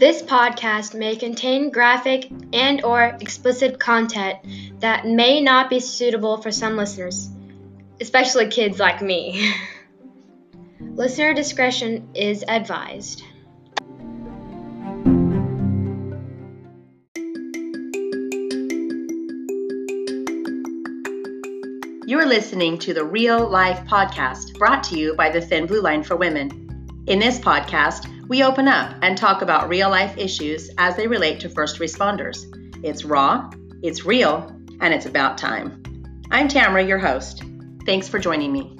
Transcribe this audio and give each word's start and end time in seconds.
This 0.00 0.22
podcast 0.22 0.94
may 0.98 1.14
contain 1.14 1.70
graphic 1.70 2.30
and 2.54 2.82
or 2.82 3.18
explicit 3.20 3.78
content 3.78 4.38
that 4.80 5.06
may 5.06 5.42
not 5.42 5.68
be 5.68 5.78
suitable 5.78 6.40
for 6.40 6.50
some 6.50 6.78
listeners, 6.78 7.28
especially 8.00 8.48
kids 8.48 8.78
like 8.78 9.02
me. 9.02 9.52
Listener 10.80 11.34
discretion 11.34 12.08
is 12.14 12.42
advised. 12.48 13.22
You're 22.06 22.26
listening 22.26 22.78
to 22.78 22.94
the 22.94 23.04
Real 23.04 23.46
Life 23.50 23.80
Podcast, 23.86 24.58
brought 24.58 24.82
to 24.84 24.98
you 24.98 25.14
by 25.14 25.28
the 25.28 25.42
Thin 25.42 25.66
Blue 25.66 25.82
Line 25.82 26.02
for 26.02 26.16
Women. 26.16 27.04
In 27.06 27.18
this 27.18 27.38
podcast, 27.38 28.06
we 28.30 28.44
open 28.44 28.68
up 28.68 28.94
and 29.02 29.18
talk 29.18 29.42
about 29.42 29.68
real 29.68 29.90
life 29.90 30.16
issues 30.16 30.70
as 30.78 30.94
they 30.94 31.08
relate 31.08 31.40
to 31.40 31.48
first 31.48 31.80
responders. 31.80 32.46
It's 32.84 33.04
raw, 33.04 33.50
it's 33.82 34.04
real, 34.04 34.56
and 34.80 34.94
it's 34.94 35.04
about 35.04 35.36
time. 35.36 35.82
I'm 36.30 36.46
Tamara, 36.46 36.84
your 36.84 37.00
host. 37.00 37.42
Thanks 37.86 38.06
for 38.06 38.20
joining 38.20 38.52
me. 38.52 38.76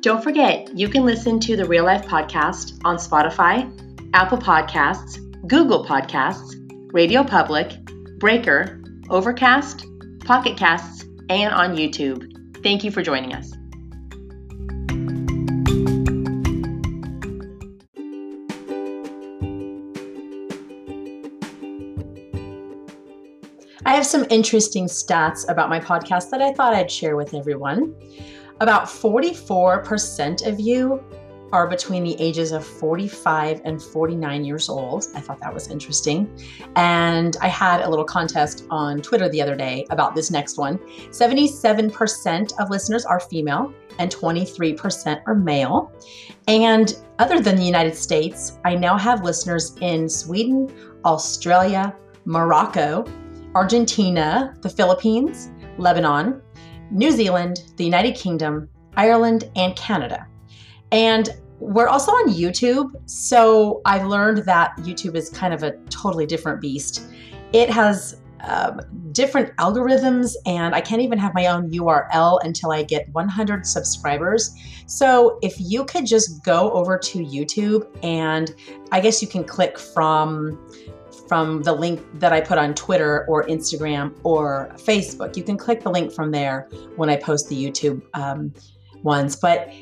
Don't 0.00 0.24
forget, 0.24 0.76
you 0.76 0.88
can 0.88 1.04
listen 1.04 1.38
to 1.38 1.56
the 1.56 1.66
Real 1.66 1.84
Life 1.84 2.04
Podcast 2.04 2.80
on 2.84 2.96
Spotify, 2.96 3.70
Apple 4.12 4.38
Podcasts, 4.38 5.20
Google 5.46 5.86
Podcasts, 5.86 6.56
Radio 6.92 7.22
Public, 7.22 7.76
Breaker, 8.18 8.82
Overcast, 9.08 9.86
Pocket 10.26 10.56
Casts, 10.56 11.04
and 11.30 11.54
on 11.54 11.76
YouTube. 11.76 12.32
Thank 12.60 12.82
you 12.82 12.90
for 12.90 13.00
joining 13.00 13.32
us. 13.32 13.52
I 23.84 23.94
have 23.94 24.04
some 24.04 24.26
interesting 24.28 24.86
stats 24.86 25.48
about 25.48 25.70
my 25.70 25.78
podcast 25.78 26.30
that 26.30 26.42
I 26.42 26.52
thought 26.52 26.74
I'd 26.74 26.90
share 26.90 27.14
with 27.14 27.32
everyone. 27.32 27.94
About 28.60 28.86
44% 28.86 30.44
of 30.44 30.58
you 30.58 31.04
are 31.52 31.66
between 31.66 32.02
the 32.02 32.20
ages 32.20 32.52
of 32.52 32.66
45 32.66 33.60
and 33.64 33.82
49 33.82 34.44
years 34.44 34.68
old. 34.68 35.06
I 35.14 35.20
thought 35.20 35.40
that 35.40 35.52
was 35.52 35.68
interesting. 35.68 36.28
And 36.74 37.36
I 37.40 37.48
had 37.48 37.82
a 37.82 37.88
little 37.88 38.04
contest 38.04 38.64
on 38.70 39.00
Twitter 39.00 39.28
the 39.28 39.40
other 39.40 39.54
day 39.54 39.86
about 39.90 40.14
this 40.14 40.30
next 40.30 40.58
one. 40.58 40.78
77% 41.10 42.52
of 42.58 42.70
listeners 42.70 43.04
are 43.04 43.20
female 43.20 43.72
and 43.98 44.10
23% 44.10 45.22
are 45.26 45.34
male. 45.34 45.92
And 46.48 46.96
other 47.18 47.40
than 47.40 47.56
the 47.56 47.64
United 47.64 47.96
States, 47.96 48.58
I 48.64 48.74
now 48.74 48.98
have 48.98 49.24
listeners 49.24 49.76
in 49.80 50.08
Sweden, 50.08 50.72
Australia, 51.04 51.94
Morocco, 52.24 53.04
Argentina, 53.54 54.54
the 54.60 54.68
Philippines, 54.68 55.50
Lebanon, 55.78 56.42
New 56.90 57.10
Zealand, 57.10 57.62
the 57.76 57.84
United 57.84 58.14
Kingdom, 58.14 58.68
Ireland, 58.96 59.50
and 59.56 59.74
Canada. 59.76 60.26
And 60.92 61.28
we're 61.58 61.88
also 61.88 62.12
on 62.12 62.32
YouTube. 62.32 62.90
So 63.06 63.80
I've 63.84 64.06
learned 64.06 64.38
that 64.38 64.76
YouTube 64.78 65.16
is 65.16 65.30
kind 65.30 65.54
of 65.54 65.62
a 65.62 65.72
totally 65.88 66.26
different 66.26 66.60
beast. 66.60 67.02
It 67.52 67.70
has 67.70 68.20
um, 68.40 68.80
different 69.12 69.56
algorithms, 69.56 70.34
and 70.44 70.74
I 70.74 70.80
can't 70.80 71.00
even 71.00 71.18
have 71.18 71.34
my 71.34 71.46
own 71.46 71.70
URL 71.70 72.38
until 72.44 72.70
I 72.70 72.82
get 72.82 73.08
100 73.12 73.66
subscribers. 73.66 74.54
So 74.86 75.38
if 75.42 75.54
you 75.58 75.84
could 75.84 76.06
just 76.06 76.44
go 76.44 76.70
over 76.72 76.98
to 76.98 77.18
YouTube, 77.18 77.88
and 78.02 78.54
I 78.92 79.00
guess 79.00 79.22
you 79.22 79.28
can 79.28 79.44
click 79.44 79.78
from 79.78 80.58
from 81.28 81.62
the 81.64 81.72
link 81.72 82.00
that 82.20 82.32
I 82.32 82.40
put 82.40 82.56
on 82.56 82.72
Twitter 82.74 83.26
or 83.26 83.42
Instagram 83.44 84.14
or 84.22 84.70
Facebook. 84.76 85.36
You 85.36 85.42
can 85.42 85.56
click 85.56 85.82
the 85.82 85.90
link 85.90 86.12
from 86.12 86.30
there 86.30 86.68
when 86.94 87.10
I 87.10 87.16
post 87.16 87.48
the 87.48 87.56
YouTube 87.56 88.00
um, 88.14 88.52
ones, 89.02 89.34
but 89.34 89.72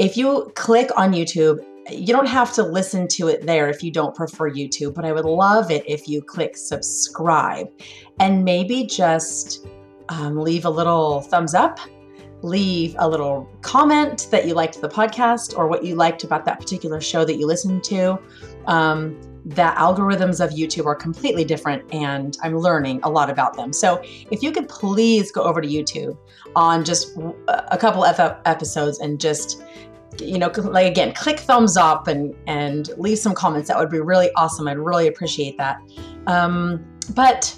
if 0.00 0.16
you 0.16 0.50
click 0.54 0.88
on 0.96 1.12
YouTube, 1.12 1.58
you 1.90 2.06
don't 2.06 2.26
have 2.26 2.54
to 2.54 2.62
listen 2.62 3.06
to 3.08 3.28
it 3.28 3.42
there 3.42 3.68
if 3.68 3.82
you 3.82 3.90
don't 3.90 4.14
prefer 4.14 4.50
YouTube, 4.50 4.94
but 4.94 5.04
I 5.04 5.12
would 5.12 5.26
love 5.26 5.70
it 5.70 5.84
if 5.86 6.08
you 6.08 6.22
click 6.22 6.56
subscribe 6.56 7.68
and 8.18 8.42
maybe 8.42 8.86
just 8.86 9.66
um, 10.08 10.38
leave 10.38 10.64
a 10.64 10.70
little 10.70 11.20
thumbs 11.20 11.52
up, 11.52 11.78
leave 12.40 12.96
a 12.98 13.06
little 13.06 13.46
comment 13.60 14.28
that 14.30 14.46
you 14.46 14.54
liked 14.54 14.80
the 14.80 14.88
podcast 14.88 15.54
or 15.58 15.66
what 15.66 15.84
you 15.84 15.96
liked 15.96 16.24
about 16.24 16.46
that 16.46 16.58
particular 16.58 16.98
show 17.02 17.22
that 17.26 17.36
you 17.36 17.46
listened 17.46 17.84
to. 17.84 18.18
Um, 18.66 19.20
the 19.44 19.72
algorithms 19.76 20.42
of 20.42 20.50
YouTube 20.50 20.86
are 20.86 20.94
completely 20.94 21.44
different 21.44 21.82
and 21.94 22.36
I'm 22.42 22.56
learning 22.56 23.00
a 23.02 23.10
lot 23.10 23.30
about 23.30 23.54
them. 23.54 23.72
So 23.72 24.02
if 24.30 24.42
you 24.42 24.52
could 24.52 24.68
please 24.68 25.30
go 25.30 25.42
over 25.42 25.60
to 25.60 25.68
YouTube 25.68 26.16
on 26.56 26.84
just 26.84 27.16
a 27.48 27.78
couple 27.78 28.04
of 28.04 28.18
episodes 28.44 28.98
and 28.98 29.20
just 29.20 29.62
you 30.20 30.38
know, 30.38 30.50
like 30.56 30.86
again, 30.86 31.12
click 31.14 31.40
thumbs 31.40 31.76
up 31.76 32.08
and 32.08 32.34
and 32.46 32.88
leave 32.96 33.18
some 33.18 33.34
comments. 33.34 33.68
That 33.68 33.78
would 33.78 33.90
be 33.90 34.00
really 34.00 34.30
awesome. 34.36 34.68
I'd 34.68 34.78
really 34.78 35.06
appreciate 35.06 35.56
that. 35.58 35.78
Um, 36.26 36.84
but 37.14 37.56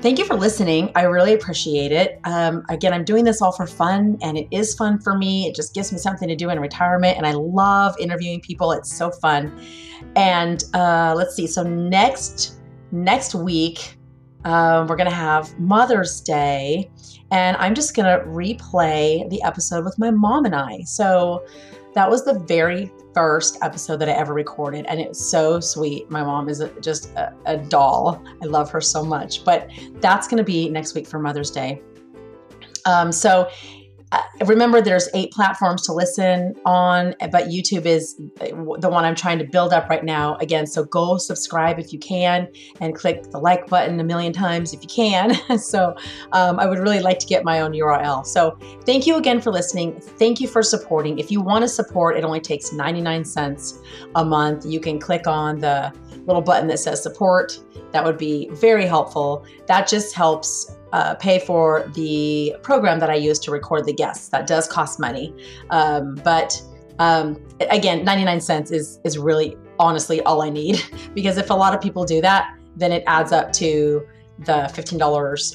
thank 0.00 0.18
you 0.18 0.24
for 0.24 0.34
listening. 0.34 0.90
I 0.94 1.02
really 1.02 1.34
appreciate 1.34 1.92
it. 1.92 2.20
Um, 2.24 2.64
again, 2.68 2.92
I'm 2.92 3.04
doing 3.04 3.24
this 3.24 3.42
all 3.42 3.52
for 3.52 3.66
fun, 3.66 4.18
and 4.22 4.38
it 4.38 4.48
is 4.50 4.74
fun 4.74 4.98
for 5.00 5.16
me. 5.16 5.46
It 5.46 5.54
just 5.54 5.74
gives 5.74 5.92
me 5.92 5.98
something 5.98 6.28
to 6.28 6.36
do 6.36 6.50
in 6.50 6.60
retirement, 6.60 7.16
and 7.16 7.26
I 7.26 7.32
love 7.32 7.96
interviewing 7.98 8.40
people. 8.40 8.72
It's 8.72 8.92
so 8.92 9.10
fun. 9.10 9.58
And 10.16 10.64
uh, 10.74 11.14
let's 11.16 11.34
see. 11.34 11.46
So 11.46 11.62
next 11.62 12.58
next 12.92 13.34
week. 13.34 13.98
Um, 14.44 14.86
we're 14.86 14.96
going 14.96 15.10
to 15.10 15.14
have 15.14 15.58
Mother's 15.58 16.20
Day, 16.20 16.90
and 17.30 17.56
I'm 17.56 17.74
just 17.74 17.94
going 17.94 18.06
to 18.06 18.24
replay 18.26 19.28
the 19.30 19.42
episode 19.42 19.84
with 19.84 19.98
my 19.98 20.10
mom 20.10 20.44
and 20.44 20.54
I. 20.54 20.82
So, 20.82 21.44
that 21.94 22.08
was 22.10 22.24
the 22.24 22.38
very 22.40 22.92
first 23.14 23.58
episode 23.62 23.96
that 23.96 24.08
I 24.08 24.12
ever 24.12 24.32
recorded, 24.32 24.86
and 24.86 25.00
it's 25.00 25.18
so 25.18 25.60
sweet. 25.60 26.10
My 26.10 26.22
mom 26.22 26.48
is 26.48 26.62
just 26.80 27.10
a, 27.16 27.34
a 27.46 27.56
doll. 27.56 28.22
I 28.42 28.46
love 28.46 28.70
her 28.70 28.80
so 28.80 29.04
much. 29.04 29.44
But 29.44 29.70
that's 29.94 30.28
going 30.28 30.38
to 30.38 30.44
be 30.44 30.68
next 30.68 30.94
week 30.94 31.06
for 31.06 31.18
Mother's 31.18 31.50
Day. 31.50 31.82
Um, 32.84 33.10
so 33.12 33.50
uh, 34.12 34.22
remember 34.46 34.80
there's 34.80 35.08
eight 35.14 35.30
platforms 35.32 35.82
to 35.82 35.92
listen 35.92 36.54
on 36.64 37.14
but 37.30 37.48
youtube 37.48 37.84
is 37.84 38.14
the 38.16 38.88
one 38.88 39.04
i'm 39.04 39.14
trying 39.14 39.38
to 39.38 39.44
build 39.44 39.72
up 39.72 39.88
right 39.88 40.04
now. 40.04 40.36
Again 40.36 40.66
so 40.66 40.84
go 40.84 41.18
subscribe 41.18 41.78
if 41.78 41.92
you 41.92 41.98
can 41.98 42.48
and 42.80 42.94
click 42.94 43.30
the 43.30 43.38
like 43.38 43.66
button 43.66 43.98
a 44.00 44.04
million 44.04 44.32
times 44.32 44.72
if 44.72 44.82
you 44.82 44.88
can. 44.88 45.36
So 45.58 45.94
um, 46.32 46.58
i 46.60 46.66
would 46.66 46.78
really 46.78 47.00
like 47.00 47.18
to 47.18 47.26
get 47.26 47.44
my 47.44 47.60
own 47.60 47.72
url 47.72 48.24
so 48.24 48.56
thank 48.86 49.06
you 49.06 49.16
again 49.16 49.40
for 49.40 49.50
listening. 49.50 50.00
Thank 50.00 50.40
you 50.40 50.48
for 50.48 50.62
supporting. 50.62 51.18
If 51.18 51.30
you 51.30 51.40
want 51.40 51.62
to 51.62 51.68
support 51.68 52.16
it 52.16 52.24
only 52.24 52.40
takes 52.40 52.72
99 52.72 53.24
cents 53.24 53.80
a 54.14 54.24
month. 54.24 54.64
You 54.64 54.80
can 54.80 54.98
click 54.98 55.26
on 55.26 55.58
the 55.58 55.92
little 56.28 56.42
button 56.42 56.68
that 56.68 56.78
says 56.78 57.02
support 57.02 57.58
that 57.92 58.04
would 58.04 58.18
be 58.18 58.48
very 58.52 58.86
helpful 58.86 59.44
that 59.66 59.88
just 59.88 60.14
helps 60.14 60.76
uh, 60.92 61.14
pay 61.16 61.38
for 61.38 61.90
the 61.94 62.54
program 62.62 62.98
that 63.00 63.10
I 63.10 63.14
use 63.14 63.38
to 63.40 63.50
record 63.50 63.84
the 63.84 63.92
guests. 63.92 64.28
That 64.28 64.46
does 64.46 64.66
cost 64.66 64.98
money, 64.98 65.34
um, 65.70 66.14
but 66.24 66.60
um, 66.98 67.38
again, 67.70 68.04
99 68.04 68.40
cents 68.40 68.70
is 68.70 69.00
is 69.04 69.18
really 69.18 69.56
honestly 69.78 70.20
all 70.22 70.42
I 70.42 70.50
need 70.50 70.82
because 71.14 71.38
if 71.38 71.50
a 71.50 71.54
lot 71.54 71.74
of 71.74 71.80
people 71.80 72.04
do 72.04 72.20
that, 72.22 72.54
then 72.76 72.92
it 72.92 73.04
adds 73.06 73.32
up 73.32 73.52
to 73.54 74.06
the 74.40 74.70
$15 74.72 75.00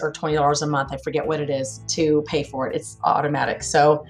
or 0.02 0.12
$20 0.12 0.62
a 0.62 0.68
month. 0.68 0.92
I 0.92 0.98
forget 0.98 1.25
what 1.25 1.40
it 1.40 1.50
is 1.50 1.80
to 1.88 2.22
pay 2.28 2.44
for 2.44 2.70
it. 2.70 2.75
It's 2.75 2.98
automatic. 3.06 3.64
So 3.64 4.06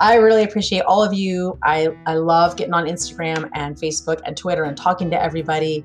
I 0.00 0.14
really 0.14 0.44
appreciate 0.44 0.80
all 0.82 1.04
of 1.04 1.12
you. 1.12 1.58
I, 1.62 1.88
I 2.06 2.14
love 2.14 2.56
getting 2.56 2.72
on 2.72 2.86
Instagram 2.86 3.50
and 3.54 3.76
Facebook 3.76 4.20
and 4.24 4.34
Twitter 4.36 4.64
and 4.64 4.76
talking 4.76 5.10
to 5.10 5.22
everybody 5.22 5.84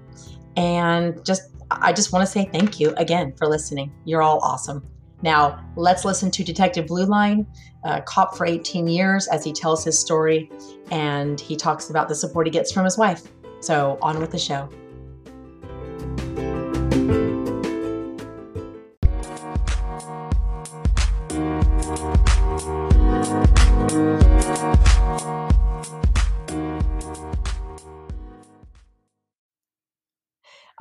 and 0.56 1.24
just 1.26 1.52
I 1.72 1.92
just 1.94 2.14
want 2.14 2.26
to 2.26 2.32
say 2.32 2.48
thank 2.52 2.80
you 2.80 2.94
again 2.96 3.34
for 3.34 3.48
listening. 3.48 3.92
You're 4.06 4.22
all 4.22 4.40
awesome. 4.40 4.88
Now, 5.22 5.66
let's 5.76 6.06
listen 6.06 6.30
to 6.32 6.44
Detective 6.44 6.88
Blue 6.88 7.06
Line, 7.06 7.48
uh, 7.84 8.02
cop 8.02 8.38
for 8.38 8.46
18 8.46 8.88
years, 8.88 9.28
as 9.28 9.44
he 9.44 9.52
tells 9.52 9.84
his 9.84 9.98
story 9.98 10.52
and 10.92 11.40
he 11.40 11.56
talks 11.56 11.90
about 11.90 12.08
the 12.08 12.16
support 12.16 12.46
he 12.46 12.52
gets 12.52 12.72
from 12.72 12.86
his 12.86 12.98
wife. 12.98 13.24
So, 13.60 13.98
on 14.02 14.20
with 14.20 14.32
the 14.32 14.38
show. 14.38 14.70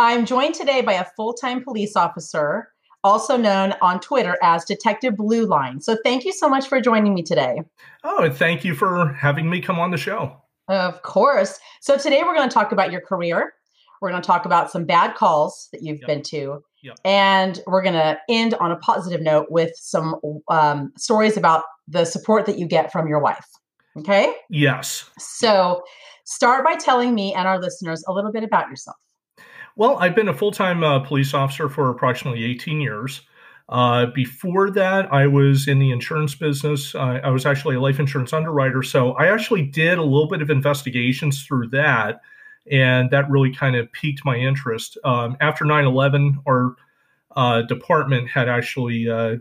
I'm 0.05 0.27
joined 0.27 0.55
today 0.55 0.83
by 0.83 0.93
a 0.93 1.06
full 1.17 1.33
time 1.33 1.65
police 1.65 1.97
officer 1.97 2.69
also 3.03 3.39
known 3.39 3.73
on 3.81 4.01
Twitter 4.01 4.37
as 4.43 4.65
Detective 4.67 5.17
Blue 5.17 5.47
Line. 5.47 5.81
So 5.81 5.97
thank 6.05 6.27
you 6.27 6.33
so 6.33 6.47
much 6.47 6.69
for 6.69 6.79
joining 6.79 7.15
me 7.15 7.23
today. 7.23 7.62
Oh, 8.03 8.31
thank 8.31 8.65
you 8.65 8.75
for 8.75 9.15
having 9.15 9.49
me 9.49 9.62
come 9.62 9.79
on 9.79 9.91
the 9.91 9.97
show. 9.97 10.37
Of 10.69 11.01
course. 11.01 11.59
So 11.81 11.97
today 11.97 12.23
we're 12.23 12.35
going 12.35 12.49
to 12.49 12.53
talk 12.53 12.71
about 12.71 12.93
your 12.93 13.01
career. 13.01 13.55
We're 14.03 14.11
going 14.11 14.21
to 14.21 14.27
talk 14.27 14.45
about 14.45 14.71
some 14.71 14.85
bad 14.85 15.15
calls 15.15 15.69
that 15.73 15.83
you've 15.83 16.01
yep. 16.01 16.06
been 16.06 16.23
to. 16.25 16.62
Yep. 16.83 16.97
And 17.06 17.62
we're 17.67 17.83
going 17.83 17.95
to 17.95 18.19
end 18.29 18.53
on 18.61 18.73
a 18.73 18.77
positive 18.77 19.23
note 19.23 19.47
with 19.49 19.73
some 19.75 20.17
um, 20.49 20.93
stories 20.99 21.39
about 21.39 21.65
the 21.89 22.05
support 22.05 22.45
that 22.45 22.59
you 22.59 22.67
get 22.67 22.93
from 22.93 23.09
your 23.09 23.21
wife. 23.21 23.47
Okay? 23.97 24.35
Yes. 24.51 25.09
So 25.19 25.83
start 26.25 26.62
by 26.62 26.75
telling 26.75 27.15
me 27.15 27.33
and 27.33 27.49
our 27.49 27.59
listeners 27.59 28.05
a 28.06 28.12
little 28.12 28.33
bit 28.33 28.45
about 28.45 28.69
yourself. 28.69 28.97
Well, 29.76 29.97
I've 29.99 30.15
been 30.15 30.29
a 30.29 30.35
full 30.35 30.53
time 30.53 30.85
uh, 30.85 31.00
police 31.00 31.35
officer 31.35 31.69
for 31.69 31.91
approximately 31.91 32.44
18 32.44 32.81
years. 32.81 33.23
Uh, 33.69 34.06
before 34.06 34.71
that, 34.71 35.12
I 35.12 35.26
was 35.26 35.67
in 35.67 35.79
the 35.79 35.91
insurance 35.91 36.35
business. 36.35 36.94
Uh, 36.94 37.21
I 37.25 37.31
was 37.31 37.47
actually 37.47 37.76
a 37.76 37.81
life 37.81 37.99
insurance 37.99 38.32
underwriter. 38.32 38.82
So 38.82 39.12
I 39.12 39.32
actually 39.32 39.62
did 39.62 39.99
a 39.99 40.03
little 40.03 40.29
bit 40.29 40.43
of 40.43 40.50
investigations 40.50 41.44
through 41.44 41.69
that. 41.69 42.21
And 42.71 43.11
that 43.11 43.29
really 43.29 43.53
kind 43.53 43.75
of 43.75 43.91
piqued 43.93 44.25
my 44.25 44.37
interest. 44.37 44.97
Um, 45.05 45.37
after 45.41 45.65
9 45.65 45.85
11, 45.85 46.38
our 46.47 46.77
uh, 47.37 47.62
department 47.62 48.29
had 48.29 48.49
actually 48.49 49.11
uh, 49.11 49.37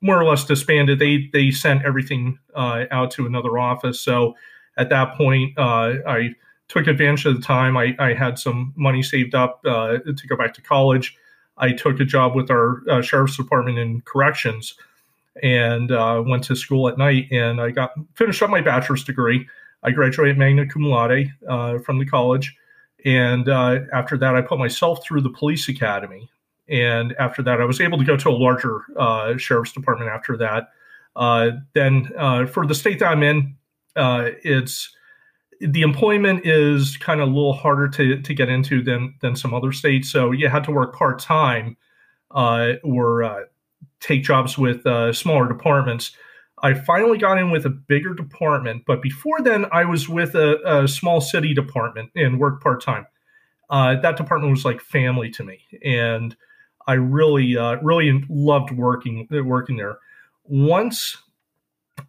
more 0.00 0.20
or 0.20 0.24
less 0.24 0.44
disbanded. 0.44 0.98
They, 0.98 1.30
they 1.32 1.50
sent 1.50 1.84
everything 1.84 2.38
uh, 2.54 2.84
out 2.90 3.10
to 3.12 3.26
another 3.26 3.56
office. 3.56 4.00
So 4.00 4.34
at 4.76 4.90
that 4.90 5.14
point, 5.14 5.58
I 5.58 6.34
took 6.68 6.86
advantage 6.86 7.26
of 7.26 7.36
the 7.36 7.42
time. 7.42 7.76
I, 7.76 7.94
I 7.98 8.12
had 8.12 8.38
some 8.38 8.72
money 8.76 9.02
saved 9.02 9.34
up 9.34 9.60
uh, 9.64 9.98
to 9.98 10.26
go 10.26 10.36
back 10.36 10.54
to 10.54 10.62
college. 10.62 11.16
I 11.58 11.72
took 11.72 12.00
a 12.00 12.04
job 12.04 12.34
with 12.34 12.50
our 12.50 12.82
uh, 12.90 13.02
sheriff's 13.02 13.36
department 13.36 13.78
in 13.78 14.02
corrections 14.02 14.74
and 15.42 15.92
uh, 15.92 16.22
went 16.26 16.44
to 16.44 16.56
school 16.56 16.88
at 16.88 16.98
night. 16.98 17.28
And 17.30 17.60
I 17.60 17.70
got 17.70 17.92
finished 18.14 18.42
up 18.42 18.50
my 18.50 18.60
bachelor's 18.60 19.04
degree. 19.04 19.46
I 19.82 19.90
graduated 19.90 20.38
magna 20.38 20.66
cum 20.66 20.82
laude 20.82 21.32
uh, 21.48 21.78
from 21.78 21.98
the 21.98 22.06
college. 22.06 22.56
And 23.04 23.48
uh, 23.48 23.80
after 23.92 24.16
that, 24.18 24.34
I 24.34 24.42
put 24.42 24.58
myself 24.58 25.04
through 25.04 25.20
the 25.20 25.30
police 25.30 25.68
academy. 25.68 26.28
And 26.68 27.14
after 27.18 27.42
that, 27.44 27.60
I 27.60 27.64
was 27.64 27.80
able 27.80 27.98
to 27.98 28.04
go 28.04 28.16
to 28.16 28.28
a 28.28 28.30
larger 28.30 28.80
uh, 28.96 29.36
sheriff's 29.36 29.72
department 29.72 30.10
after 30.10 30.36
that. 30.38 30.70
then 31.74 32.06
for 32.48 32.66
the 32.66 32.74
state 32.74 32.98
that 32.98 33.06
I'm 33.06 33.22
in, 33.22 33.54
it's 33.94 34.95
the 35.60 35.82
employment 35.82 36.44
is 36.44 36.96
kind 36.96 37.20
of 37.20 37.28
a 37.28 37.32
little 37.32 37.52
harder 37.52 37.88
to, 37.88 38.20
to 38.20 38.34
get 38.34 38.48
into 38.48 38.82
than 38.82 39.14
than 39.20 39.36
some 39.36 39.54
other 39.54 39.72
states. 39.72 40.10
So 40.10 40.32
you 40.32 40.48
had 40.48 40.64
to 40.64 40.72
work 40.72 40.94
part 40.94 41.18
time 41.18 41.76
uh, 42.30 42.74
or 42.82 43.22
uh, 43.22 43.40
take 44.00 44.22
jobs 44.22 44.58
with 44.58 44.86
uh, 44.86 45.12
smaller 45.12 45.48
departments. 45.48 46.12
I 46.62 46.74
finally 46.74 47.18
got 47.18 47.38
in 47.38 47.50
with 47.50 47.66
a 47.66 47.70
bigger 47.70 48.14
department, 48.14 48.84
but 48.86 49.02
before 49.02 49.40
then, 49.42 49.66
I 49.72 49.84
was 49.84 50.08
with 50.08 50.34
a, 50.34 50.82
a 50.82 50.88
small 50.88 51.20
city 51.20 51.52
department 51.52 52.10
and 52.14 52.40
worked 52.40 52.62
part 52.62 52.82
time. 52.82 53.06
Uh, 53.68 53.96
that 54.00 54.16
department 54.16 54.52
was 54.52 54.64
like 54.64 54.80
family 54.80 55.30
to 55.30 55.44
me, 55.44 55.60
and 55.84 56.36
I 56.86 56.94
really 56.94 57.56
uh, 57.58 57.76
really 57.82 58.24
loved 58.28 58.70
working 58.70 59.26
working 59.30 59.76
there. 59.76 59.98
Once 60.44 61.16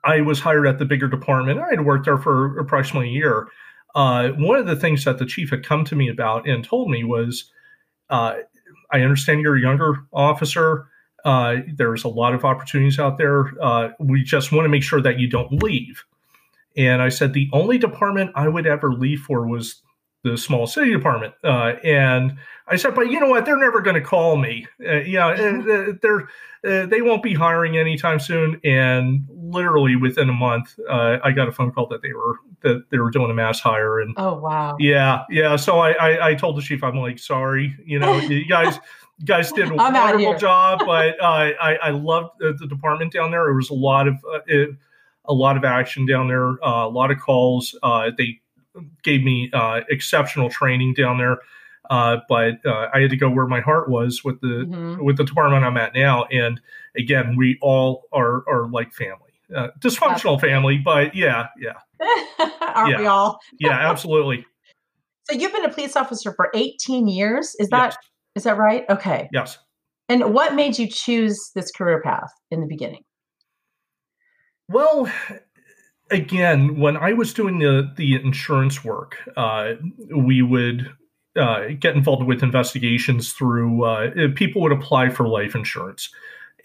I 0.07 0.21
was 0.21 0.39
hired 0.39 0.65
at 0.65 0.79
the 0.79 0.85
bigger 0.85 1.09
department. 1.09 1.59
I 1.59 1.69
had 1.69 1.85
worked 1.85 2.05
there 2.05 2.17
for 2.17 2.57
approximately 2.57 3.09
a 3.09 3.11
year. 3.11 3.47
Uh, 3.93 4.29
one 4.29 4.57
of 4.57 4.65
the 4.65 4.75
things 4.75 5.03
that 5.03 5.17
the 5.17 5.25
chief 5.25 5.49
had 5.49 5.65
come 5.65 5.83
to 5.85 5.95
me 5.95 6.07
about 6.07 6.47
and 6.47 6.63
told 6.63 6.89
me 6.89 7.03
was, 7.03 7.51
uh, 8.09 8.35
I 8.91 9.01
understand 9.01 9.41
you're 9.41 9.57
a 9.57 9.61
younger 9.61 10.05
officer. 10.13 10.87
Uh, 11.25 11.57
there's 11.75 12.05
a 12.05 12.07
lot 12.07 12.33
of 12.33 12.45
opportunities 12.45 12.99
out 12.99 13.17
there. 13.17 13.51
Uh, 13.61 13.89
we 13.99 14.23
just 14.23 14.53
want 14.53 14.63
to 14.63 14.69
make 14.69 14.83
sure 14.83 15.01
that 15.01 15.19
you 15.19 15.27
don't 15.27 15.61
leave. 15.61 16.05
And 16.77 17.01
I 17.01 17.09
said, 17.09 17.33
the 17.33 17.49
only 17.51 17.77
department 17.77 18.31
I 18.35 18.47
would 18.47 18.67
ever 18.67 18.93
leave 18.93 19.19
for 19.19 19.45
was 19.45 19.81
the 20.23 20.37
small 20.37 20.67
city 20.67 20.91
department. 20.91 21.33
Uh, 21.43 21.73
and 21.83 22.37
I 22.67 22.75
said, 22.75 22.95
but 22.95 23.09
you 23.09 23.19
know 23.19 23.27
what? 23.27 23.45
They're 23.45 23.57
never 23.57 23.81
going 23.81 23.95
to 23.95 24.01
call 24.01 24.37
me. 24.37 24.67
Uh, 24.85 24.95
yeah, 24.97 25.27
uh, 25.27 25.93
they're 26.01 26.27
uh, 26.67 26.85
they 26.87 27.01
won't 27.01 27.23
be 27.23 27.33
hiring 27.33 27.77
anytime 27.77 28.19
soon. 28.19 28.59
And 28.63 29.25
literally 29.29 29.95
within 29.95 30.29
a 30.29 30.33
month, 30.33 30.77
uh, 30.89 31.17
I 31.23 31.31
got 31.31 31.47
a 31.47 31.51
phone 31.51 31.71
call 31.71 31.87
that 31.87 32.01
they 32.01 32.13
were 32.13 32.35
that 32.63 32.83
they 32.89 32.97
were 32.97 33.11
doing 33.11 33.31
a 33.31 33.33
mass 33.33 33.59
hire. 33.59 33.99
And 33.99 34.13
oh 34.17 34.35
wow, 34.35 34.75
yeah, 34.79 35.23
yeah. 35.29 35.55
So 35.55 35.79
I 35.79 35.91
I, 35.91 36.29
I 36.29 36.35
told 36.35 36.57
the 36.57 36.61
chief, 36.61 36.83
I'm 36.83 36.97
like, 36.97 37.19
sorry, 37.19 37.75
you 37.85 37.99
know, 37.99 38.15
you 38.17 38.45
guys. 38.49 38.79
You 39.19 39.25
guys 39.25 39.51
did 39.51 39.71
a 39.71 39.73
wonderful 39.73 40.37
job, 40.37 40.81
but 40.85 41.19
uh, 41.19 41.49
I 41.59 41.75
I 41.81 41.89
loved 41.89 42.37
the 42.37 42.67
department 42.69 43.11
down 43.11 43.31
there. 43.31 43.45
There 43.45 43.55
was 43.55 43.71
a 43.71 43.73
lot 43.73 44.07
of 44.07 44.13
it, 44.45 44.69
a 45.25 45.33
lot 45.33 45.57
of 45.57 45.63
action 45.65 46.05
down 46.05 46.27
there, 46.27 46.49
a 46.57 46.87
lot 46.87 47.09
of 47.09 47.17
calls. 47.19 47.75
they 48.15 48.39
gave 49.03 49.23
me 49.23 49.51
exceptional 49.89 50.49
training 50.49 50.93
down 50.93 51.17
there. 51.17 51.39
Uh, 51.89 52.17
but 52.27 52.65
uh, 52.65 52.87
I 52.93 52.99
had 52.99 53.09
to 53.11 53.17
go 53.17 53.29
where 53.29 53.47
my 53.47 53.61
heart 53.61 53.89
was 53.89 54.23
with 54.23 54.41
the 54.41 54.65
mm-hmm. 54.67 55.03
with 55.03 55.17
the 55.17 55.23
department 55.23 55.63
I'm 55.63 55.77
at 55.77 55.93
now. 55.93 56.25
And 56.25 56.59
again, 56.97 57.35
we 57.37 57.57
all 57.61 58.03
are 58.11 58.47
are 58.47 58.67
like 58.69 58.93
family, 58.93 59.31
uh, 59.55 59.69
dysfunctional 59.79 60.39
family, 60.39 60.77
but 60.77 61.15
yeah, 61.15 61.47
yeah, 61.57 61.73
aren't 62.61 62.91
yeah. 62.91 62.99
we 62.99 63.05
all? 63.05 63.39
yeah, 63.59 63.89
absolutely. 63.89 64.45
So 65.29 65.35
you've 65.35 65.51
been 65.51 65.65
a 65.65 65.73
police 65.73 65.97
officer 65.97 66.31
for 66.31 66.49
18 66.53 67.09
years. 67.09 67.53
Is 67.59 67.67
that 67.67 67.87
yes. 67.87 67.97
is 68.37 68.43
that 68.43 68.57
right? 68.57 68.85
Okay. 68.89 69.27
Yes. 69.33 69.57
And 70.07 70.33
what 70.33 70.55
made 70.55 70.79
you 70.79 70.87
choose 70.87 71.51
this 71.53 71.69
career 71.69 72.01
path 72.01 72.31
in 72.49 72.61
the 72.61 72.65
beginning? 72.65 73.03
Well, 74.69 75.11
again, 76.11 76.79
when 76.79 76.97
I 76.97 77.13
was 77.13 77.33
doing 77.33 77.59
the 77.59 77.91
the 77.95 78.15
insurance 78.15 78.83
work, 78.83 79.17
uh, 79.35 79.73
we 80.15 80.41
would 80.41 80.89
uh, 81.37 81.67
get 81.79 81.95
involved 81.95 82.23
with 82.23 82.43
investigations 82.43 83.33
through 83.33 83.83
uh, 83.83 84.11
people 84.35 84.61
would 84.61 84.71
apply 84.71 85.09
for 85.09 85.27
life 85.27 85.55
insurance. 85.55 86.09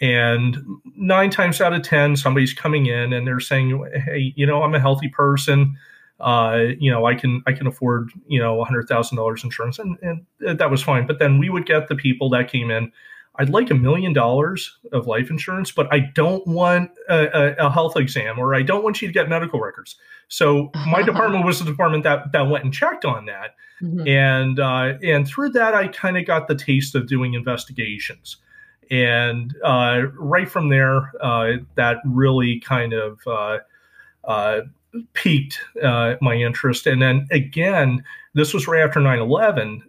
And 0.01 0.57
nine 0.97 1.31
times 1.31 1.61
out 1.61 1.73
of 1.73 1.83
10, 1.83 2.17
somebody's 2.17 2.53
coming 2.53 2.87
in 2.87 3.13
and 3.13 3.27
they're 3.27 3.39
saying, 3.39 3.87
Hey, 4.05 4.33
you 4.35 4.47
know, 4.47 4.63
I'm 4.63 4.75
a 4.75 4.81
healthy 4.81 5.09
person. 5.09 5.77
Uh, 6.19 6.69
you 6.79 6.91
know, 6.91 7.05
I 7.05 7.15
can, 7.15 7.43
I 7.47 7.53
can 7.53 7.67
afford, 7.67 8.11
you 8.27 8.41
know, 8.41 8.63
hundred 8.65 8.89
thousand 8.89 9.17
dollars 9.17 9.45
insurance 9.45 9.79
and, 9.79 9.97
and 10.03 10.59
that 10.59 10.71
was 10.71 10.83
fine. 10.83 11.07
But 11.07 11.19
then 11.19 11.39
we 11.39 11.51
would 11.51 11.67
get 11.67 11.89
the 11.89 11.95
people 11.95 12.31
that 12.31 12.51
came 12.51 12.71
in 12.71 12.91
I'd 13.37 13.49
like 13.49 13.71
a 13.71 13.75
million 13.75 14.13
dollars 14.13 14.79
of 14.93 15.07
life 15.07 15.31
insurance, 15.31 15.71
but 15.71 15.93
I 15.93 16.01
don't 16.01 16.47
want 16.47 16.91
a, 17.09 17.27
a, 17.27 17.67
a, 17.67 17.71
health 17.71 17.97
exam 17.97 18.39
or 18.39 18.55
I 18.55 18.61
don't 18.63 18.85
want 18.85 19.01
you 19.01 19.09
to 19.09 19.15
get 19.15 19.29
medical 19.29 19.59
records. 19.59 19.97
So 20.29 20.71
my 20.87 21.03
department 21.07 21.45
was 21.45 21.59
the 21.59 21.65
department 21.65 22.05
that 22.05 22.33
that 22.33 22.49
went 22.49 22.65
and 22.65 22.73
checked 22.73 23.05
on 23.05 23.27
that, 23.27 23.55
mm-hmm. 23.81 24.07
and 24.07 24.61
uh, 24.61 24.99
and 25.03 25.27
through 25.27 25.51
that 25.51 25.75
I 25.75 25.89
kind 25.89 26.19
of 26.19 26.27
got 26.27 26.47
the 26.47 26.55
taste 26.55 26.95
of 26.95 27.07
doing 27.07 27.33
investigations, 27.33 28.37
and 28.91 29.55
uh, 29.65 30.03
right 30.15 30.49
from 30.49 30.69
there 30.69 31.11
uh, 31.23 31.53
that 31.77 31.99
really 32.05 32.61
kind 32.61 32.93
of 32.93 33.19
uh, 33.27 33.59
uh, 34.25 34.61
piqued 35.15 35.59
uh, 35.83 36.17
my 36.21 36.35
interest. 36.35 36.87
And 36.87 37.01
then 37.01 37.27
again, 37.31 38.05
this 38.35 38.53
was 38.53 38.69
right 38.69 38.83
after 38.83 39.01
9/11, 39.01 39.81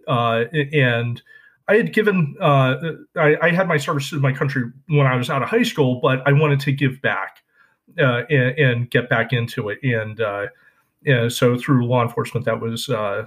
and 0.72 1.22
I 1.68 1.76
had 1.76 1.92
given, 1.92 2.36
uh, 2.40 2.74
I, 3.16 3.36
I, 3.40 3.50
had 3.50 3.68
my 3.68 3.78
service 3.78 4.10
to 4.10 4.20
my 4.20 4.32
country 4.32 4.64
when 4.88 5.06
I 5.06 5.16
was 5.16 5.30
out 5.30 5.42
of 5.42 5.48
high 5.48 5.62
school, 5.62 5.98
but 6.02 6.20
I 6.26 6.32
wanted 6.32 6.60
to 6.60 6.72
give 6.72 7.00
back 7.00 7.38
uh, 7.98 8.22
and, 8.28 8.58
and, 8.58 8.90
get 8.90 9.08
back 9.08 9.32
into 9.32 9.70
it. 9.70 9.78
And, 9.82 10.20
uh, 10.20 10.46
and, 11.06 11.32
so 11.32 11.56
through 11.56 11.86
law 11.86 12.02
enforcement, 12.02 12.44
that 12.44 12.60
was 12.60 12.88
uh, 12.88 13.24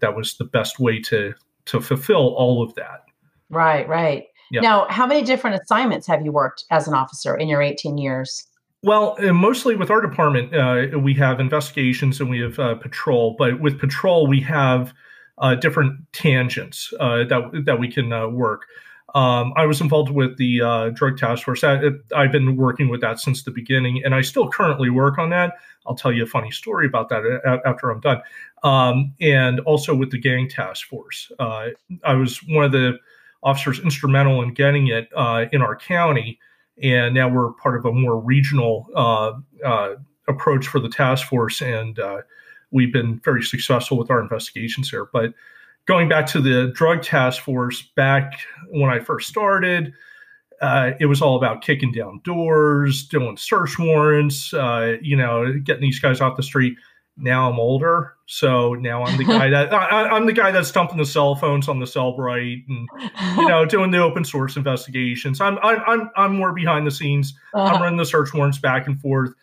that 0.00 0.16
was 0.16 0.36
the 0.38 0.44
best 0.44 0.80
way 0.80 1.00
to 1.02 1.34
to 1.66 1.80
fulfill 1.80 2.34
all 2.34 2.62
of 2.62 2.74
that. 2.74 3.04
Right, 3.50 3.88
right. 3.88 4.24
Yep. 4.50 4.62
Now, 4.62 4.86
how 4.88 5.06
many 5.06 5.22
different 5.22 5.60
assignments 5.60 6.06
have 6.06 6.24
you 6.24 6.32
worked 6.32 6.64
as 6.70 6.88
an 6.88 6.94
officer 6.94 7.36
in 7.36 7.48
your 7.48 7.60
18 7.60 7.98
years? 7.98 8.46
Well, 8.82 9.16
uh, 9.18 9.32
mostly 9.32 9.76
with 9.76 9.90
our 9.90 10.00
department, 10.00 10.54
uh, 10.54 10.98
we 10.98 11.12
have 11.14 11.40
investigations 11.40 12.20
and 12.20 12.30
we 12.30 12.40
have 12.40 12.56
patrol. 12.80 13.36
But 13.38 13.60
with 13.60 13.78
patrol, 13.78 14.26
we 14.26 14.40
have 14.40 14.94
uh, 15.40 15.54
different 15.54 16.00
tangents 16.12 16.92
uh, 17.00 17.24
that 17.24 17.62
that 17.64 17.78
we 17.78 17.90
can 17.90 18.12
uh, 18.12 18.28
work. 18.28 18.66
Um, 19.14 19.54
I 19.56 19.64
was 19.64 19.80
involved 19.80 20.10
with 20.10 20.36
the 20.36 20.60
uh, 20.60 20.88
drug 20.90 21.16
task 21.16 21.44
force. 21.44 21.64
I, 21.64 21.80
have 22.14 22.32
been 22.32 22.56
working 22.56 22.88
with 22.88 23.00
that 23.00 23.18
since 23.18 23.42
the 23.42 23.50
beginning, 23.50 24.02
and 24.04 24.14
I 24.14 24.20
still 24.20 24.50
currently 24.50 24.90
work 24.90 25.16
on 25.18 25.30
that. 25.30 25.54
I'll 25.86 25.94
tell 25.94 26.12
you 26.12 26.24
a 26.24 26.26
funny 26.26 26.50
story 26.50 26.86
about 26.86 27.08
that 27.08 27.60
after 27.64 27.88
I'm 27.88 28.00
done. 28.00 28.20
Um, 28.62 29.14
and 29.20 29.60
also 29.60 29.94
with 29.94 30.10
the 30.10 30.18
gang 30.18 30.48
task 30.48 30.86
force, 30.86 31.32
uh, 31.38 31.68
I 32.04 32.14
was 32.14 32.38
one 32.48 32.64
of 32.64 32.72
the 32.72 32.98
officers 33.42 33.78
instrumental 33.80 34.42
in 34.42 34.52
getting 34.52 34.88
it 34.88 35.08
uh, 35.16 35.46
in 35.52 35.62
our 35.62 35.74
county, 35.74 36.38
and 36.82 37.14
now 37.14 37.30
we're 37.30 37.52
part 37.52 37.78
of 37.78 37.86
a 37.86 37.92
more 37.92 38.20
regional 38.20 38.88
approach 40.28 40.66
for 40.66 40.80
the 40.80 40.90
task 40.90 41.26
force 41.28 41.62
and 41.62 41.98
we've 42.70 42.92
been 42.92 43.20
very 43.24 43.42
successful 43.42 43.98
with 43.98 44.10
our 44.10 44.20
investigations 44.20 44.90
here. 44.90 45.08
But 45.12 45.34
going 45.86 46.08
back 46.08 46.26
to 46.26 46.40
the 46.40 46.70
drug 46.74 47.02
task 47.02 47.42
force, 47.42 47.82
back 47.96 48.40
when 48.70 48.90
I 48.90 49.00
first 49.00 49.28
started, 49.28 49.92
uh, 50.60 50.92
it 51.00 51.06
was 51.06 51.22
all 51.22 51.36
about 51.36 51.62
kicking 51.62 51.92
down 51.92 52.20
doors, 52.24 53.06
doing 53.06 53.36
search 53.36 53.78
warrants, 53.78 54.52
uh, 54.52 54.96
you 55.00 55.16
know, 55.16 55.52
getting 55.62 55.82
these 55.82 56.00
guys 56.00 56.20
off 56.20 56.36
the 56.36 56.42
street. 56.42 56.76
Now 57.20 57.50
I'm 57.50 57.58
older, 57.58 58.14
so 58.26 58.74
now 58.74 59.02
I'm 59.02 59.16
the 59.18 59.24
guy 59.24 59.48
that 59.50 59.72
I, 59.72 60.16
am 60.16 60.26
the 60.26 60.32
guy 60.32 60.52
that's 60.52 60.70
dumping 60.70 60.98
the 60.98 61.06
cell 61.06 61.34
phones 61.34 61.68
on 61.68 61.80
the 61.80 61.86
Cellebrite 61.86 62.64
and 62.68 62.88
you 63.36 63.48
know 63.48 63.64
doing 63.66 63.90
the 63.90 63.98
open 63.98 64.24
source 64.24 64.56
investigations. 64.56 65.40
I'm 65.40 65.58
I'm 65.62 65.80
I'm, 65.86 66.10
I'm 66.16 66.36
more 66.36 66.52
behind 66.52 66.86
the 66.86 66.92
scenes. 66.92 67.34
Uh-huh. 67.54 67.74
I'm 67.74 67.82
running 67.82 67.96
the 67.96 68.06
search 68.06 68.32
warrants 68.32 68.58
back 68.58 68.86
and 68.86 69.00
forth. 69.00 69.34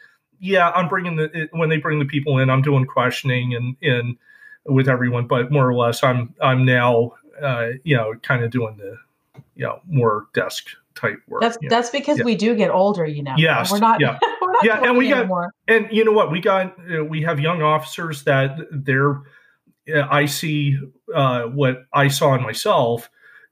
Yeah, 0.45 0.69
I'm 0.69 0.87
bringing 0.87 1.15
the 1.15 1.49
when 1.51 1.69
they 1.69 1.77
bring 1.77 1.99
the 1.99 2.05
people 2.05 2.37
in, 2.37 2.49
I'm 2.49 2.61
doing 2.61 2.85
questioning 2.85 3.55
and 3.55 3.75
and 3.81 4.17
with 4.65 4.87
everyone, 4.87 5.27
but 5.27 5.51
more 5.51 5.67
or 5.67 5.73
less, 5.73 6.03
I'm 6.03 6.33
I'm 6.41 6.65
now 6.65 7.13
uh, 7.41 7.69
you 7.83 7.97
know 7.97 8.13
kind 8.21 8.43
of 8.43 8.51
doing 8.51 8.77
the 8.77 8.97
you 9.55 9.65
know 9.65 9.79
more 9.87 10.27
desk 10.33 10.67
type 10.95 11.19
work. 11.27 11.41
That's 11.41 11.57
that's 11.69 11.89
because 11.89 12.19
yeah. 12.19 12.25
we 12.25 12.35
do 12.35 12.55
get 12.55 12.71
older, 12.71 13.05
you 13.05 13.23
know. 13.23 13.35
Yes, 13.37 13.71
we're 13.71 13.79
not. 13.79 13.99
Yeah, 13.99 14.17
we're 14.41 14.51
not 14.53 14.63
yeah, 14.63 14.83
and 14.83 14.97
we 14.97 15.09
got 15.09 15.19
anymore. 15.19 15.51
and 15.67 15.87
you 15.91 16.03
know 16.03 16.11
what 16.11 16.31
we 16.31 16.39
got. 16.41 16.75
Uh, 16.79 17.03
we 17.03 17.21
have 17.23 17.39
young 17.39 17.61
officers 17.61 18.23
that 18.23 18.57
they're. 18.71 19.21
Uh, 19.93 20.07
I 20.09 20.25
see 20.25 20.77
uh, 21.13 21.43
what 21.43 21.85
I 21.93 22.07
saw 22.07 22.33
in 22.35 22.41
myself. 22.41 23.09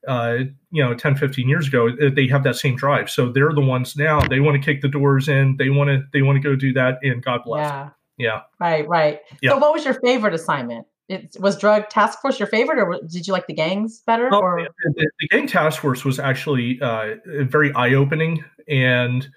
Uh, 0.08 0.40
you 0.72 0.84
know, 0.84 0.94
10, 0.94 1.16
15 1.16 1.48
years 1.48 1.68
ago, 1.68 1.90
uh, 1.90 2.10
they 2.14 2.28
have 2.28 2.44
that 2.44 2.56
same 2.56 2.76
drive. 2.76 3.10
So 3.10 3.32
they're 3.32 3.54
the 3.54 3.62
ones 3.62 3.96
now. 3.96 4.20
They 4.20 4.40
want 4.40 4.62
to 4.62 4.66
kick 4.66 4.82
the 4.82 4.90
doors 4.90 5.30
in. 5.30 5.56
They 5.58 5.70
want 5.70 5.90
to. 5.90 6.04
They 6.12 6.22
want 6.22 6.36
to 6.36 6.42
go 6.42 6.56
do 6.56 6.74
that. 6.74 7.00
And 7.04 7.24
God 7.24 7.42
bless. 7.46 7.62
Yeah. 7.62 7.90
Yeah. 8.18 8.42
Right. 8.60 8.88
Right. 8.88 9.20
Yeah. 9.42 9.52
So, 9.52 9.58
what 9.58 9.74
was 9.74 9.86
your 9.86 9.96
favorite 9.96 10.34
assignment? 10.34 10.86
it 11.10 11.36
was 11.40 11.58
drug 11.58 11.90
task 11.90 12.20
force 12.22 12.40
your 12.40 12.48
favorite 12.48 12.80
or 12.80 13.00
did 13.08 13.28
you 13.28 13.34
like 13.34 13.48
the 13.48 13.54
gangs 13.54 14.02
better 14.06 14.30
well, 14.30 14.42
or 14.42 14.68
the, 14.96 15.12
the, 15.20 15.28
gang 15.28 15.48
task 15.48 15.82
force 15.82 16.06
was 16.06 16.20
actually 16.20 16.80
uh, 16.82 17.16
very 17.26 17.74
eye-opening 17.74 18.44
and 18.68 19.28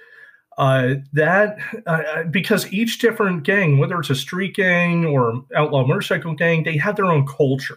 uh, 0.58 0.94
that 1.12 1.58
uh, 1.86 2.22
because 2.30 2.72
each 2.72 2.98
different 2.98 3.42
gang 3.42 3.78
whether 3.78 3.98
it's 3.98 4.10
a 4.10 4.14
street 4.14 4.54
gang 4.54 5.04
or 5.04 5.44
outlaw 5.56 5.84
motorcycle 5.84 6.34
gang 6.34 6.62
they 6.62 6.76
have 6.76 6.96
their 6.96 7.06
own 7.06 7.26
culture 7.26 7.76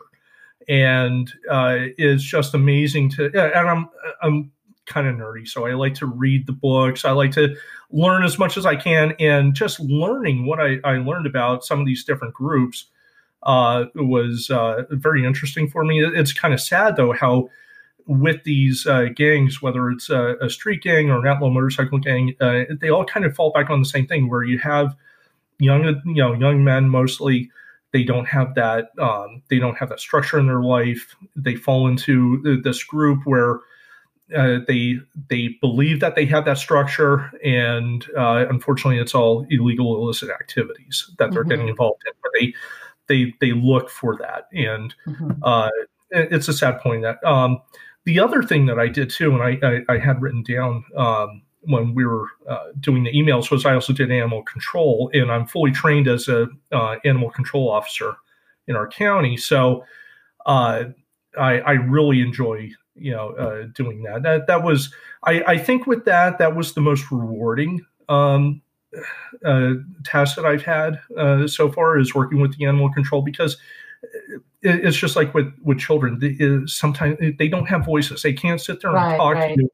and 0.70 1.34
uh, 1.50 1.78
it's 1.98 2.24
just 2.24 2.54
amazing 2.54 3.10
to 3.10 3.26
and 3.34 3.68
i'm 3.68 3.90
i'm 4.22 4.52
kind 4.86 5.08
of 5.08 5.16
nerdy 5.16 5.48
so 5.48 5.68
i 5.68 5.74
like 5.74 5.94
to 5.94 6.06
read 6.06 6.48
the 6.48 6.54
books 6.54 7.06
i 7.06 7.12
like 7.12 7.32
to 7.32 7.56
learn 7.92 8.24
as 8.24 8.40
much 8.40 8.56
as 8.56 8.66
i 8.66 8.76
can 8.76 9.14
and 9.20 9.54
just 9.54 9.80
learning 9.82 10.46
what 10.46 10.60
i, 10.60 10.78
I 10.84 10.98
learned 10.98 11.28
about 11.28 11.66
some 11.66 11.80
of 11.80 11.86
these 11.86 12.04
different 12.04 12.34
groups 12.34 12.86
uh, 13.44 13.86
was 13.96 14.50
uh, 14.50 14.84
very 14.90 15.26
interesting 15.26 15.70
for 15.70 15.86
me. 15.86 16.04
It's 16.04 16.34
kind 16.34 16.54
of 16.54 16.60
sad 16.60 16.96
though 16.96 17.14
how 17.14 17.50
with 18.06 18.44
these 18.44 18.88
uh, 18.88 19.06
gangs, 19.16 19.62
whether 19.62 19.90
it's 19.92 20.10
a, 20.10 20.36
a, 20.42 20.50
street 20.50 20.82
gang 20.82 21.12
or 21.12 21.20
an 21.20 21.28
outlaw 21.28 21.50
motorcycle 21.50 22.00
gang, 22.00 22.34
uh, 22.42 22.64
they 22.82 22.90
all 22.90 23.06
kind 23.06 23.24
of 23.24 23.36
fall 23.36 23.52
back 23.52 23.70
on 23.70 23.80
the 23.80 23.88
same 23.88 24.08
thing 24.08 24.28
where 24.28 24.44
you 24.44 24.58
have 24.58 24.96
young, 25.60 25.86
you 26.06 26.16
know, 26.16 26.34
young 26.34 26.64
men 26.64 26.90
mostly. 26.90 27.52
They 27.92 28.04
don't 28.04 28.28
have 28.28 28.56
that. 28.56 28.90
Um, 29.00 29.42
they 29.50 29.60
don't 29.60 29.78
have 29.78 29.90
that 29.90 30.00
structure 30.00 30.38
in 30.40 30.48
their 30.48 30.62
life. 30.62 31.16
They 31.36 31.56
fall 31.56 31.88
into 31.88 32.60
this 32.64 32.84
group 32.84 33.22
where 33.26 33.62
uh, 34.36 34.60
they 34.68 34.96
they 35.30 35.58
believe 35.62 36.00
that 36.02 36.16
they 36.16 36.26
have 36.26 36.46
that 36.46 36.58
structure, 36.58 37.32
and 37.44 38.06
uh, 38.18 38.46
unfortunately, 38.50 39.00
it's 39.00 39.16
all 39.16 39.46
illegal, 39.50 39.96
illicit 39.96 40.30
activities 40.30 41.10
that 41.18 41.32
they're 41.32 41.42
mm-hmm. 41.42 41.50
getting 41.50 41.68
involved 41.68 42.04
in. 42.06 42.14
But 42.22 42.32
they 42.40 42.54
they 43.08 43.34
they 43.42 43.54
look 43.54 43.90
for 43.90 44.16
that, 44.18 44.48
and 44.54 44.94
mm-hmm. 45.08 45.32
uh, 45.44 45.70
it's 46.12 46.48
a 46.48 46.54
sad 46.54 46.80
point 46.80 47.02
that. 47.04 47.24
Um, 47.24 47.62
the 48.06 48.20
other 48.20 48.42
thing 48.44 48.66
that 48.68 48.80
I 48.80 48.88
did 48.88 49.10
too, 49.10 49.34
and 49.36 49.44
I 49.44 49.84
I, 49.90 49.96
I 49.96 49.98
had 49.98 50.22
written 50.22 50.44
down 50.44 50.84
um, 50.96 51.42
when 51.62 51.94
we 51.94 52.06
were 52.06 52.28
uh, 52.48 52.68
doing 52.80 53.04
the 53.04 53.12
emails 53.12 53.52
was 53.52 53.66
I 53.66 53.74
also 53.74 53.94
did 53.94 54.12
animal 54.12 54.44
control, 54.44 55.10
and 55.14 55.32
I'm 55.32 55.46
fully 55.46 55.72
trained 55.72 56.08
as 56.08 56.28
a 56.28 56.48
uh, 56.72 56.96
animal 57.04 57.30
control 57.30 57.70
officer 57.70 58.16
in 58.68 58.76
our 58.76 58.88
county. 58.88 59.36
So 59.38 59.84
uh, 60.46 60.86
I, 61.38 61.60
I 61.60 61.72
really 61.74 62.22
enjoy 62.22 62.72
you 62.96 63.12
know 63.12 63.32
uh, 63.32 63.68
doing 63.74 64.04
that. 64.04 64.24
That 64.24 64.48
that 64.48 64.64
was 64.64 64.94
I, 65.24 65.44
I 65.46 65.58
think 65.58 65.86
with 65.86 66.06
that 66.06 66.38
that 66.38 66.56
was 66.56 66.74
the 66.74 66.82
most 66.82 67.12
rewarding 67.12 67.86
um, 68.08 68.62
uh, 69.46 69.74
task 70.06 70.36
that 70.38 70.46
I've 70.46 70.64
had 70.64 71.00
uh, 71.18 71.48
so 71.48 71.72
far 71.72 72.00
is 72.00 72.16
working 72.16 72.42
with 72.42 72.58
the 72.58 72.66
animal 72.66 72.92
control 72.92 73.22
because 73.22 73.58
it's 74.62 74.96
just 74.96 75.18
like 75.18 75.34
with 75.34 75.54
with 75.62 75.78
children. 75.78 76.68
Sometimes 76.68 77.18
they 77.38 77.50
don't 77.50 77.68
have 77.68 77.86
voices. 77.86 78.22
They 78.22 78.34
can't 78.34 78.62
sit 78.62 78.82
there 78.82 78.92
and 78.92 78.98
right, 78.98 79.18
talk 79.18 79.36
right. 79.36 79.56
to 79.56 79.62
you 79.62 79.70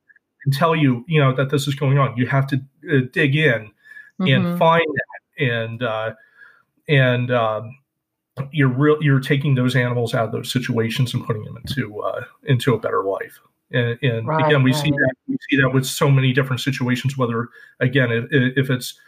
and 0.45 0.53
tell 0.53 0.75
you, 0.75 1.03
you 1.07 1.19
know, 1.19 1.35
that 1.35 1.49
this 1.49 1.67
is 1.67 1.75
going 1.75 1.97
on. 1.97 2.15
You 2.15 2.27
have 2.27 2.47
to 2.47 2.57
uh, 2.89 3.01
dig 3.11 3.35
in 3.35 3.71
mm-hmm. 4.19 4.27
and 4.27 4.59
find 4.59 4.85
that, 4.85 5.45
and 5.45 5.83
uh, 5.83 6.13
and 6.87 7.31
um, 7.31 7.77
you're 8.51 8.69
real. 8.69 8.97
You're 9.01 9.19
taking 9.19 9.55
those 9.55 9.75
animals 9.75 10.13
out 10.13 10.25
of 10.25 10.31
those 10.31 10.51
situations 10.51 11.13
and 11.13 11.25
putting 11.25 11.43
them 11.43 11.57
into 11.57 12.01
uh, 12.01 12.23
into 12.43 12.73
a 12.73 12.79
better 12.79 13.03
life. 13.03 13.39
And, 13.71 13.97
and 14.03 14.27
right, 14.27 14.45
again, 14.45 14.63
we 14.63 14.71
right. 14.71 14.83
see 14.83 14.91
that 14.91 15.13
we 15.27 15.37
see 15.49 15.61
that 15.61 15.69
with 15.69 15.85
so 15.85 16.09
many 16.09 16.33
different 16.33 16.61
situations. 16.61 17.17
Whether 17.17 17.49
again, 17.79 18.11
if, 18.11 18.25
if 18.31 18.69
it's 18.69 18.99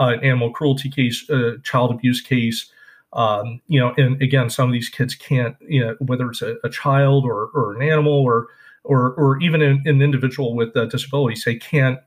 uh, 0.00 0.14
an 0.14 0.24
animal 0.24 0.52
cruelty 0.52 0.90
case, 0.90 1.28
a 1.28 1.58
child 1.62 1.90
abuse 1.90 2.20
case, 2.20 2.72
um, 3.12 3.60
you 3.68 3.80
know, 3.80 3.94
and 3.96 4.20
again, 4.22 4.50
some 4.50 4.68
of 4.68 4.72
these 4.72 4.88
kids 4.88 5.14
can't, 5.14 5.56
you 5.60 5.80
know, 5.80 5.96
whether 6.00 6.30
it's 6.30 6.42
a, 6.42 6.56
a 6.64 6.68
child 6.68 7.24
or, 7.24 7.50
or 7.54 7.74
an 7.74 7.82
animal 7.82 8.12
or 8.12 8.48
or 8.86 9.12
or 9.14 9.40
even 9.40 9.62
an, 9.62 9.82
an 9.86 10.02
individual 10.02 10.54
with 10.54 10.74
disabilities, 10.90 11.44
they 11.44 11.56
can't 11.56 11.98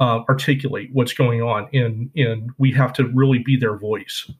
uh, 0.00 0.20
articulate 0.28 0.90
what's 0.92 1.12
going 1.12 1.42
on, 1.42 1.68
and 1.72 2.10
and 2.16 2.50
we 2.58 2.72
have 2.72 2.92
to 2.94 3.08
really 3.08 3.38
be 3.38 3.56
their 3.56 3.76
voice. 3.76 4.30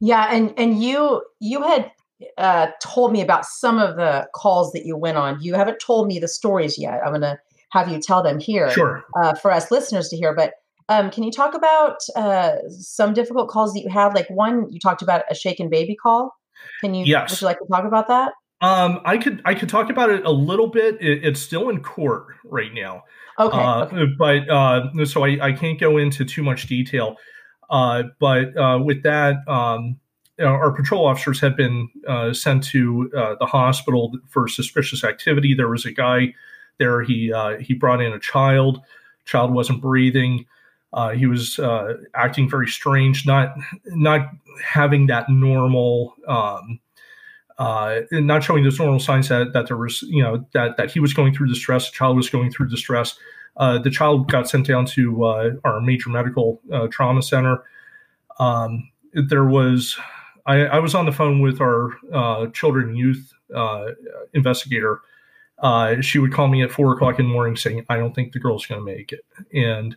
Yeah, 0.00 0.28
and 0.30 0.54
and 0.56 0.82
you 0.82 1.22
you 1.40 1.62
had 1.62 1.90
uh, 2.38 2.68
told 2.82 3.12
me 3.12 3.20
about 3.20 3.44
some 3.44 3.78
of 3.78 3.96
the 3.96 4.28
calls 4.34 4.72
that 4.72 4.86
you 4.86 4.96
went 4.96 5.16
on. 5.16 5.40
You 5.40 5.54
haven't 5.54 5.80
told 5.80 6.06
me 6.06 6.18
the 6.18 6.28
stories 6.28 6.78
yet. 6.78 7.00
I'm 7.04 7.10
going 7.10 7.22
to 7.22 7.38
have 7.70 7.88
you 7.90 8.00
tell 8.00 8.22
them 8.22 8.38
here 8.38 8.70
sure. 8.70 9.04
uh, 9.20 9.34
for 9.34 9.50
us 9.50 9.70
listeners 9.70 10.08
to 10.10 10.16
hear. 10.16 10.34
But 10.34 10.54
um, 10.88 11.10
can 11.10 11.24
you 11.24 11.32
talk 11.32 11.54
about 11.54 11.96
uh, 12.14 12.56
some 12.68 13.14
difficult 13.14 13.48
calls 13.48 13.72
that 13.74 13.80
you 13.80 13.88
had? 13.88 14.14
Like 14.14 14.28
one, 14.28 14.70
you 14.70 14.78
talked 14.78 15.02
about 15.02 15.24
a 15.30 15.34
shaken 15.34 15.68
baby 15.68 15.96
call. 15.96 16.34
Can 16.80 16.94
you? 16.94 17.04
Yes. 17.04 17.30
Would 17.30 17.40
you 17.40 17.46
like 17.46 17.58
to 17.58 17.66
talk 17.66 17.84
about 17.84 18.08
that? 18.08 18.32
Um, 18.64 19.00
I 19.04 19.18
could 19.18 19.42
I 19.44 19.54
could 19.54 19.68
talk 19.68 19.90
about 19.90 20.08
it 20.08 20.24
a 20.24 20.30
little 20.30 20.68
bit. 20.68 20.96
It, 21.00 21.24
it's 21.24 21.40
still 21.40 21.68
in 21.68 21.82
court 21.82 22.26
right 22.44 22.72
now. 22.72 23.04
Okay. 23.38 23.58
Uh, 23.58 23.84
okay. 23.84 24.06
But 24.18 24.48
uh, 24.48 25.04
so 25.04 25.24
I, 25.24 25.38
I 25.48 25.52
can't 25.52 25.78
go 25.78 25.98
into 25.98 26.24
too 26.24 26.42
much 26.42 26.66
detail. 26.66 27.16
Uh, 27.68 28.04
but 28.18 28.56
uh, 28.56 28.78
with 28.82 29.02
that, 29.02 29.36
um, 29.48 29.98
our 30.40 30.72
patrol 30.72 31.06
officers 31.06 31.40
have 31.40 31.56
been 31.56 31.88
uh, 32.08 32.32
sent 32.32 32.64
to 32.64 33.10
uh, 33.16 33.34
the 33.38 33.46
hospital 33.46 34.12
for 34.28 34.48
suspicious 34.48 35.04
activity. 35.04 35.52
There 35.54 35.68
was 35.68 35.84
a 35.84 35.92
guy 35.92 36.34
there. 36.78 37.02
He 37.02 37.32
uh, 37.32 37.58
he 37.58 37.74
brought 37.74 38.00
in 38.00 38.12
a 38.12 38.18
child. 38.18 38.80
Child 39.26 39.52
wasn't 39.52 39.82
breathing. 39.82 40.46
Uh, 40.94 41.10
he 41.10 41.26
was 41.26 41.58
uh, 41.58 41.94
acting 42.14 42.48
very 42.48 42.68
strange, 42.68 43.26
not 43.26 43.54
not 43.86 44.30
having 44.64 45.06
that 45.08 45.28
normal, 45.28 46.14
um, 46.28 46.78
uh, 47.58 48.00
not 48.12 48.42
showing 48.42 48.64
those 48.64 48.78
normal 48.78 49.00
signs 49.00 49.28
that 49.28 49.52
that 49.52 49.68
there 49.68 49.76
was, 49.76 50.02
you 50.02 50.22
know, 50.22 50.46
that 50.52 50.76
that 50.76 50.90
he 50.90 51.00
was 51.00 51.14
going 51.14 51.34
through 51.34 51.48
distress. 51.48 51.90
The 51.90 51.96
child 51.96 52.16
was 52.16 52.30
going 52.30 52.50
through 52.50 52.68
distress. 52.68 53.16
the 53.56 53.90
child 53.92 54.30
got 54.30 54.48
sent 54.48 54.66
down 54.66 54.86
to 54.86 55.24
our 55.64 55.80
major 55.80 56.10
medical 56.10 56.60
trauma 56.90 57.22
center. 57.22 57.62
Um, 58.38 58.90
there 59.12 59.44
was 59.44 59.96
I, 60.46 60.66
I, 60.66 60.78
was 60.78 60.94
on 60.94 61.06
the 61.06 61.12
phone 61.12 61.40
with 61.40 61.60
our 61.60 61.90
uh, 62.12 62.46
children 62.48 62.90
and 62.90 62.98
youth 62.98 63.32
uh, 63.54 63.86
investigator. 64.34 65.00
Uh, 65.58 66.00
she 66.00 66.18
would 66.18 66.32
call 66.32 66.48
me 66.48 66.62
at 66.62 66.70
four 66.70 66.92
o'clock 66.92 67.18
in 67.18 67.26
the 67.26 67.32
morning 67.32 67.56
saying, 67.56 67.86
"I 67.88 67.96
don't 67.96 68.14
think 68.14 68.32
the 68.32 68.40
girl's 68.40 68.66
going 68.66 68.80
to 68.80 68.84
make 68.84 69.12
it," 69.12 69.24
and 69.54 69.96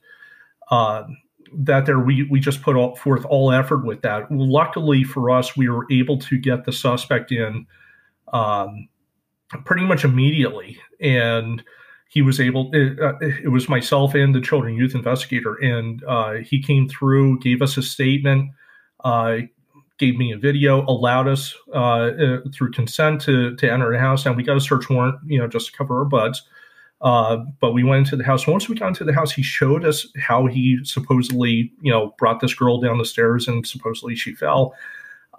uh, 0.70 1.04
that 1.54 1.86
there 1.86 2.00
we 2.00 2.24
we 2.24 2.40
just 2.40 2.62
put 2.62 2.76
all, 2.76 2.96
forth 2.96 3.26
all 3.26 3.52
effort 3.52 3.86
with 3.86 4.02
that. 4.02 4.32
Luckily 4.32 5.04
for 5.04 5.30
us, 5.30 5.56
we 5.56 5.70
were 5.70 5.86
able 5.92 6.18
to 6.20 6.38
get 6.38 6.66
the 6.66 6.72
suspect 6.72 7.32
in 7.32 7.66
um, 8.34 8.88
pretty 9.66 9.86
much 9.86 10.04
immediately, 10.04 10.78
and 11.00 11.64
he 12.10 12.22
was 12.22 12.40
able. 12.40 12.70
It, 12.74 13.00
uh, 13.00 13.18
it, 13.20 13.52
was 13.52 13.70
myself 13.70 14.14
and 14.16 14.34
the 14.34 14.42
children 14.42 14.76
youth 14.76 14.96
investigator, 14.96 15.56
and 15.56 16.04
uh, 16.06 16.34
he 16.36 16.62
came 16.62 16.88
through, 16.88 17.40
gave 17.40 17.62
us 17.62 17.78
a 17.78 17.82
statement. 17.82 18.52
Uh, 19.04 19.40
gave 19.98 20.18
me 20.18 20.32
a 20.32 20.38
video, 20.38 20.86
allowed 20.86 21.28
us 21.28 21.56
uh, 21.74 22.12
uh, 22.12 22.38
through 22.54 22.72
consent 22.72 23.22
to 23.22 23.56
to 23.56 23.72
enter 23.72 23.92
the 23.92 24.00
house, 24.00 24.26
and 24.26 24.36
we 24.36 24.44
got 24.44 24.58
a 24.58 24.62
search 24.62 24.90
warrant, 24.90 25.16
you 25.26 25.40
know, 25.40 25.48
just 25.48 25.68
to 25.68 25.78
cover 25.78 26.00
our 26.00 26.06
butts. 26.06 26.44
Uh, 27.02 27.38
but 27.62 27.74
we 27.74 27.84
went 27.84 28.06
into 28.06 28.16
the 28.16 28.24
house. 28.24 28.48
Once 28.48 28.68
we 28.68 28.76
got 28.76 28.88
into 28.88 29.04
the 29.04 29.14
house, 29.14 29.32
he 29.32 29.44
showed 29.44 29.86
us 29.86 30.08
how 30.18 30.48
he 30.48 30.80
supposedly, 30.84 31.72
you 31.82 31.92
know, 31.92 32.16
brought 32.18 32.40
this 32.40 32.54
girl 32.54 32.80
down 32.80 32.98
the 32.98 33.06
stairs, 33.06 33.48
and 33.48 33.68
supposedly 33.68 34.16
she 34.16 34.34
fell. 34.34 34.74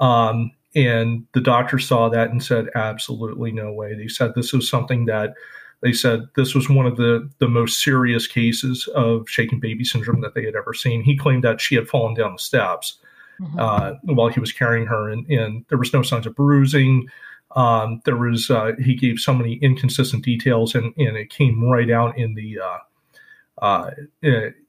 Um, 0.01 0.53
and 0.77 1.27
the 1.33 1.41
doctor 1.41 1.79
saw 1.79 2.09
that 2.11 2.31
and 2.31 2.43
said, 2.43 2.67
"Absolutely 2.75 3.51
no 3.51 3.73
way." 3.73 3.95
They 3.95 4.07
said 4.07 4.35
this 4.35 4.53
was 4.53 4.69
something 4.69 5.07
that 5.07 5.35
they 5.81 5.93
said 5.93 6.29
this 6.37 6.55
was 6.55 6.69
one 6.69 6.87
of 6.87 6.97
the 6.97 7.29
the 7.39 7.49
most 7.49 7.83
serious 7.83 8.27
cases 8.27 8.87
of 8.95 9.29
shaken 9.29 9.59
baby 9.59 9.85
syndrome 9.85 10.21
that 10.21 10.35
they 10.35 10.45
had 10.45 10.55
ever 10.55 10.75
seen. 10.75 11.03
He 11.03 11.17
claimed 11.17 11.45
that 11.45 11.61
she 11.61 11.75
had 11.75 11.89
fallen 11.89 12.15
down 12.15 12.35
the 12.35 12.39
steps 12.39 12.99
mm-hmm. 13.41 13.59
uh, 13.59 13.93
while 14.03 14.29
he 14.29 14.41
was 14.41 14.53
carrying 14.53 14.87
her, 14.87 15.09
and, 15.09 15.27
and 15.27 15.65
there 15.69 15.79
was 15.79 15.93
no 15.93 16.03
signs 16.03 16.27
of 16.27 16.35
bruising. 16.35 17.09
Um, 17.57 18.03
there 18.05 18.17
was 18.17 18.51
uh, 18.51 18.73
he 18.83 18.95
gave 18.95 19.19
so 19.19 19.33
many 19.33 19.55
inconsistent 19.55 20.25
details, 20.25 20.75
and, 20.75 20.93
and 20.97 21.17
it 21.17 21.31
came 21.31 21.65
right 21.65 21.91
out 21.91 22.19
in 22.19 22.35
the 22.35 22.59
uh, 22.61 23.65
uh 23.65 23.91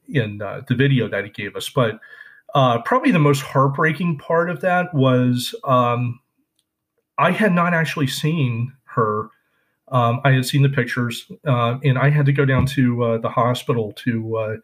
in 0.08 0.42
uh, 0.42 0.62
the 0.66 0.74
video 0.74 1.08
that 1.08 1.24
he 1.24 1.30
gave 1.30 1.56
us. 1.56 1.68
But 1.68 2.00
uh, 2.54 2.80
probably 2.82 3.12
the 3.12 3.18
most 3.18 3.42
heartbreaking 3.42 4.18
part 4.18 4.50
of 4.50 4.60
that 4.62 4.92
was 4.94 5.54
um, 5.64 6.20
I 7.18 7.30
had 7.30 7.52
not 7.52 7.74
actually 7.74 8.08
seen 8.08 8.72
her 8.84 9.28
um, 9.88 10.20
I 10.24 10.32
had 10.32 10.46
seen 10.46 10.62
the 10.62 10.68
pictures, 10.68 11.30
uh, 11.46 11.78
and 11.82 11.98
I 11.98 12.10
had 12.10 12.24
to 12.26 12.32
go 12.32 12.44
down 12.44 12.64
to 12.66 13.02
uh, 13.02 13.18
the 13.18 13.28
hospital 13.28 13.92
to 13.96 14.60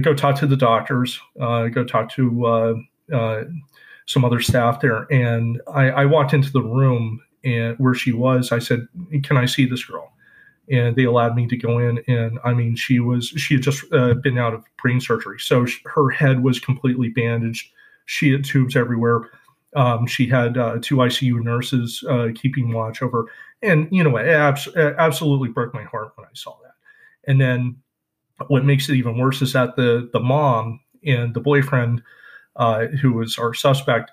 go 0.00 0.14
talk 0.14 0.36
to 0.36 0.46
the 0.46 0.56
doctors, 0.56 1.20
go 1.36 1.84
talk 1.84 2.10
to 2.12 2.86
some 4.06 4.24
other 4.24 4.40
staff 4.40 4.80
there. 4.80 5.06
And 5.12 5.60
I, 5.72 5.90
I, 5.90 6.04
walked 6.06 6.32
into 6.32 6.52
the 6.52 6.62
room 6.62 7.20
and 7.46 7.78
where 7.78 7.94
she 7.94 8.12
was. 8.12 8.52
I 8.52 8.58
said, 8.58 8.86
"Can 9.22 9.36
I 9.36 9.46
see 9.46 9.64
this 9.66 9.84
girl?" 9.84 10.12
And 10.68 10.96
they 10.96 11.04
allowed 11.04 11.36
me 11.36 11.46
to 11.46 11.56
go 11.56 11.78
in. 11.78 12.02
And 12.08 12.38
I 12.44 12.52
mean, 12.52 12.74
she 12.74 12.98
was 12.98 13.28
she 13.28 13.54
had 13.54 13.62
just 13.62 13.88
been 13.90 14.36
out 14.36 14.52
of 14.52 14.64
brain 14.82 15.00
surgery, 15.00 15.38
so 15.38 15.64
she, 15.64 15.80
her 15.86 16.10
head 16.10 16.42
was 16.42 16.58
completely 16.60 17.08
bandaged. 17.08 17.70
She 18.06 18.32
had 18.32 18.44
tubes 18.44 18.76
everywhere. 18.76 19.30
Um, 19.76 20.06
she 20.06 20.26
had 20.26 20.58
uh, 20.58 20.78
two 20.80 20.96
ICU 20.96 21.42
nurses 21.42 22.02
uh, 22.08 22.28
keeping 22.34 22.72
watch 22.72 23.02
over, 23.02 23.30
and 23.62 23.88
you 23.92 24.02
know, 24.02 24.16
it 24.16 24.26
abs- 24.26 24.74
absolutely 24.76 25.50
broke 25.50 25.72
my 25.72 25.84
heart 25.84 26.12
when 26.16 26.26
I 26.26 26.34
saw 26.34 26.56
that. 26.62 26.74
And 27.30 27.40
then, 27.40 27.76
what 28.48 28.64
makes 28.64 28.88
it 28.88 28.96
even 28.96 29.18
worse 29.18 29.40
is 29.42 29.52
that 29.52 29.76
the 29.76 30.08
the 30.12 30.20
mom 30.20 30.80
and 31.04 31.32
the 31.34 31.40
boyfriend, 31.40 32.02
uh, 32.56 32.86
who 32.86 33.12
was 33.12 33.38
our 33.38 33.54
suspect, 33.54 34.10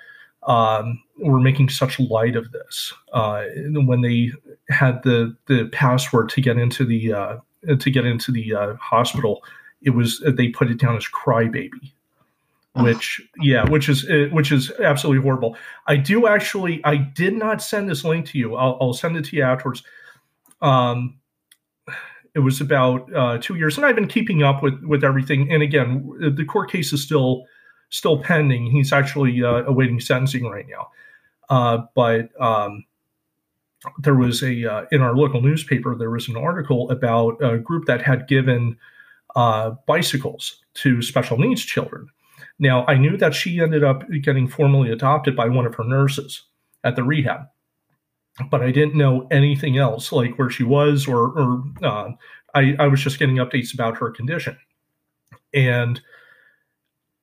um, 0.48 1.02
were 1.18 1.40
making 1.40 1.70
such 1.70 2.00
light 2.00 2.36
of 2.36 2.52
this 2.52 2.94
uh, 3.14 3.44
when 3.74 4.02
they 4.02 4.32
had 4.70 5.02
the 5.04 5.36
the 5.48 5.70
password 5.72 6.30
to 6.30 6.42
get 6.42 6.58
into 6.58 6.86
the 6.86 7.14
uh, 7.14 7.38
to 7.80 7.92
get 7.92 8.06
into 8.06 8.32
the 8.32 8.54
uh, 8.54 8.76
hospital. 8.76 9.44
It 9.82 9.92
was 9.92 10.24
they 10.26 10.50
put 10.50 10.72
it 10.72 10.80
down 10.80 10.96
as 10.96 11.06
crybaby 11.06 11.70
which 12.76 13.22
yeah 13.40 13.70
which 13.70 13.88
is 13.88 14.10
uh, 14.10 14.28
which 14.32 14.52
is 14.52 14.72
absolutely 14.84 15.22
horrible. 15.22 15.56
I 15.88 15.96
do 15.96 16.28
actually 16.28 16.82
i 16.84 16.96
did 16.96 17.36
not 17.36 17.62
send 17.62 17.90
this 17.90 18.04
link 18.04 18.26
to 18.28 18.38
you. 18.38 18.56
I'll, 18.56 18.78
I'll 18.82 18.94
send 18.94 19.16
it 19.16 19.26
to 19.26 19.36
you 19.36 19.44
afterwards. 19.44 19.84
Um 20.62 21.20
it 22.36 22.40
was 22.40 22.60
about 22.62 23.14
uh, 23.14 23.38
two 23.38 23.56
years 23.56 23.78
and 23.78 23.86
i've 23.86 23.96
been 23.96 24.08
keeping 24.08 24.42
up 24.42 24.64
with 24.64 24.82
with 24.84 25.04
everything. 25.04 25.52
And 25.52 25.62
again 25.62 26.34
the 26.36 26.46
court 26.46 26.72
case 26.72 26.92
is 26.94 27.04
still 27.04 27.46
still 27.94 28.18
pending. 28.18 28.66
He's 28.66 28.92
actually 28.92 29.44
uh, 29.44 29.64
awaiting 29.66 30.00
sentencing 30.00 30.46
right 30.46 30.66
now. 30.68 30.90
Uh, 31.50 31.86
but 31.94 32.30
um 32.42 32.86
there 34.00 34.16
was 34.16 34.42
a 34.42 34.66
uh, 34.66 34.86
in 34.92 35.02
our 35.02 35.14
local 35.14 35.42
newspaper 35.42 35.94
there 35.94 36.10
was 36.10 36.30
an 36.30 36.38
article 36.38 36.90
about 36.90 37.36
a 37.44 37.58
group 37.58 37.86
that 37.86 38.02
had 38.02 38.28
given 38.30 38.78
uh, 39.36 39.72
bicycles 39.88 40.64
to 40.76 41.02
special 41.02 41.38
needs 41.38 41.64
children. 41.64 42.08
Now, 42.60 42.86
I 42.88 42.96
knew 42.96 43.18
that 43.18 43.34
she 43.34 43.60
ended 43.60 43.84
up 43.84 44.04
getting 44.22 44.48
formally 44.48 44.92
adopted 44.92 45.36
by 45.36 45.50
one 45.50 45.66
of 45.66 45.76
her 45.76 45.84
nurses 45.84 46.44
at 46.84 46.96
the 46.96 47.04
rehab, 47.04 47.48
but 48.50 48.62
I 48.62 48.72
didn't 48.72 48.96
know 48.96 49.28
anything 49.32 49.78
else, 49.78 50.12
like 50.12 50.38
where 50.38 50.50
she 50.50 50.64
was, 50.64 51.08
or, 51.08 51.38
or 51.38 51.64
uh, 51.82 52.12
I, 52.54 52.76
I 52.80 52.88
was 52.88 53.02
just 53.02 53.20
getting 53.20 53.38
updates 53.38 53.74
about 53.74 53.98
her 53.98 54.12
condition. 54.12 54.58
And 55.54 56.00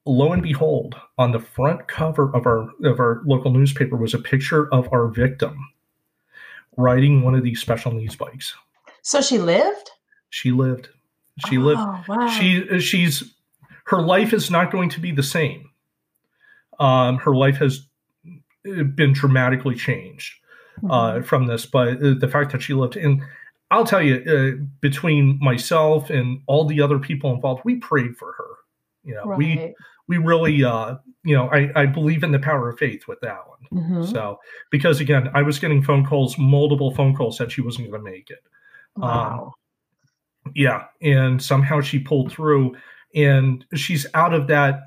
lo 0.07 0.33
and 0.33 0.43
behold, 0.43 0.97
on 1.19 1.33
the 1.33 1.41
front 1.41 1.89
cover 1.89 2.35
of 2.35 2.47
our 2.47 2.69
of 2.85 3.01
our 3.01 3.23
local 3.25 3.53
newspaper 3.53 3.97
was 3.97 4.15
a 4.15 4.19
picture 4.19 4.73
of 4.73 4.89
our 4.93 5.09
victim 5.09 5.69
riding 6.77 7.23
one 7.23 7.35
of 7.35 7.43
these 7.43 7.61
special 7.61 7.93
needs 7.93 8.17
bikes. 8.17 8.55
So 9.03 9.21
she 9.21 9.39
lived. 9.39 9.91
She 10.31 10.53
lived. 10.53 10.89
She 11.49 11.59
oh, 11.59 11.63
lived. 11.63 12.09
Wow. 12.09 12.29
She 12.29 12.81
she's 12.81 13.35
her 13.87 14.01
life 14.01 14.33
is 14.33 14.51
not 14.51 14.71
going 14.71 14.89
to 14.91 15.01
be 15.01 15.13
the 15.13 15.23
same. 15.23 15.71
Um, 16.79 17.19
her 17.19 17.35
life 17.35 17.57
has 17.57 17.87
been 18.63 19.13
dramatically 19.13 19.75
changed 19.75 20.35
uh, 20.85 21.13
mm-hmm. 21.13 21.23
from 21.25 21.47
this, 21.47 21.67
but 21.67 21.89
uh, 21.89 22.15
the 22.19 22.29
fact 22.29 22.53
that 22.53 22.63
she 22.63 22.73
lived 22.73 22.97
in, 22.97 23.27
I'll 23.71 23.85
tell 23.85 24.03
you, 24.03 24.17
uh, 24.17 24.65
between 24.81 25.39
myself 25.41 26.09
and 26.09 26.43
all 26.47 26.65
the 26.65 26.81
other 26.81 26.99
people 26.99 27.35
involved, 27.35 27.63
we 27.65 27.77
prayed 27.77 28.17
for 28.17 28.33
her. 28.33 28.50
You 29.03 29.15
know, 29.15 29.25
right. 29.25 29.39
we 29.39 29.75
we 30.09 30.19
really, 30.19 30.65
uh, 30.65 30.97
you 31.25 31.37
know, 31.37 31.49
I, 31.49 31.71
I 31.77 31.87
believe 31.87 32.25
in 32.25 32.33
the 32.33 32.39
power 32.39 32.69
of 32.69 32.79
faith 32.79 33.07
with 33.07 33.21
that 33.21 33.39
one. 33.47 33.83
Mm-hmm. 33.83 34.05
So, 34.13 34.39
because 34.71 35.01
again, 35.01 35.31
I 35.35 35.43
was 35.43 35.59
getting 35.59 35.83
phone 35.83 36.05
calls, 36.05 36.37
multiple 36.37 36.93
phone 36.95 37.15
calls 37.15 37.39
that 37.39 37.53
she 37.53 37.61
wasn't 37.61 37.91
going 37.91 38.05
to 38.05 38.11
make 38.11 38.31
it. 38.31 38.43
Wow. 38.97 39.55
Um, 40.47 40.53
yeah, 40.55 40.87
and 41.01 41.41
somehow 41.41 41.81
she 41.81 41.99
pulled 41.99 42.33
through 42.33 42.75
and 43.15 43.65
she's 43.75 44.07
out 44.15 44.35
of 44.35 44.47
that 44.49 44.83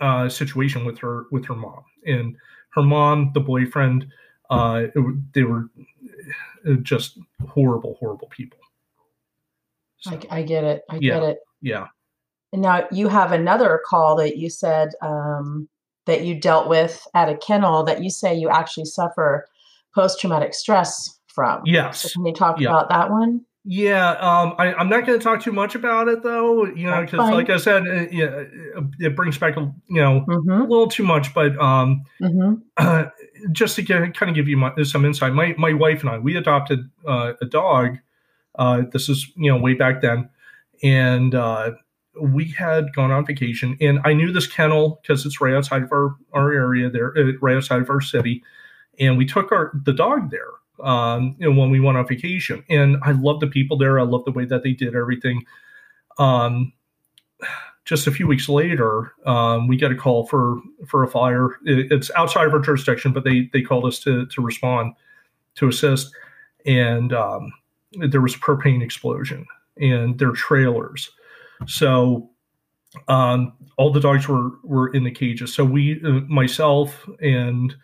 uh, 0.00 0.28
situation 0.28 0.84
with 0.84 0.98
her 0.98 1.26
with 1.30 1.44
her 1.46 1.54
mom 1.54 1.84
and 2.04 2.36
her 2.70 2.82
mom, 2.82 3.30
the 3.34 3.40
boyfriend. 3.40 4.06
Uh, 4.50 4.86
it, 4.94 5.32
they 5.32 5.42
were 5.42 5.70
uh, 6.68 6.74
just 6.82 7.18
horrible, 7.48 7.96
horrible 7.98 8.28
people. 8.28 8.58
So, 9.98 10.12
I, 10.30 10.38
I, 10.38 10.42
get 10.42 10.64
it. 10.64 10.82
I 10.88 10.96
yeah, 10.96 11.20
get 11.20 11.22
it. 11.22 11.38
Yeah. 11.60 11.86
And 12.56 12.62
now 12.62 12.86
you 12.90 13.08
have 13.08 13.32
another 13.32 13.82
call 13.84 14.16
that 14.16 14.38
you 14.38 14.48
said 14.48 14.88
um, 15.02 15.68
that 16.06 16.24
you 16.24 16.40
dealt 16.40 16.70
with 16.70 17.06
at 17.12 17.28
a 17.28 17.36
kennel 17.36 17.82
that 17.84 18.02
you 18.02 18.08
say 18.08 18.34
you 18.34 18.48
actually 18.48 18.86
suffer 18.86 19.46
post 19.94 20.18
traumatic 20.18 20.54
stress 20.54 21.18
from. 21.26 21.60
Yes. 21.66 22.00
So 22.00 22.08
can 22.14 22.24
you 22.24 22.32
talk 22.32 22.58
yeah. 22.58 22.70
about 22.70 22.88
that 22.88 23.10
one? 23.10 23.44
Yeah, 23.66 24.12
um, 24.12 24.54
I, 24.56 24.72
am 24.80 24.88
not 24.88 25.04
going 25.04 25.18
to 25.18 25.22
talk 25.22 25.42
too 25.42 25.52
much 25.52 25.74
about 25.74 26.08
it 26.08 26.22
though, 26.22 26.64
you 26.64 26.86
know, 26.86 27.02
because 27.02 27.18
like 27.18 27.50
I 27.50 27.58
said, 27.58 27.86
it, 27.86 28.10
yeah, 28.10 28.44
it 29.00 29.14
brings 29.14 29.36
back 29.36 29.58
a 29.58 29.70
you 29.88 30.00
know 30.00 30.24
mm-hmm. 30.26 30.50
a 30.50 30.62
little 30.62 30.88
too 30.88 31.02
much. 31.02 31.34
But 31.34 31.58
um, 31.58 32.04
mm-hmm. 32.22 32.54
uh, 32.78 33.06
just 33.52 33.76
to 33.76 33.82
get, 33.82 34.16
kind 34.16 34.30
of 34.30 34.34
give 34.34 34.48
you 34.48 34.56
my, 34.56 34.72
some 34.82 35.04
insight, 35.04 35.34
my 35.34 35.54
my 35.58 35.74
wife 35.74 36.00
and 36.00 36.08
I 36.08 36.18
we 36.18 36.36
adopted 36.36 36.88
uh, 37.06 37.34
a 37.42 37.44
dog. 37.44 37.98
Uh, 38.54 38.84
this 38.92 39.10
is 39.10 39.30
you 39.36 39.52
know 39.52 39.58
way 39.58 39.74
back 39.74 40.00
then, 40.00 40.30
and 40.82 41.34
uh, 41.34 41.72
we 42.20 42.46
had 42.46 42.92
gone 42.94 43.10
on 43.10 43.26
vacation, 43.26 43.76
and 43.80 44.00
I 44.04 44.12
knew 44.12 44.32
this 44.32 44.46
kennel 44.46 45.00
because 45.02 45.26
it's 45.26 45.40
right 45.40 45.54
outside 45.54 45.82
of 45.82 45.92
our 45.92 46.16
our 46.32 46.52
area 46.52 46.90
there, 46.90 47.16
uh, 47.16 47.32
right 47.40 47.56
outside 47.56 47.82
of 47.82 47.90
our 47.90 48.00
city, 48.00 48.42
and 48.98 49.18
we 49.18 49.26
took 49.26 49.52
our 49.52 49.72
the 49.84 49.92
dog 49.92 50.30
there 50.30 50.50
um, 50.82 51.36
you 51.38 51.50
know, 51.50 51.58
when 51.58 51.70
we 51.70 51.80
went 51.80 51.98
on 51.98 52.06
vacation. 52.06 52.64
And 52.68 52.98
I 53.02 53.12
love 53.12 53.40
the 53.40 53.46
people 53.46 53.76
there. 53.76 53.98
I 53.98 54.04
love 54.04 54.24
the 54.24 54.32
way 54.32 54.44
that 54.44 54.62
they 54.62 54.72
did 54.72 54.94
everything. 54.94 55.44
Um, 56.18 56.72
just 57.84 58.06
a 58.06 58.10
few 58.10 58.26
weeks 58.26 58.48
later, 58.48 59.12
um, 59.26 59.68
we 59.68 59.76
get 59.76 59.92
a 59.92 59.96
call 59.96 60.26
for 60.26 60.60
for 60.88 61.04
a 61.04 61.08
fire. 61.08 61.50
It, 61.64 61.92
it's 61.92 62.10
outside 62.16 62.46
of 62.46 62.52
our 62.52 62.58
jurisdiction, 62.58 63.12
but 63.12 63.24
they 63.24 63.48
they 63.52 63.62
called 63.62 63.84
us 63.84 64.00
to 64.00 64.26
to 64.26 64.42
respond 64.42 64.94
to 65.56 65.68
assist, 65.68 66.10
and 66.66 67.12
um, 67.12 67.52
there 67.92 68.20
was 68.20 68.34
a 68.34 68.38
propane 68.38 68.82
explosion 68.82 69.46
and 69.78 70.18
their 70.18 70.32
trailers. 70.32 71.10
So 71.66 72.30
um, 73.08 73.52
all 73.76 73.92
the 73.92 74.00
dogs 74.00 74.28
were 74.28 74.50
were 74.62 74.88
in 74.88 75.04
the 75.04 75.10
cages. 75.10 75.54
So 75.54 75.64
we, 75.64 76.00
uh, 76.04 76.20
myself 76.28 77.08
and 77.20 77.74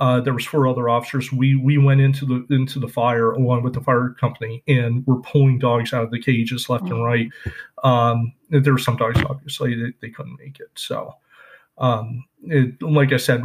uh, 0.00 0.20
there 0.20 0.34
was 0.34 0.44
four 0.44 0.66
other 0.66 0.88
officers. 0.88 1.30
We 1.30 1.54
we 1.54 1.78
went 1.78 2.00
into 2.00 2.26
the 2.26 2.46
into 2.54 2.80
the 2.80 2.88
fire 2.88 3.30
along 3.30 3.62
with 3.62 3.74
the 3.74 3.80
fire 3.80 4.14
company, 4.18 4.62
and 4.66 5.06
we're 5.06 5.20
pulling 5.20 5.58
dogs 5.58 5.92
out 5.92 6.04
of 6.04 6.10
the 6.10 6.20
cages 6.20 6.68
left 6.68 6.84
mm-hmm. 6.84 6.94
and 6.94 7.04
right. 7.04 7.28
Um, 7.84 8.32
there 8.50 8.72
were 8.72 8.78
some 8.78 8.96
dogs, 8.96 9.20
obviously, 9.28 9.74
that 9.76 9.92
they 10.00 10.10
couldn't 10.10 10.38
make 10.38 10.58
it. 10.58 10.70
So, 10.74 11.14
um, 11.78 12.24
it, 12.42 12.82
like 12.82 13.12
I 13.12 13.18
said, 13.18 13.42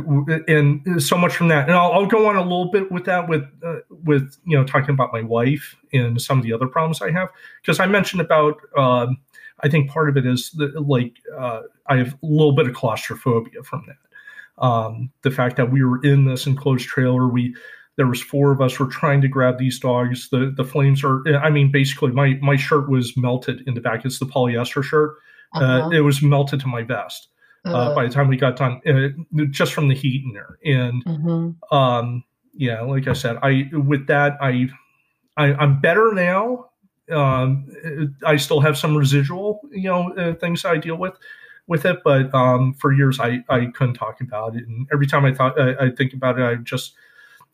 and 0.47 1.03
so 1.03 1.17
much 1.17 1.35
from 1.35 1.49
that. 1.49 1.67
And 1.67 1.77
I'll, 1.77 1.91
I'll 1.91 2.05
go 2.05 2.27
on 2.27 2.35
a 2.35 2.41
little 2.41 2.71
bit 2.71 2.91
with 2.91 3.05
that, 3.05 3.29
with 3.29 3.43
uh, 3.63 3.79
with 3.89 4.35
you 4.43 4.57
know 4.57 4.63
talking 4.63 4.91
about 4.91 5.13
my 5.13 5.21
wife 5.21 5.75
and 5.93 6.19
some 6.19 6.39
of 6.39 6.43
the 6.43 6.53
other 6.53 6.67
problems 6.67 7.01
I 7.01 7.11
have, 7.11 7.29
because 7.61 7.79
I 7.79 7.85
mentioned 7.85 8.21
about. 8.21 8.57
Um, 8.75 9.17
I 9.61 9.69
think 9.69 9.89
part 9.89 10.09
of 10.09 10.17
it 10.17 10.25
is 10.25 10.51
that, 10.51 10.87
like 10.87 11.17
uh, 11.37 11.61
I 11.87 11.97
have 11.97 12.13
a 12.13 12.17
little 12.25 12.53
bit 12.53 12.67
of 12.67 12.75
claustrophobia 12.75 13.63
from 13.63 13.83
that 13.87 13.97
um, 14.59 15.11
the 15.21 15.31
fact 15.31 15.55
that 15.57 15.71
we 15.71 15.83
were 15.83 16.01
in 16.03 16.25
this 16.25 16.45
enclosed 16.45 16.87
trailer, 16.87 17.27
we 17.27 17.55
there 17.95 18.07
was 18.07 18.21
four 18.21 18.51
of 18.51 18.61
us 18.61 18.79
were 18.79 18.87
trying 18.87 19.21
to 19.21 19.27
grab 19.27 19.57
these 19.57 19.79
dogs. 19.79 20.29
The 20.29 20.53
the 20.55 20.63
flames 20.63 21.03
are. 21.03 21.23
I 21.37 21.49
mean, 21.49 21.71
basically, 21.71 22.11
my 22.11 22.37
my 22.41 22.55
shirt 22.55 22.89
was 22.89 23.15
melted 23.17 23.63
in 23.67 23.73
the 23.73 23.81
back. 23.81 24.05
It's 24.05 24.19
the 24.19 24.25
polyester 24.25 24.83
shirt. 24.83 25.15
Uh, 25.55 25.59
uh-huh. 25.59 25.87
Uh, 25.87 25.89
it 25.91 26.01
was 26.01 26.21
melted 26.21 26.59
to 26.61 26.67
my 26.67 26.83
vest. 26.83 27.27
Uh, 27.65 27.93
by 27.93 28.05
the 28.05 28.09
time 28.09 28.29
we 28.29 28.37
got 28.37 28.55
done, 28.55 28.81
uh, 28.87 29.43
just 29.51 29.73
from 29.73 29.89
the 29.89 29.93
heat 29.93 30.23
in 30.25 30.31
there, 30.31 30.57
and 30.63 31.05
mm-hmm. 31.05 31.75
um, 31.75 32.23
yeah, 32.53 32.81
like 32.81 33.07
I 33.07 33.13
said, 33.13 33.37
I 33.43 33.69
with 33.73 34.07
that 34.07 34.37
I, 34.41 34.69
I 35.37 35.53
I'm 35.53 35.79
better 35.79 36.13
now 36.13 36.68
um, 37.11 37.67
I 38.25 38.37
still 38.37 38.59
have 38.61 38.77
some 38.77 38.95
residual, 38.95 39.61
you 39.71 39.89
know, 39.89 40.13
uh, 40.13 40.33
things 40.35 40.65
I 40.65 40.77
deal 40.77 40.95
with 40.95 41.13
with 41.67 41.85
it. 41.85 41.99
But 42.03 42.33
um, 42.33 42.73
for 42.73 42.91
years, 42.91 43.19
I 43.19 43.43
I 43.49 43.67
couldn't 43.67 43.95
talk 43.95 44.21
about 44.21 44.55
it, 44.55 44.67
and 44.67 44.87
every 44.91 45.07
time 45.07 45.25
I 45.25 45.33
thought 45.33 45.59
I, 45.59 45.87
I 45.87 45.89
think 45.91 46.13
about 46.13 46.39
it, 46.39 46.43
I 46.43 46.55
just 46.55 46.93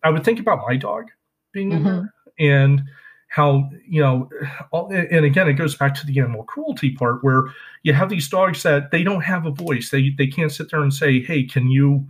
I 0.04 0.10
would 0.10 0.24
think 0.24 0.40
about 0.40 0.66
my 0.68 0.76
dog 0.76 1.12
being 1.52 1.72
mm-hmm. 1.72 1.84
there 1.84 2.14
and 2.38 2.84
how 3.28 3.70
you 3.88 4.02
know 4.02 4.30
all, 4.72 4.92
and 4.92 5.26
again 5.26 5.48
it 5.48 5.54
goes 5.54 5.76
back 5.76 5.94
to 5.96 6.06
the 6.06 6.20
animal 6.20 6.44
cruelty 6.44 6.92
part 6.92 7.24
where 7.24 7.46
you 7.84 7.94
have 7.94 8.10
these 8.10 8.30
dogs 8.30 8.64
that 8.64 8.92
they 8.92 9.04
don't 9.04 9.24
have 9.24 9.46
a 9.46 9.52
voice 9.52 9.90
they 9.90 10.12
they 10.18 10.28
can't 10.28 10.52
sit 10.52 10.70
there 10.72 10.82
and 10.82 10.94
say 10.94 11.20
hey 11.22 11.44
can 11.44 11.70
you 11.70 12.06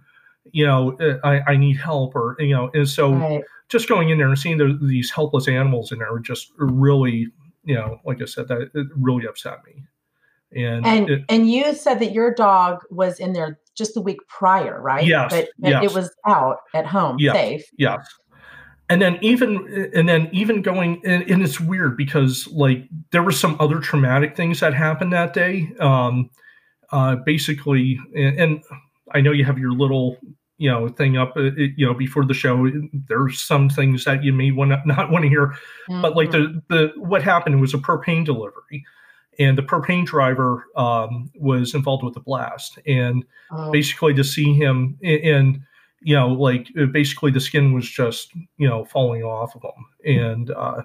you 0.51 0.65
know 0.65 0.95
uh, 0.99 1.17
i, 1.23 1.53
I 1.53 1.57
need 1.57 1.77
help 1.77 2.15
or 2.15 2.35
you 2.39 2.53
know 2.53 2.69
and 2.73 2.87
so 2.87 3.13
right. 3.13 3.43
Just 3.69 3.89
going 3.89 4.09
in 4.09 4.17
there 4.17 4.27
and 4.27 4.37
seeing 4.37 4.57
the, 4.57 4.77
these 4.81 5.11
helpless 5.11 5.47
animals 5.47 5.91
in 5.91 5.99
there 5.99 6.17
just 6.19 6.51
really 6.57 7.27
you 7.63 7.75
know 7.75 7.99
like 8.05 8.21
i 8.21 8.25
said 8.25 8.47
that 8.47 8.69
it 8.73 8.87
really 8.95 9.25
upset 9.25 9.59
me. 9.65 9.83
And 10.55 10.85
and, 10.85 11.09
it, 11.09 11.23
and 11.27 11.49
you 11.49 11.73
said 11.73 11.99
that 11.99 12.13
your 12.13 12.33
dog 12.33 12.81
was 12.89 13.19
in 13.19 13.33
there 13.33 13.59
just 13.75 13.93
the 13.93 14.01
week 14.01 14.19
prior 14.27 14.81
right? 14.81 15.05
Yes, 15.05 15.31
but 15.31 15.49
yes. 15.57 15.83
it 15.83 15.93
was 15.93 16.15
out 16.25 16.59
at 16.73 16.85
home 16.85 17.17
yes, 17.19 17.33
safe. 17.33 17.65
yes. 17.77 18.07
And 18.87 19.01
then 19.01 19.17
even 19.21 19.89
and 19.93 20.07
then 20.07 20.29
even 20.31 20.61
going 20.61 21.01
and, 21.03 21.29
and, 21.29 21.41
it's 21.41 21.59
weird 21.59 21.97
because 21.97 22.47
like 22.47 22.87
there 23.11 23.23
were 23.23 23.31
some 23.31 23.57
other 23.59 23.79
traumatic 23.79 24.37
things 24.37 24.59
that 24.59 24.73
happened 24.73 25.11
that 25.11 25.33
day. 25.33 25.73
Um 25.79 26.29
uh 26.91 27.15
basically 27.15 27.99
and, 28.15 28.39
and 28.39 28.63
i 29.11 29.19
know 29.19 29.31
you 29.31 29.43
have 29.43 29.57
your 29.57 29.71
little 29.71 30.17
you 30.57 30.69
know 30.69 30.87
thing 30.87 31.17
up 31.17 31.33
uh, 31.35 31.51
you 31.75 31.85
know 31.85 31.93
before 31.93 32.25
the 32.25 32.33
show 32.33 32.71
there's 33.07 33.39
some 33.39 33.69
things 33.69 34.05
that 34.05 34.23
you 34.23 34.31
may 34.31 34.51
want 34.51 34.71
to 34.71 34.81
not 34.85 35.11
want 35.11 35.23
to 35.23 35.29
hear 35.29 35.47
mm-hmm. 35.89 36.01
but 36.01 36.15
like 36.15 36.31
the 36.31 36.37
mm-hmm. 36.37 36.59
the 36.69 36.91
what 36.97 37.21
happened 37.21 37.59
was 37.59 37.73
a 37.73 37.77
propane 37.77 38.25
delivery 38.25 38.83
and 39.37 39.57
the 39.57 39.63
propane 39.63 40.05
driver 40.05 40.65
um, 40.77 41.29
was 41.35 41.75
involved 41.75 42.05
with 42.05 42.13
the 42.13 42.21
blast 42.21 42.79
and 42.87 43.25
oh. 43.51 43.69
basically 43.69 44.13
to 44.13 44.23
see 44.23 44.53
him 44.53 44.97
and 45.03 45.61
you 46.05 46.13
know, 46.13 46.27
like 46.27 46.67
uh, 46.79 46.85
basically 46.85 47.31
the 47.31 47.39
skin 47.39 47.73
was 47.73 47.89
just, 47.89 48.31
you 48.57 48.69
know, 48.69 48.85
falling 48.85 49.23
off 49.23 49.55
of 49.55 49.63
him. 49.63 50.15
And, 50.27 50.51
uh, 50.51 50.83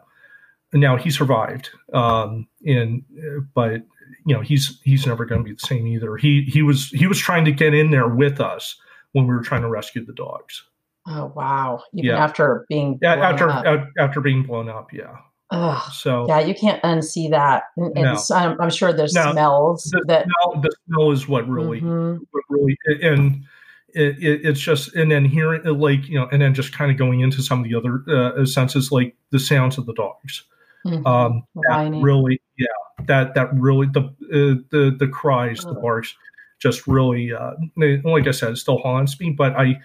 now 0.73 0.97
he 0.97 1.11
survived. 1.11 1.69
Um, 1.93 2.49
and, 2.65 3.05
uh, 3.19 3.41
but, 3.53 3.83
you 4.25 4.35
know, 4.35 4.41
he's, 4.41 4.81
he's 4.83 5.07
never 5.07 5.27
going 5.27 5.43
to 5.43 5.45
be 5.45 5.53
the 5.53 5.67
same 5.67 5.87
either. 5.87 6.17
He, 6.17 6.45
he 6.45 6.63
was, 6.63 6.89
he 6.89 7.07
was 7.07 7.19
trying 7.19 7.45
to 7.45 7.53
get 7.53 7.75
in 7.75 7.91
there 7.91 8.09
with 8.09 8.41
us 8.41 8.77
when 9.13 9.27
we 9.27 9.35
were 9.35 9.43
trying 9.43 9.63
to 9.63 9.69
rescue 9.69 10.05
the 10.05 10.13
dogs. 10.13 10.63
Oh, 11.07 11.33
wow. 11.35 11.83
Even 11.95 12.11
yeah. 12.11 12.23
after 12.23 12.67
being, 12.69 12.99
yeah, 13.03 13.15
after, 13.15 13.49
up. 13.51 13.89
after 13.99 14.21
being 14.21 14.43
blown 14.43 14.69
up. 14.69 14.93
Yeah. 14.93 15.17
Ugh, 15.53 15.93
so 15.93 16.29
yeah, 16.29 16.39
you 16.39 16.55
can't 16.55 16.81
unsee 16.83 17.29
that. 17.31 17.65
And, 17.77 17.93
no. 17.95 18.23
I'm, 18.33 18.61
I'm, 18.61 18.71
sure 18.71 18.93
there's 18.93 19.15
no, 19.15 19.33
smells 19.33 19.83
the 19.85 20.05
that 20.07 20.27
smell, 20.27 20.63
the 20.63 20.71
smell 20.87 21.11
is 21.11 21.27
what 21.27 21.49
really, 21.49 21.81
mm-hmm. 21.81 22.23
what 22.31 22.45
really, 22.49 22.79
and 23.03 23.45
it, 23.95 24.19
it, 24.23 24.41
it's 24.45 24.61
just 24.61 24.95
and 24.95 25.11
then 25.11 25.25
hearing 25.25 25.63
like 25.65 26.09
you 26.09 26.19
know 26.19 26.29
and 26.31 26.41
then 26.41 26.55
just 26.55 26.73
kind 26.73 26.91
of 26.91 26.97
going 26.97 27.21
into 27.21 27.43
some 27.43 27.59
of 27.59 27.65
the 27.69 27.75
other 27.75 28.05
uh, 28.09 28.45
senses 28.45 28.93
like 28.93 29.17
the 29.31 29.39
sounds 29.39 29.79
of 29.79 29.87
the 29.87 29.95
dogs 29.95 30.45
mm-hmm. 30.87 31.05
um 31.07 31.43
that 31.69 31.91
really 32.01 32.41
yeah 32.59 32.67
that 33.07 33.35
that 33.35 33.49
really 33.55 33.89
the 33.89 34.03
uh, 34.03 34.63
the 34.71 34.95
the 34.99 35.09
cries 35.09 35.65
oh. 35.65 35.75
the 35.75 35.81
barks 35.81 36.15
just 36.61 36.87
really 36.87 37.33
uh 37.33 37.53
like 38.05 38.27
i 38.27 38.31
said 38.31 38.57
still 38.57 38.79
haunts 38.79 39.19
me 39.19 39.31
but 39.31 39.55
i 39.55 39.79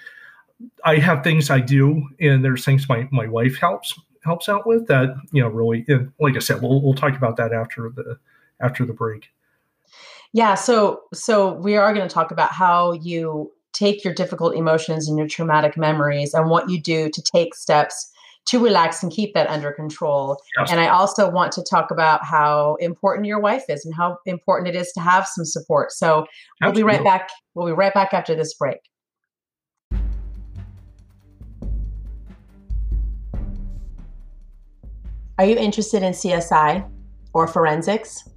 i 0.83 0.97
have 0.97 1.23
things 1.23 1.49
i 1.49 1.59
do 1.59 2.07
and 2.19 2.43
there's 2.43 2.63
things 2.63 2.87
my 2.87 3.07
my 3.11 3.27
wife 3.27 3.57
helps 3.57 3.99
helps 4.23 4.49
out 4.49 4.67
with 4.67 4.87
that 4.87 5.15
you 5.31 5.41
know 5.41 5.47
really 5.47 5.85
and 5.87 6.11
like 6.19 6.35
i 6.35 6.39
said 6.39 6.61
we'll, 6.61 6.81
we'll 6.81 6.93
talk 6.93 7.15
about 7.15 7.37
that 7.37 7.53
after 7.53 7.89
the 7.95 8.17
after 8.61 8.85
the 8.85 8.93
break. 8.93 9.29
Yeah 10.33 10.55
so 10.55 11.03
so 11.13 11.53
we 11.53 11.75
are 11.75 11.93
going 11.93 12.07
to 12.07 12.13
talk 12.13 12.31
about 12.31 12.51
how 12.51 12.93
you 12.93 13.51
take 13.73 14.03
your 14.03 14.13
difficult 14.13 14.55
emotions 14.55 15.07
and 15.07 15.17
your 15.17 15.27
traumatic 15.27 15.77
memories 15.77 16.33
and 16.33 16.49
what 16.49 16.69
you 16.69 16.79
do 16.79 17.09
to 17.09 17.21
take 17.21 17.53
steps 17.53 18.11
to 18.47 18.63
relax 18.63 19.01
and 19.01 19.11
keep 19.11 19.33
that 19.33 19.49
under 19.49 19.71
control. 19.71 20.37
Yes. 20.59 20.71
And 20.71 20.79
I 20.79 20.87
also 20.87 21.29
want 21.29 21.51
to 21.53 21.63
talk 21.63 21.91
about 21.91 22.23
how 22.23 22.75
important 22.79 23.25
your 23.25 23.39
wife 23.39 23.63
is 23.69 23.85
and 23.85 23.93
how 23.93 24.17
important 24.25 24.73
it 24.73 24.79
is 24.79 24.91
to 24.93 25.01
have 25.01 25.27
some 25.27 25.45
support. 25.45 25.91
So 25.91 26.25
we'll 26.61 26.73
be 26.73 26.83
right 26.83 27.03
back. 27.03 27.29
We'll 27.55 27.67
be 27.67 27.73
right 27.73 27.93
back 27.93 28.13
after 28.13 28.35
this 28.35 28.53
break. 28.53 28.77
Are 35.37 35.45
you 35.45 35.57
interested 35.57 36.01
in 36.01 36.13
CSI 36.13 36.89
or 37.33 37.47
forensics? 37.47 38.29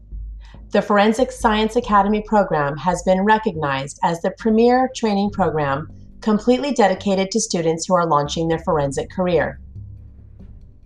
The 0.71 0.83
Forensic 0.83 1.31
Science 1.31 1.77
Academy 1.77 2.23
program 2.27 2.77
has 2.77 3.03
been 3.05 3.25
recognized 3.25 4.01
as 4.03 4.21
the 4.21 4.33
premier 4.33 4.91
training 4.97 5.31
program 5.31 5.89
completely 6.21 6.73
dedicated 6.73 7.31
to 7.31 7.41
students 7.41 7.87
who 7.87 7.95
are 7.95 8.07
launching 8.07 8.49
their 8.49 8.59
forensic 8.59 9.11
career. 9.11 9.61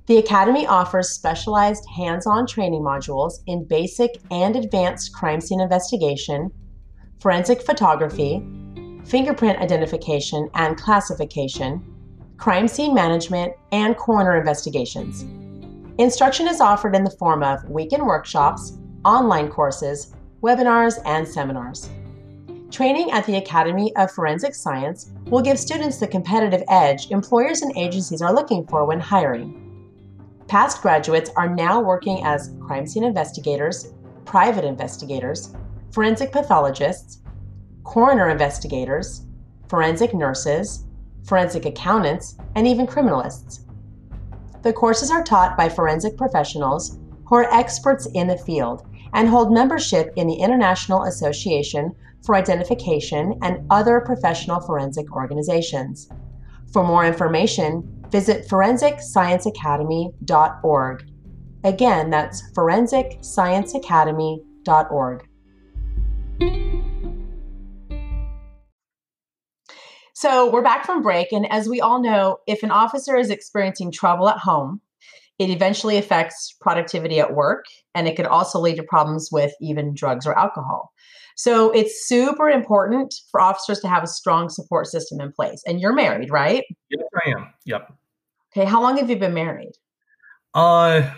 The 0.06 0.18
Academy 0.18 0.66
offers 0.66 1.10
specialized 1.10 1.88
hands 1.88 2.26
on 2.26 2.44
training 2.44 2.82
modules 2.82 3.34
in 3.46 3.64
basic 3.64 4.10
and 4.32 4.56
advanced 4.56 5.14
crime 5.14 5.40
scene 5.40 5.60
investigation, 5.60 6.50
forensic 7.20 7.62
photography, 7.62 8.44
fingerprint 9.04 9.60
identification 9.60 10.50
and 10.54 10.76
classification, 10.76 11.84
crime 12.36 12.66
scene 12.66 12.94
management, 12.94 13.52
and 13.70 13.96
coroner 13.96 14.36
investigations. 14.36 15.22
Instruction 15.98 16.48
is 16.48 16.60
offered 16.60 16.96
in 16.96 17.04
the 17.04 17.10
form 17.10 17.44
of 17.44 17.62
weekend 17.70 18.04
workshops, 18.04 18.78
online 19.04 19.48
courses, 19.48 20.16
webinars, 20.42 21.00
and 21.04 21.28
seminars. 21.28 21.88
Training 22.72 23.12
at 23.12 23.24
the 23.26 23.36
Academy 23.36 23.94
of 23.94 24.10
Forensic 24.10 24.56
Science 24.56 25.12
will 25.26 25.42
give 25.42 25.60
students 25.60 25.98
the 25.98 26.08
competitive 26.08 26.64
edge 26.68 27.08
employers 27.12 27.62
and 27.62 27.76
agencies 27.76 28.20
are 28.20 28.34
looking 28.34 28.66
for 28.66 28.84
when 28.84 28.98
hiring. 28.98 29.71
Past 30.52 30.82
graduates 30.82 31.30
are 31.34 31.48
now 31.48 31.80
working 31.80 32.22
as 32.26 32.52
crime 32.60 32.86
scene 32.86 33.04
investigators, 33.04 33.94
private 34.26 34.66
investigators, 34.66 35.56
forensic 35.92 36.30
pathologists, 36.30 37.22
coroner 37.84 38.28
investigators, 38.28 39.24
forensic 39.70 40.12
nurses, 40.12 40.84
forensic 41.24 41.64
accountants, 41.64 42.36
and 42.54 42.68
even 42.68 42.86
criminalists. 42.86 43.60
The 44.60 44.74
courses 44.74 45.10
are 45.10 45.24
taught 45.24 45.56
by 45.56 45.70
forensic 45.70 46.18
professionals 46.18 46.98
who 47.24 47.36
are 47.36 47.50
experts 47.50 48.06
in 48.12 48.26
the 48.26 48.36
field 48.36 48.84
and 49.14 49.30
hold 49.30 49.54
membership 49.54 50.12
in 50.16 50.26
the 50.26 50.36
International 50.36 51.04
Association 51.04 51.94
for 52.26 52.34
Identification 52.34 53.38
and 53.40 53.64
other 53.70 54.00
professional 54.00 54.60
forensic 54.60 55.16
organizations. 55.16 56.10
For 56.74 56.84
more 56.84 57.06
information, 57.06 58.01
visit 58.12 58.48
forensicscienceacademy.org. 58.48 61.04
Again, 61.64 62.10
that's 62.10 62.42
forensicscienceacademy.org. 62.52 65.28
So 70.14 70.50
we're 70.50 70.62
back 70.62 70.84
from 70.86 71.02
break, 71.02 71.32
and 71.32 71.50
as 71.50 71.68
we 71.68 71.80
all 71.80 72.00
know, 72.00 72.38
if 72.46 72.62
an 72.62 72.70
officer 72.70 73.16
is 73.16 73.28
experiencing 73.30 73.90
trouble 73.90 74.28
at 74.28 74.38
home, 74.38 74.80
it 75.40 75.50
eventually 75.50 75.96
affects 75.96 76.54
productivity 76.60 77.18
at 77.18 77.34
work, 77.34 77.64
and 77.94 78.06
it 78.06 78.14
could 78.14 78.26
also 78.26 78.60
lead 78.60 78.76
to 78.76 78.84
problems 78.84 79.30
with 79.32 79.52
even 79.60 79.94
drugs 79.94 80.24
or 80.26 80.38
alcohol. 80.38 80.92
So 81.36 81.70
it's 81.70 82.06
super 82.06 82.48
important 82.48 83.14
for 83.30 83.40
officers 83.40 83.80
to 83.80 83.88
have 83.88 84.04
a 84.04 84.06
strong 84.06 84.48
support 84.48 84.86
system 84.86 85.20
in 85.20 85.32
place. 85.32 85.62
And 85.66 85.80
you're 85.80 85.94
married, 85.94 86.30
right? 86.30 86.64
Yes, 86.90 87.04
I 87.24 87.30
am. 87.30 87.52
Yep. 87.64 87.92
Okay. 88.54 88.68
How 88.68 88.82
long 88.82 88.98
have 88.98 89.08
you 89.08 89.16
been 89.16 89.34
married? 89.34 89.72
Uh, 90.54 91.10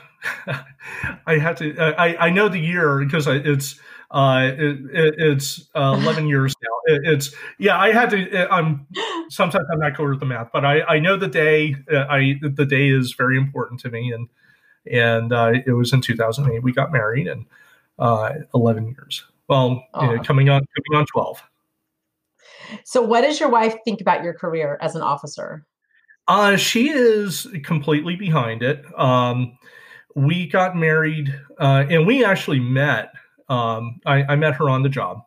I 1.26 1.38
have 1.38 1.56
to. 1.58 1.76
Uh, 1.76 1.94
I 1.98 2.26
I 2.26 2.30
know 2.30 2.48
the 2.48 2.58
year 2.58 3.04
because 3.04 3.26
it's 3.26 3.78
uh, 4.10 4.52
it, 4.56 4.78
it, 4.92 5.14
it's 5.18 5.68
uh, 5.74 5.98
11 6.00 6.28
years 6.28 6.54
now. 6.62 6.94
It, 6.94 7.02
it's 7.04 7.34
yeah. 7.58 7.78
I 7.78 7.92
had 7.92 8.10
to. 8.10 8.52
I'm 8.52 8.86
sometimes 9.28 9.66
I'm 9.72 9.80
not 9.80 9.96
good 9.96 10.08
with 10.08 10.20
the 10.20 10.26
math, 10.26 10.50
but 10.52 10.64
I 10.64 10.82
I 10.82 10.98
know 10.98 11.16
the 11.16 11.28
day. 11.28 11.76
Uh, 11.92 12.06
I 12.08 12.34
the 12.40 12.66
day 12.66 12.88
is 12.88 13.14
very 13.14 13.36
important 13.36 13.80
to 13.80 13.90
me, 13.90 14.12
and 14.12 14.28
and 14.90 15.32
uh, 15.32 15.52
it 15.66 15.72
was 15.72 15.92
in 15.92 16.00
2008 16.00 16.62
we 16.62 16.72
got 16.72 16.92
married, 16.92 17.26
and 17.26 17.46
uh, 17.98 18.34
11 18.54 18.88
years. 18.88 19.24
Well, 19.48 19.84
oh. 19.94 20.18
coming 20.24 20.48
on 20.48 20.60
coming 20.60 21.00
on 21.00 21.06
12. 21.06 21.42
So, 22.84 23.02
what 23.02 23.22
does 23.22 23.40
your 23.40 23.50
wife 23.50 23.76
think 23.84 24.00
about 24.00 24.22
your 24.22 24.34
career 24.34 24.78
as 24.80 24.94
an 24.94 25.02
officer? 25.02 25.66
Uh, 26.26 26.56
she 26.56 26.88
is 26.88 27.46
completely 27.64 28.16
behind 28.16 28.62
it. 28.62 28.82
Um, 28.98 29.58
we 30.14 30.46
got 30.46 30.76
married, 30.76 31.34
uh, 31.60 31.84
and 31.90 32.06
we 32.06 32.24
actually 32.24 32.60
met 32.60 33.12
um, 33.48 34.00
I, 34.06 34.24
I, 34.24 34.36
met 34.36 34.54
her 34.56 34.70
on 34.70 34.82
the 34.82 34.88
job. 34.88 35.22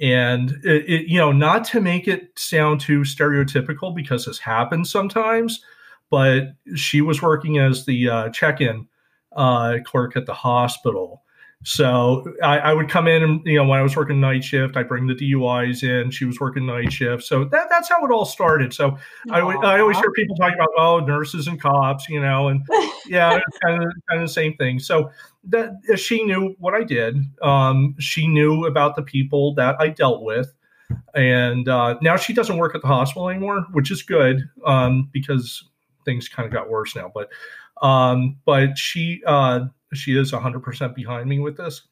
And 0.00 0.50
it, 0.64 0.88
it, 0.88 1.08
you 1.08 1.18
know, 1.18 1.32
not 1.32 1.64
to 1.66 1.80
make 1.80 2.08
it 2.08 2.30
sound 2.38 2.80
too 2.80 3.00
stereotypical 3.00 3.94
because 3.94 4.24
this 4.26 4.38
happens 4.38 4.90
sometimes, 4.90 5.62
but 6.10 6.54
she 6.74 7.00
was 7.00 7.22
working 7.22 7.58
as 7.58 7.84
the 7.84 8.08
uh, 8.08 8.28
check-in 8.30 8.88
uh, 9.36 9.78
clerk 9.84 10.16
at 10.16 10.26
the 10.26 10.34
hospital. 10.34 11.22
So 11.62 12.24
I, 12.42 12.58
I, 12.58 12.72
would 12.72 12.88
come 12.88 13.06
in 13.06 13.22
and, 13.22 13.42
you 13.44 13.56
know, 13.56 13.64
when 13.64 13.78
I 13.78 13.82
was 13.82 13.94
working 13.94 14.18
night 14.18 14.42
shift, 14.42 14.78
I 14.78 14.82
bring 14.82 15.06
the 15.06 15.14
DUIs 15.14 15.82
in. 15.82 16.10
She 16.10 16.24
was 16.24 16.40
working 16.40 16.64
night 16.64 16.90
shift. 16.90 17.22
So 17.24 17.44
that, 17.44 17.66
that's 17.68 17.86
how 17.86 18.02
it 18.02 18.10
all 18.10 18.24
started. 18.24 18.72
So 18.72 18.96
I, 19.30 19.40
I 19.40 19.78
always 19.78 19.98
hear 19.98 20.10
people 20.12 20.36
talking 20.36 20.54
about, 20.54 20.70
oh, 20.78 21.00
nurses 21.00 21.48
and 21.48 21.60
cops, 21.60 22.08
you 22.08 22.18
know, 22.18 22.48
and 22.48 22.66
yeah, 23.06 23.38
kind 23.62 23.82
of, 23.82 23.92
kind 24.08 24.22
of 24.22 24.28
the 24.28 24.32
same 24.32 24.54
thing. 24.56 24.78
So 24.78 25.10
that 25.48 25.72
she 25.96 26.24
knew 26.24 26.56
what 26.58 26.72
I 26.72 26.82
did. 26.82 27.18
Um, 27.42 27.94
she 27.98 28.26
knew 28.26 28.64
about 28.64 28.96
the 28.96 29.02
people 29.02 29.54
that 29.56 29.76
I 29.78 29.88
dealt 29.88 30.22
with. 30.22 30.50
And 31.14 31.68
uh, 31.68 31.98
now 32.00 32.16
she 32.16 32.32
doesn't 32.32 32.56
work 32.56 32.74
at 32.74 32.80
the 32.80 32.88
hospital 32.88 33.28
anymore, 33.28 33.66
which 33.72 33.90
is 33.90 34.02
good 34.02 34.48
um, 34.64 35.10
because 35.12 35.62
things 36.06 36.26
kind 36.26 36.46
of 36.46 36.52
got 36.52 36.70
worse 36.70 36.96
now. 36.96 37.12
But 37.14 37.28
um, 37.82 38.38
but 38.44 38.76
she 38.76 39.22
uh, 39.26 39.66
she 39.92 40.16
is 40.16 40.32
100% 40.32 40.94
behind 40.94 41.28
me 41.28 41.38
with 41.38 41.56
this. 41.56 41.82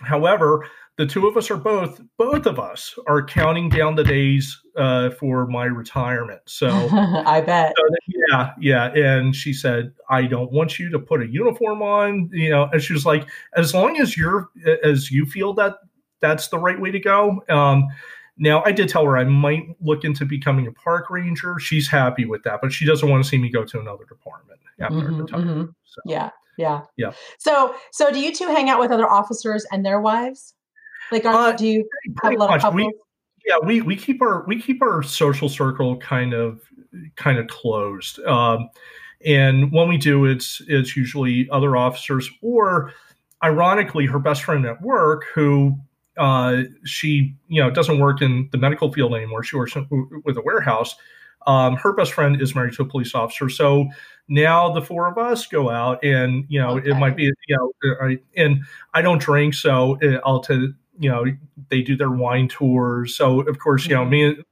However, 0.00 0.66
the 0.96 1.06
two 1.06 1.26
of 1.26 1.36
us 1.36 1.50
are 1.50 1.56
both 1.56 2.00
both 2.16 2.46
of 2.46 2.58
us 2.58 2.94
are 3.06 3.24
counting 3.24 3.68
down 3.68 3.94
the 3.94 4.04
days 4.04 4.60
uh, 4.76 5.10
for 5.10 5.46
my 5.46 5.64
retirement. 5.64 6.40
So 6.46 6.68
I 7.26 7.40
bet. 7.40 7.74
So 7.76 7.82
that, 7.88 8.00
yeah, 8.30 8.52
yeah. 8.60 8.92
And 8.94 9.34
she 9.34 9.52
said, 9.52 9.92
"I 10.08 10.22
don't 10.26 10.52
want 10.52 10.78
you 10.78 10.88
to 10.90 10.98
put 10.98 11.22
a 11.22 11.26
uniform 11.26 11.82
on." 11.82 12.30
You 12.32 12.50
know, 12.50 12.68
and 12.72 12.82
she 12.82 12.92
was 12.92 13.06
like, 13.06 13.26
"As 13.56 13.74
long 13.74 13.98
as 13.98 14.16
you're 14.16 14.50
as 14.84 15.10
you 15.10 15.26
feel 15.26 15.52
that 15.54 15.78
that's 16.20 16.48
the 16.48 16.58
right 16.58 16.80
way 16.80 16.90
to 16.92 17.00
go." 17.00 17.42
Um, 17.48 17.88
now, 18.36 18.62
I 18.64 18.70
did 18.70 18.88
tell 18.88 19.04
her 19.04 19.18
I 19.18 19.24
might 19.24 19.66
look 19.80 20.04
into 20.04 20.24
becoming 20.24 20.68
a 20.68 20.72
park 20.72 21.10
ranger. 21.10 21.58
She's 21.58 21.88
happy 21.88 22.24
with 22.24 22.44
that, 22.44 22.60
but 22.62 22.72
she 22.72 22.86
doesn't 22.86 23.08
want 23.08 23.22
to 23.22 23.28
see 23.28 23.38
me 23.38 23.50
go 23.50 23.64
to 23.64 23.80
another 23.80 24.04
department 24.04 24.60
after 24.78 24.94
mm-hmm, 24.94 25.22
Mm-hmm. 25.22 25.62
So, 25.84 26.00
yeah, 26.06 26.30
yeah, 26.58 26.82
yeah. 26.96 27.12
So, 27.38 27.74
so 27.92 28.12
do 28.12 28.20
you 28.20 28.34
two 28.34 28.48
hang 28.48 28.68
out 28.68 28.80
with 28.80 28.90
other 28.90 29.08
officers 29.08 29.64
and 29.72 29.86
their 29.86 30.00
wives? 30.00 30.54
Like, 31.10 31.24
are, 31.24 31.48
uh, 31.48 31.52
do 31.52 31.66
you 31.66 31.88
have 32.22 32.34
a 32.34 32.36
lot 32.36 32.54
of 32.54 32.60
couples? 32.60 32.74
We, 32.74 32.92
yeah, 33.46 33.56
we 33.64 33.80
we 33.80 33.96
keep 33.96 34.20
our 34.20 34.44
we 34.46 34.60
keep 34.60 34.82
our 34.82 35.02
social 35.02 35.48
circle 35.48 35.96
kind 35.96 36.34
of 36.34 36.60
kind 37.16 37.38
of 37.38 37.46
closed. 37.46 38.18
Um, 38.20 38.68
and 39.24 39.72
when 39.72 39.88
we 39.88 39.96
do, 39.96 40.26
it's 40.26 40.60
it's 40.66 40.96
usually 40.96 41.48
other 41.50 41.76
officers 41.76 42.28
or 42.42 42.92
ironically 43.42 44.06
her 44.06 44.18
best 44.18 44.42
friend 44.42 44.66
at 44.66 44.82
work 44.82 45.24
who 45.32 45.76
uh, 46.16 46.62
she 46.84 47.34
you 47.46 47.62
know 47.62 47.70
doesn't 47.70 48.00
work 48.00 48.20
in 48.20 48.48
the 48.52 48.58
medical 48.58 48.92
field 48.92 49.14
anymore. 49.14 49.44
She 49.44 49.56
works 49.56 49.74
with 50.24 50.36
a 50.36 50.42
warehouse. 50.42 50.96
Um, 51.46 51.76
her 51.76 51.92
best 51.92 52.12
friend 52.12 52.40
is 52.40 52.54
married 52.54 52.74
to 52.74 52.82
a 52.82 52.84
police 52.84 53.14
officer, 53.14 53.48
so 53.48 53.88
now 54.28 54.72
the 54.72 54.82
four 54.82 55.06
of 55.06 55.16
us 55.16 55.46
go 55.46 55.70
out, 55.70 56.04
and 56.04 56.44
you 56.48 56.60
know 56.60 56.78
okay. 56.78 56.90
it 56.90 56.94
might 56.94 57.16
be 57.16 57.24
you 57.46 57.56
know, 57.56 57.72
I, 58.00 58.18
and 58.36 58.64
I 58.94 59.02
don't 59.02 59.20
drink, 59.20 59.54
so 59.54 59.98
uh, 60.02 60.20
I'll 60.24 60.40
tell 60.40 60.68
you 60.98 61.10
know 61.10 61.24
they 61.70 61.82
do 61.82 61.96
their 61.96 62.10
wine 62.10 62.48
tours. 62.48 63.16
So 63.16 63.40
of 63.40 63.58
course 63.58 63.86
you 63.86 63.94
know 63.94 64.02
mm-hmm. 64.02 64.36
me 64.36 64.44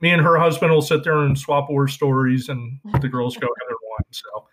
me 0.00 0.10
and 0.10 0.22
her 0.22 0.38
husband 0.38 0.72
will 0.72 0.82
sit 0.82 1.04
there 1.04 1.18
and 1.18 1.38
swap 1.38 1.68
war 1.68 1.88
stories, 1.88 2.48
and 2.48 2.78
the 3.00 3.08
girls 3.08 3.36
go 3.36 3.46
have 3.46 3.68
their 3.68 3.76
wine. 3.82 4.06
So 4.10 4.46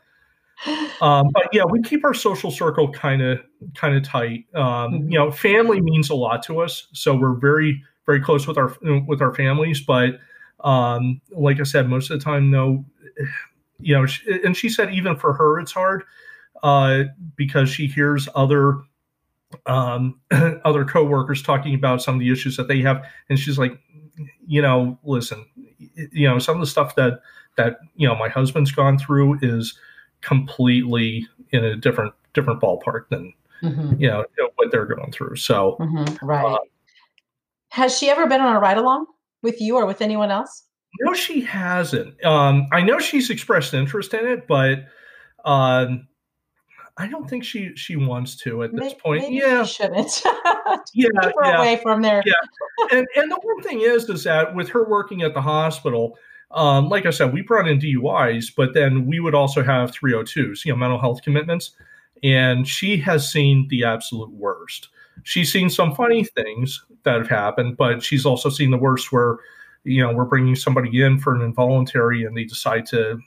um, 1.01 1.29
but 1.33 1.49
yeah, 1.51 1.63
we 1.69 1.81
keep 1.81 2.03
our 2.05 2.13
social 2.13 2.51
circle 2.51 2.91
kind 2.91 3.21
of 3.21 3.39
kind 3.75 3.95
of 3.95 4.03
tight. 4.03 4.45
Um, 4.53 4.63
mm-hmm. 4.63 5.11
You 5.11 5.19
know, 5.19 5.31
family 5.31 5.81
means 5.81 6.09
a 6.09 6.15
lot 6.15 6.43
to 6.43 6.59
us, 6.61 6.87
so 6.93 7.15
we're 7.15 7.35
very 7.35 7.81
very 8.05 8.21
close 8.21 8.47
with 8.47 8.57
our 8.57 8.75
with 9.07 9.21
our 9.21 9.33
families. 9.33 9.81
But 9.81 10.19
um, 10.61 11.21
like 11.31 11.59
I 11.59 11.63
said, 11.63 11.87
most 11.87 12.09
of 12.09 12.19
the 12.19 12.23
time, 12.23 12.49
no. 12.49 12.85
You 13.79 13.95
know, 13.95 14.07
and 14.43 14.55
she 14.55 14.69
said 14.69 14.93
even 14.93 15.17
for 15.17 15.33
her, 15.33 15.59
it's 15.59 15.71
hard 15.71 16.03
uh, 16.63 17.03
because 17.35 17.69
she 17.69 17.87
hears 17.87 18.27
other 18.35 18.77
um, 19.65 20.19
other 20.65 20.85
coworkers 20.85 21.41
talking 21.41 21.75
about 21.75 22.01
some 22.01 22.15
of 22.15 22.19
the 22.19 22.31
issues 22.31 22.57
that 22.57 22.67
they 22.67 22.81
have, 22.81 23.03
and 23.29 23.37
she's 23.37 23.57
like, 23.57 23.77
you 24.47 24.61
know, 24.61 24.97
listen, 25.03 25.45
you 26.11 26.27
know, 26.27 26.39
some 26.39 26.55
of 26.55 26.61
the 26.61 26.67
stuff 26.67 26.95
that 26.95 27.19
that 27.57 27.77
you 27.95 28.07
know 28.07 28.15
my 28.15 28.29
husband's 28.29 28.71
gone 28.71 28.97
through 28.97 29.39
is 29.41 29.77
completely 30.21 31.27
in 31.51 31.63
a 31.63 31.75
different 31.75 32.13
different 32.33 32.61
ballpark 32.61 33.07
than 33.09 33.33
mm-hmm. 33.61 33.93
you, 33.99 34.09
know, 34.09 34.25
what 34.55 34.71
they're 34.71 34.85
going 34.85 35.11
through. 35.11 35.35
So 35.35 35.77
mm-hmm. 35.79 36.25
right. 36.25 36.45
Uh, 36.45 36.57
Has 37.69 37.97
she 37.97 38.09
ever 38.09 38.27
been 38.27 38.41
on 38.41 38.55
a 38.55 38.59
ride 38.59 38.77
along 38.77 39.07
with 39.41 39.61
you 39.61 39.75
or 39.75 39.85
with 39.85 40.01
anyone 40.01 40.31
else? 40.31 40.63
No, 41.01 41.13
she 41.13 41.41
hasn't. 41.41 42.23
Um, 42.23 42.67
I 42.71 42.81
know 42.81 42.99
she's 42.99 43.29
expressed 43.29 43.73
interest 43.73 44.13
in 44.13 44.25
it, 44.25 44.47
but 44.47 44.85
um, 45.43 46.07
I 46.97 47.07
don't 47.07 47.29
think 47.29 47.43
she 47.43 47.75
she 47.75 47.97
wants 47.97 48.35
to 48.37 48.63
at 48.63 48.73
this 48.73 48.93
point. 48.93 49.31
yeah, 49.31 49.63
she 49.63 49.83
shouldn't. 49.83 50.23
yeah, 50.93 51.09
yeah. 51.43 51.57
away 51.57 51.79
from 51.83 52.01
there. 52.01 52.23
yeah, 52.25 52.97
and 52.97 53.05
and 53.15 53.31
the 53.31 53.39
one 53.41 53.61
thing 53.61 53.81
is, 53.81 54.09
is 54.09 54.23
that 54.23 54.55
with 54.55 54.69
her 54.69 54.87
working 54.87 55.21
at 55.21 55.33
the 55.33 55.41
hospital, 55.41 56.17
um, 56.51 56.87
like 56.87 57.05
I 57.05 57.09
said, 57.09 57.33
we 57.33 57.41
brought 57.41 57.67
in 57.67 57.79
DUIs, 57.79 58.51
but 58.55 58.73
then 58.73 59.05
we 59.05 59.19
would 59.19 59.35
also 59.35 59.63
have 59.63 59.91
302s, 59.91 60.63
you 60.63 60.71
know, 60.71 60.77
mental 60.77 60.99
health 60.99 61.21
commitments. 61.21 61.71
And 62.23 62.67
she 62.67 62.97
has 62.97 63.29
seen 63.29 63.67
the 63.69 63.83
absolute 63.83 64.31
worst. 64.31 64.89
She's 65.23 65.51
seen 65.51 65.69
some 65.69 65.95
funny 65.95 66.23
things 66.23 66.85
that 67.03 67.15
have 67.15 67.29
happened, 67.29 67.77
but 67.77 68.03
she's 68.03 68.25
also 68.25 68.49
seen 68.49 68.71
the 68.71 68.77
worst 68.77 69.11
where, 69.11 69.37
you 69.83 70.01
know, 70.01 70.13
we're 70.13 70.25
bringing 70.25 70.55
somebody 70.55 71.01
in 71.01 71.19
for 71.19 71.35
an 71.35 71.41
involuntary 71.41 72.23
and 72.23 72.35
they 72.35 72.43
decide 72.43 72.85
to, 72.87 73.19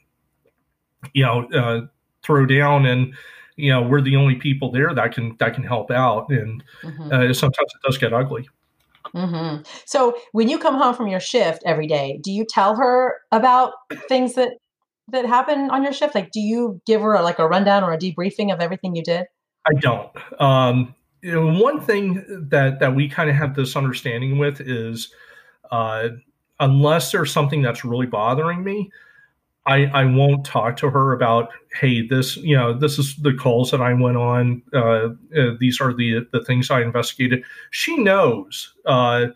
you 1.12 1.24
know, 1.24 1.48
uh, 1.50 1.86
throw 2.22 2.46
down 2.46 2.86
and, 2.86 3.14
you 3.56 3.72
know, 3.72 3.82
we're 3.82 4.00
the 4.00 4.14
only 4.14 4.36
people 4.36 4.70
there 4.70 4.94
that 4.94 5.12
can 5.12 5.34
that 5.40 5.52
can 5.54 5.64
help 5.64 5.90
out, 5.90 6.30
and 6.30 6.62
mm-hmm. 6.82 7.12
uh, 7.12 7.32
sometimes 7.32 7.68
it 7.74 7.86
does 7.86 7.98
get 7.98 8.12
ugly. 8.12 8.48
Mm-hmm. 9.14 9.62
So 9.84 10.16
when 10.30 10.48
you 10.48 10.58
come 10.58 10.76
home 10.76 10.94
from 10.94 11.08
your 11.08 11.18
shift 11.18 11.62
every 11.66 11.88
day, 11.88 12.20
do 12.22 12.30
you 12.30 12.44
tell 12.44 12.76
her 12.76 13.16
about 13.32 13.72
things 14.08 14.34
that 14.34 14.52
that 15.08 15.26
happen 15.26 15.70
on 15.70 15.82
your 15.82 15.92
shift? 15.92 16.14
Like, 16.14 16.30
do 16.30 16.38
you 16.38 16.80
give 16.86 17.00
her 17.00 17.14
a, 17.14 17.22
like 17.22 17.40
a 17.40 17.48
rundown 17.48 17.82
or 17.82 17.92
a 17.92 17.98
debriefing 17.98 18.52
of 18.52 18.60
everything 18.60 18.94
you 18.94 19.02
did? 19.02 19.26
I 19.66 19.72
don't. 19.80 20.10
Um, 20.40 20.94
you 21.22 21.32
know, 21.32 21.60
one 21.60 21.80
thing 21.80 22.24
that 22.50 22.80
that 22.80 22.94
we 22.94 23.08
kind 23.08 23.30
of 23.30 23.36
have 23.36 23.54
this 23.54 23.76
understanding 23.76 24.38
with 24.38 24.60
is, 24.60 25.12
uh, 25.70 26.08
unless 26.60 27.12
there's 27.12 27.32
something 27.32 27.62
that's 27.62 27.84
really 27.84 28.06
bothering 28.06 28.62
me, 28.64 28.90
I, 29.66 29.84
I 29.86 30.04
won't 30.06 30.46
talk 30.46 30.76
to 30.78 30.90
her 30.90 31.12
about 31.12 31.50
hey 31.80 32.06
this 32.06 32.36
you 32.38 32.56
know 32.56 32.72
this 32.72 32.98
is 32.98 33.16
the 33.16 33.34
calls 33.34 33.70
that 33.70 33.82
I 33.82 33.92
went 33.92 34.16
on 34.16 34.62
uh, 34.72 35.10
uh, 35.36 35.54
these 35.60 35.80
are 35.80 35.92
the 35.92 36.26
the 36.32 36.42
things 36.44 36.70
I 36.70 36.82
investigated. 36.82 37.44
She 37.70 37.96
knows 37.98 38.74
uh, 38.86 39.26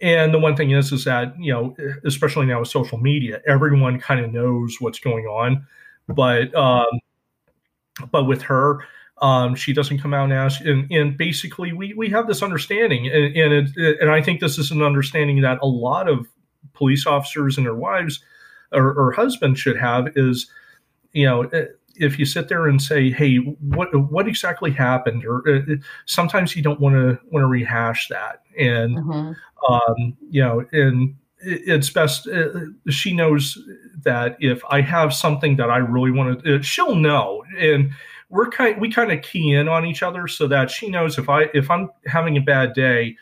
and 0.00 0.32
the 0.32 0.38
one 0.38 0.56
thing 0.56 0.70
is 0.72 0.92
is 0.92 1.04
that 1.04 1.34
you 1.38 1.52
know 1.52 1.76
especially 2.04 2.46
now 2.46 2.60
with 2.60 2.68
social 2.68 2.98
media 2.98 3.42
everyone 3.46 4.00
kind 4.00 4.24
of 4.24 4.32
knows 4.32 4.76
what's 4.80 5.00
going 5.00 5.26
on. 5.26 5.66
But 6.08 6.54
um, 6.54 6.86
but 8.10 8.24
with 8.24 8.42
her 8.42 8.80
um, 9.20 9.54
she 9.54 9.72
doesn't 9.72 9.98
come 9.98 10.14
out 10.14 10.24
and 10.24 10.32
ask 10.32 10.60
and, 10.60 10.90
and 10.92 11.16
basically 11.16 11.72
we 11.72 11.92
we 11.94 12.08
have 12.08 12.26
this 12.26 12.42
understanding 12.42 13.06
and 13.08 13.36
and, 13.36 13.72
it, 13.76 14.00
and 14.00 14.10
I 14.10 14.22
think 14.22 14.40
this 14.40 14.58
is 14.58 14.70
an 14.70 14.82
understanding 14.82 15.40
that 15.42 15.58
a 15.62 15.66
lot 15.66 16.08
of 16.08 16.26
police 16.72 17.06
officers 17.06 17.56
and 17.56 17.66
their 17.66 17.74
wives 17.74 18.20
or, 18.72 18.92
or 18.92 19.12
husband 19.12 19.58
should 19.58 19.76
have 19.76 20.08
is, 20.16 20.50
you 21.12 21.26
know, 21.26 21.50
if 21.96 22.18
you 22.18 22.24
sit 22.24 22.48
there 22.48 22.66
and 22.68 22.80
say, 22.80 23.10
"Hey, 23.10 23.36
what 23.36 23.88
what 24.10 24.28
exactly 24.28 24.70
happened?" 24.70 25.24
or 25.24 25.42
uh, 25.48 25.76
sometimes 26.06 26.54
you 26.54 26.62
don't 26.62 26.80
want 26.80 26.94
to 26.94 27.18
want 27.30 27.42
to 27.42 27.46
rehash 27.46 28.08
that, 28.08 28.42
and 28.58 28.98
mm-hmm. 28.98 29.72
um, 29.72 30.16
you 30.30 30.42
know, 30.42 30.64
and 30.72 31.16
it's 31.40 31.90
best. 31.90 32.28
Uh, 32.28 32.66
she 32.88 33.14
knows 33.14 33.58
that 34.04 34.36
if 34.40 34.62
I 34.70 34.80
have 34.80 35.12
something 35.12 35.56
that 35.56 35.70
I 35.70 35.78
really 35.78 36.10
want 36.10 36.44
to, 36.44 36.56
uh, 36.56 36.62
she'll 36.62 36.94
know, 36.94 37.42
and 37.58 37.90
we're 38.30 38.50
kind 38.50 38.80
we 38.80 38.90
kind 38.90 39.12
of 39.12 39.22
key 39.22 39.54
in 39.54 39.68
on 39.68 39.86
each 39.86 40.02
other 40.02 40.28
so 40.28 40.46
that 40.48 40.70
she 40.70 40.88
knows 40.88 41.18
if 41.18 41.28
I 41.28 41.48
if 41.54 41.70
I'm 41.70 41.90
having 42.06 42.36
a 42.36 42.42
bad 42.42 42.72
day. 42.72 43.16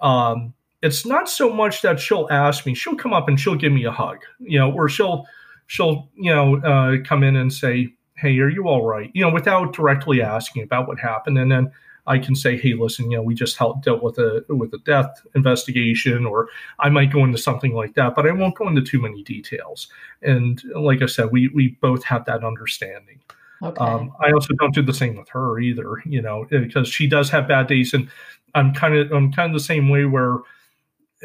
Um, 0.00 0.54
it's 0.82 1.06
not 1.06 1.28
so 1.28 1.52
much 1.52 1.80
that 1.82 1.98
she'll 2.00 2.28
ask 2.30 2.66
me 2.66 2.74
she'll 2.74 2.96
come 2.96 3.12
up 3.12 3.28
and 3.28 3.38
she'll 3.40 3.54
give 3.54 3.72
me 3.72 3.84
a 3.84 3.92
hug 3.92 4.18
you 4.40 4.58
know 4.58 4.70
or 4.70 4.88
she'll 4.88 5.26
she'll 5.68 6.08
you 6.16 6.34
know 6.34 6.56
uh, 6.56 6.96
come 7.04 7.22
in 7.22 7.36
and 7.36 7.52
say 7.52 7.88
hey 8.16 8.38
are 8.38 8.48
you 8.48 8.68
all 8.68 8.84
right 8.84 9.10
you 9.14 9.22
know 9.22 9.32
without 9.32 9.72
directly 9.72 10.20
asking 10.20 10.62
about 10.62 10.86
what 10.86 10.98
happened 10.98 11.38
and 11.38 11.50
then 11.50 11.70
i 12.06 12.18
can 12.18 12.34
say 12.34 12.58
hey 12.58 12.74
listen 12.74 13.10
you 13.10 13.16
know 13.16 13.22
we 13.22 13.34
just 13.34 13.56
helped 13.56 13.84
dealt 13.84 14.02
with 14.02 14.18
a 14.18 14.44
with 14.48 14.74
a 14.74 14.78
death 14.78 15.24
investigation 15.34 16.26
or 16.26 16.48
i 16.80 16.88
might 16.88 17.12
go 17.12 17.24
into 17.24 17.38
something 17.38 17.74
like 17.74 17.94
that 17.94 18.14
but 18.14 18.26
i 18.26 18.32
won't 18.32 18.56
go 18.56 18.68
into 18.68 18.82
too 18.82 19.00
many 19.00 19.22
details 19.22 19.88
and 20.22 20.62
like 20.74 21.00
i 21.00 21.06
said 21.06 21.30
we 21.30 21.48
we 21.48 21.68
both 21.80 22.02
have 22.04 22.24
that 22.24 22.44
understanding 22.44 23.20
Okay. 23.62 23.84
Um, 23.84 24.12
I 24.20 24.32
also 24.32 24.54
don't 24.54 24.74
do 24.74 24.82
the 24.82 24.92
same 24.92 25.16
with 25.16 25.28
her 25.28 25.60
either, 25.60 26.02
you 26.04 26.20
know, 26.20 26.46
because 26.50 26.88
she 26.88 27.06
does 27.06 27.30
have 27.30 27.46
bad 27.46 27.68
days, 27.68 27.94
and 27.94 28.08
I'm 28.54 28.74
kind 28.74 28.96
of 28.96 29.12
I'm 29.12 29.32
kind 29.32 29.54
of 29.54 29.60
the 29.60 29.64
same 29.64 29.88
way 29.88 30.04
where 30.04 30.38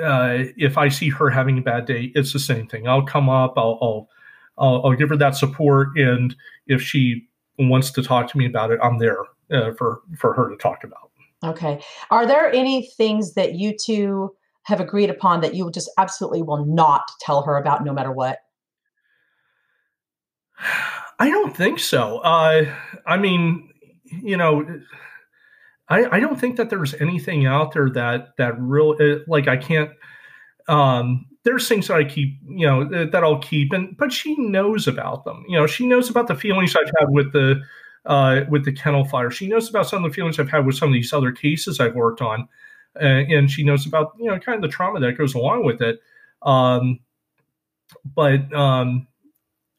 uh, 0.03 0.45
if 0.55 0.77
I 0.77 0.89
see 0.89 1.09
her 1.09 1.29
having 1.29 1.57
a 1.57 1.61
bad 1.61 1.85
day, 1.85 2.11
it's 2.13 2.33
the 2.33 2.39
same 2.39 2.67
thing. 2.67 2.87
I'll 2.87 3.05
come 3.05 3.29
up, 3.29 3.53
I'll, 3.57 3.79
I'll, 3.81 4.09
I'll, 4.59 4.85
I'll 4.85 4.95
give 4.95 5.09
her 5.09 5.17
that 5.17 5.35
support, 5.35 5.97
and 5.97 6.35
if 6.67 6.81
she 6.81 7.27
wants 7.57 7.89
to 7.91 8.03
talk 8.03 8.29
to 8.31 8.37
me 8.37 8.45
about 8.45 8.71
it, 8.71 8.79
I'm 8.83 8.99
there 8.99 9.23
uh, 9.51 9.71
for 9.73 10.01
for 10.17 10.33
her 10.33 10.49
to 10.49 10.57
talk 10.57 10.83
about. 10.83 11.09
Okay. 11.43 11.81
Are 12.09 12.25
there 12.25 12.51
any 12.51 12.87
things 12.97 13.33
that 13.33 13.55
you 13.55 13.75
two 13.75 14.35
have 14.63 14.79
agreed 14.79 15.09
upon 15.09 15.41
that 15.41 15.53
you 15.53 15.71
just 15.71 15.89
absolutely 15.97 16.41
will 16.41 16.65
not 16.65 17.03
tell 17.21 17.43
her 17.43 17.57
about, 17.57 17.85
no 17.85 17.93
matter 17.93 18.11
what? 18.11 18.39
I 21.19 21.29
don't 21.29 21.55
think 21.55 21.79
so. 21.79 22.19
Uh, 22.19 22.65
I 23.05 23.17
mean, 23.17 23.69
you 24.05 24.37
know, 24.37 24.81
I, 25.89 26.17
I 26.17 26.19
don't 26.19 26.39
think 26.39 26.57
that 26.57 26.69
there's 26.69 26.93
anything 26.95 27.45
out 27.45 27.73
there 27.73 27.89
that 27.91 28.35
that 28.37 28.59
really 28.59 29.13
uh, 29.13 29.19
like 29.27 29.47
I 29.47 29.57
can't. 29.57 29.91
Um, 30.67 31.25
there's 31.43 31.67
things 31.67 31.87
that 31.87 31.95
I 31.97 32.03
keep, 32.03 32.39
you 32.45 32.67
know, 32.67 32.83
that 33.09 33.23
I'll 33.23 33.39
keep, 33.39 33.71
and 33.71 33.95
but 33.97 34.11
she 34.11 34.35
knows 34.35 34.87
about 34.87 35.23
them. 35.23 35.45
You 35.47 35.57
know, 35.57 35.67
she 35.67 35.87
knows 35.87 36.09
about 36.09 36.27
the 36.27 36.35
feelings 36.35 36.75
I've 36.75 36.91
had 36.99 37.09
with 37.09 37.31
the 37.31 37.61
uh, 38.05 38.41
with 38.49 38.65
the 38.65 38.73
kennel 38.73 39.05
fire. 39.05 39.31
She 39.31 39.47
knows 39.47 39.69
about 39.69 39.87
some 39.87 40.03
of 40.03 40.11
the 40.11 40.15
feelings 40.15 40.39
I've 40.39 40.49
had 40.49 40.65
with 40.65 40.75
some 40.75 40.89
of 40.89 40.93
these 40.93 41.13
other 41.13 41.31
cases 41.31 41.79
I've 41.79 41.95
worked 41.95 42.21
on, 42.21 42.49
uh, 43.01 43.05
and 43.05 43.49
she 43.49 43.63
knows 43.63 43.85
about 43.85 44.13
you 44.19 44.25
know 44.25 44.39
kind 44.39 44.57
of 44.57 44.61
the 44.61 44.73
trauma 44.75 44.99
that 44.99 45.17
goes 45.17 45.35
along 45.35 45.63
with 45.63 45.81
it. 45.81 45.99
Um, 46.41 46.99
but 48.03 48.53
um, 48.53 49.07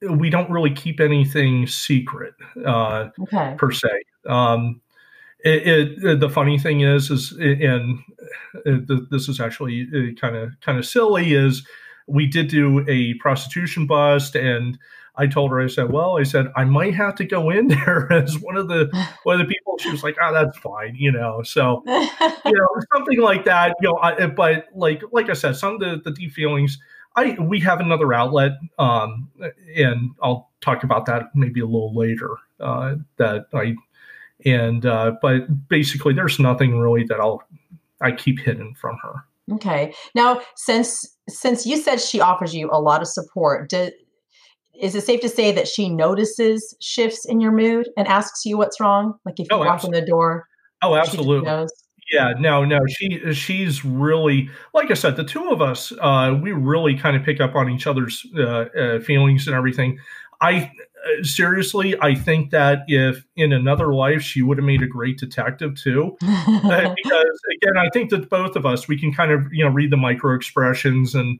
we 0.02 0.30
don't 0.30 0.50
really 0.50 0.72
keep 0.72 1.00
anything 1.00 1.66
secret 1.66 2.34
uh, 2.64 3.08
okay. 3.20 3.54
per 3.58 3.72
se. 3.72 3.88
Um, 4.26 4.80
it, 5.40 6.02
it, 6.04 6.20
the 6.20 6.28
funny 6.28 6.58
thing 6.58 6.80
is, 6.80 7.10
is 7.10 7.32
and 7.32 8.00
this 9.10 9.28
is 9.28 9.40
actually 9.40 10.14
kind 10.20 10.36
of 10.36 10.50
kind 10.60 10.78
of 10.78 10.86
silly. 10.86 11.34
Is 11.34 11.66
we 12.06 12.26
did 12.26 12.48
do 12.48 12.84
a 12.88 13.14
prostitution 13.14 13.86
bust, 13.86 14.34
and 14.34 14.78
I 15.16 15.26
told 15.26 15.50
her, 15.50 15.60
I 15.60 15.68
said, 15.68 15.92
well, 15.92 16.18
I 16.18 16.24
said 16.24 16.46
I 16.56 16.64
might 16.64 16.94
have 16.94 17.14
to 17.16 17.24
go 17.24 17.50
in 17.50 17.68
there 17.68 18.12
as 18.12 18.38
one 18.38 18.56
of 18.56 18.68
the 18.68 18.88
one 19.22 19.40
of 19.40 19.46
the 19.46 19.52
people. 19.52 19.78
She 19.78 19.90
was 19.90 20.02
like, 20.02 20.16
oh, 20.20 20.32
that's 20.32 20.58
fine, 20.58 20.96
you 20.96 21.12
know. 21.12 21.42
So 21.42 21.82
you 21.86 22.52
know, 22.52 22.68
something 22.94 23.20
like 23.20 23.44
that, 23.44 23.74
you 23.80 23.88
know. 23.88 23.98
I, 23.98 24.26
but 24.26 24.66
like 24.74 25.02
like 25.12 25.30
I 25.30 25.34
said, 25.34 25.56
some 25.56 25.74
of 25.74 25.80
the 25.80 26.00
the 26.04 26.10
deep 26.10 26.32
feelings 26.32 26.78
I 27.18 27.36
we 27.40 27.60
have 27.60 27.80
another 27.80 28.12
outlet, 28.14 28.52
um, 28.78 29.30
and 29.74 30.10
I'll 30.22 30.50
talk 30.60 30.84
about 30.84 31.06
that 31.06 31.34
maybe 31.34 31.60
a 31.60 31.66
little 31.66 31.94
later. 31.94 32.36
Uh, 32.60 32.96
that 33.16 33.46
I 33.52 33.74
and 34.44 34.86
uh, 34.86 35.12
but 35.20 35.68
basically, 35.68 36.14
there's 36.14 36.38
nothing 36.38 36.78
really 36.78 37.04
that 37.04 37.18
I'll 37.20 37.42
I 38.00 38.12
keep 38.12 38.38
hidden 38.40 38.74
from 38.74 38.96
her. 39.02 39.24
Okay. 39.54 39.94
Now, 40.14 40.40
since 40.56 41.16
since 41.28 41.66
you 41.66 41.76
said 41.76 42.00
she 42.00 42.20
offers 42.20 42.54
you 42.54 42.68
a 42.70 42.80
lot 42.80 43.02
of 43.02 43.08
support, 43.08 43.70
do, 43.70 43.90
is 44.80 44.94
it 44.94 45.04
safe 45.04 45.20
to 45.22 45.28
say 45.28 45.50
that 45.52 45.66
she 45.66 45.88
notices 45.88 46.76
shifts 46.80 47.24
in 47.24 47.40
your 47.40 47.52
mood 47.52 47.88
and 47.96 48.06
asks 48.06 48.44
you 48.44 48.58
what's 48.58 48.78
wrong? 48.80 49.14
Like 49.24 49.40
if 49.40 49.48
you 49.50 49.56
oh, 49.56 49.58
walk 49.58 49.68
absolutely. 49.74 49.98
in 49.98 50.04
the 50.04 50.10
door. 50.10 50.46
Oh, 50.82 50.94
absolutely. 50.94 51.50
Yeah, 52.10 52.32
no, 52.38 52.64
no. 52.64 52.80
She 52.86 53.34
she's 53.34 53.84
really 53.84 54.50
like 54.72 54.90
I 54.90 54.94
said. 54.94 55.16
The 55.16 55.24
two 55.24 55.50
of 55.50 55.60
us, 55.60 55.92
uh, 56.00 56.38
we 56.40 56.52
really 56.52 56.96
kind 56.96 57.16
of 57.16 57.22
pick 57.22 57.40
up 57.40 57.54
on 57.54 57.68
each 57.68 57.86
other's 57.86 58.26
uh, 58.36 58.42
uh, 58.42 59.00
feelings 59.00 59.46
and 59.46 59.54
everything. 59.54 59.98
I 60.40 60.72
uh, 61.04 61.22
seriously, 61.22 62.00
I 62.00 62.14
think 62.14 62.50
that 62.50 62.84
if 62.88 63.26
in 63.36 63.52
another 63.52 63.92
life 63.92 64.22
she 64.22 64.42
would 64.42 64.58
have 64.58 64.64
made 64.64 64.82
a 64.82 64.86
great 64.86 65.18
detective 65.18 65.80
too, 65.80 66.16
uh, 66.22 66.94
because 66.96 67.40
again, 67.56 67.76
I 67.76 67.88
think 67.92 68.10
that 68.10 68.30
both 68.30 68.56
of 68.56 68.64
us 68.64 68.88
we 68.88 68.98
can 68.98 69.12
kind 69.12 69.30
of 69.30 69.52
you 69.52 69.64
know 69.64 69.70
read 69.70 69.90
the 69.90 69.96
micro 69.96 70.34
expressions 70.34 71.14
and, 71.14 71.38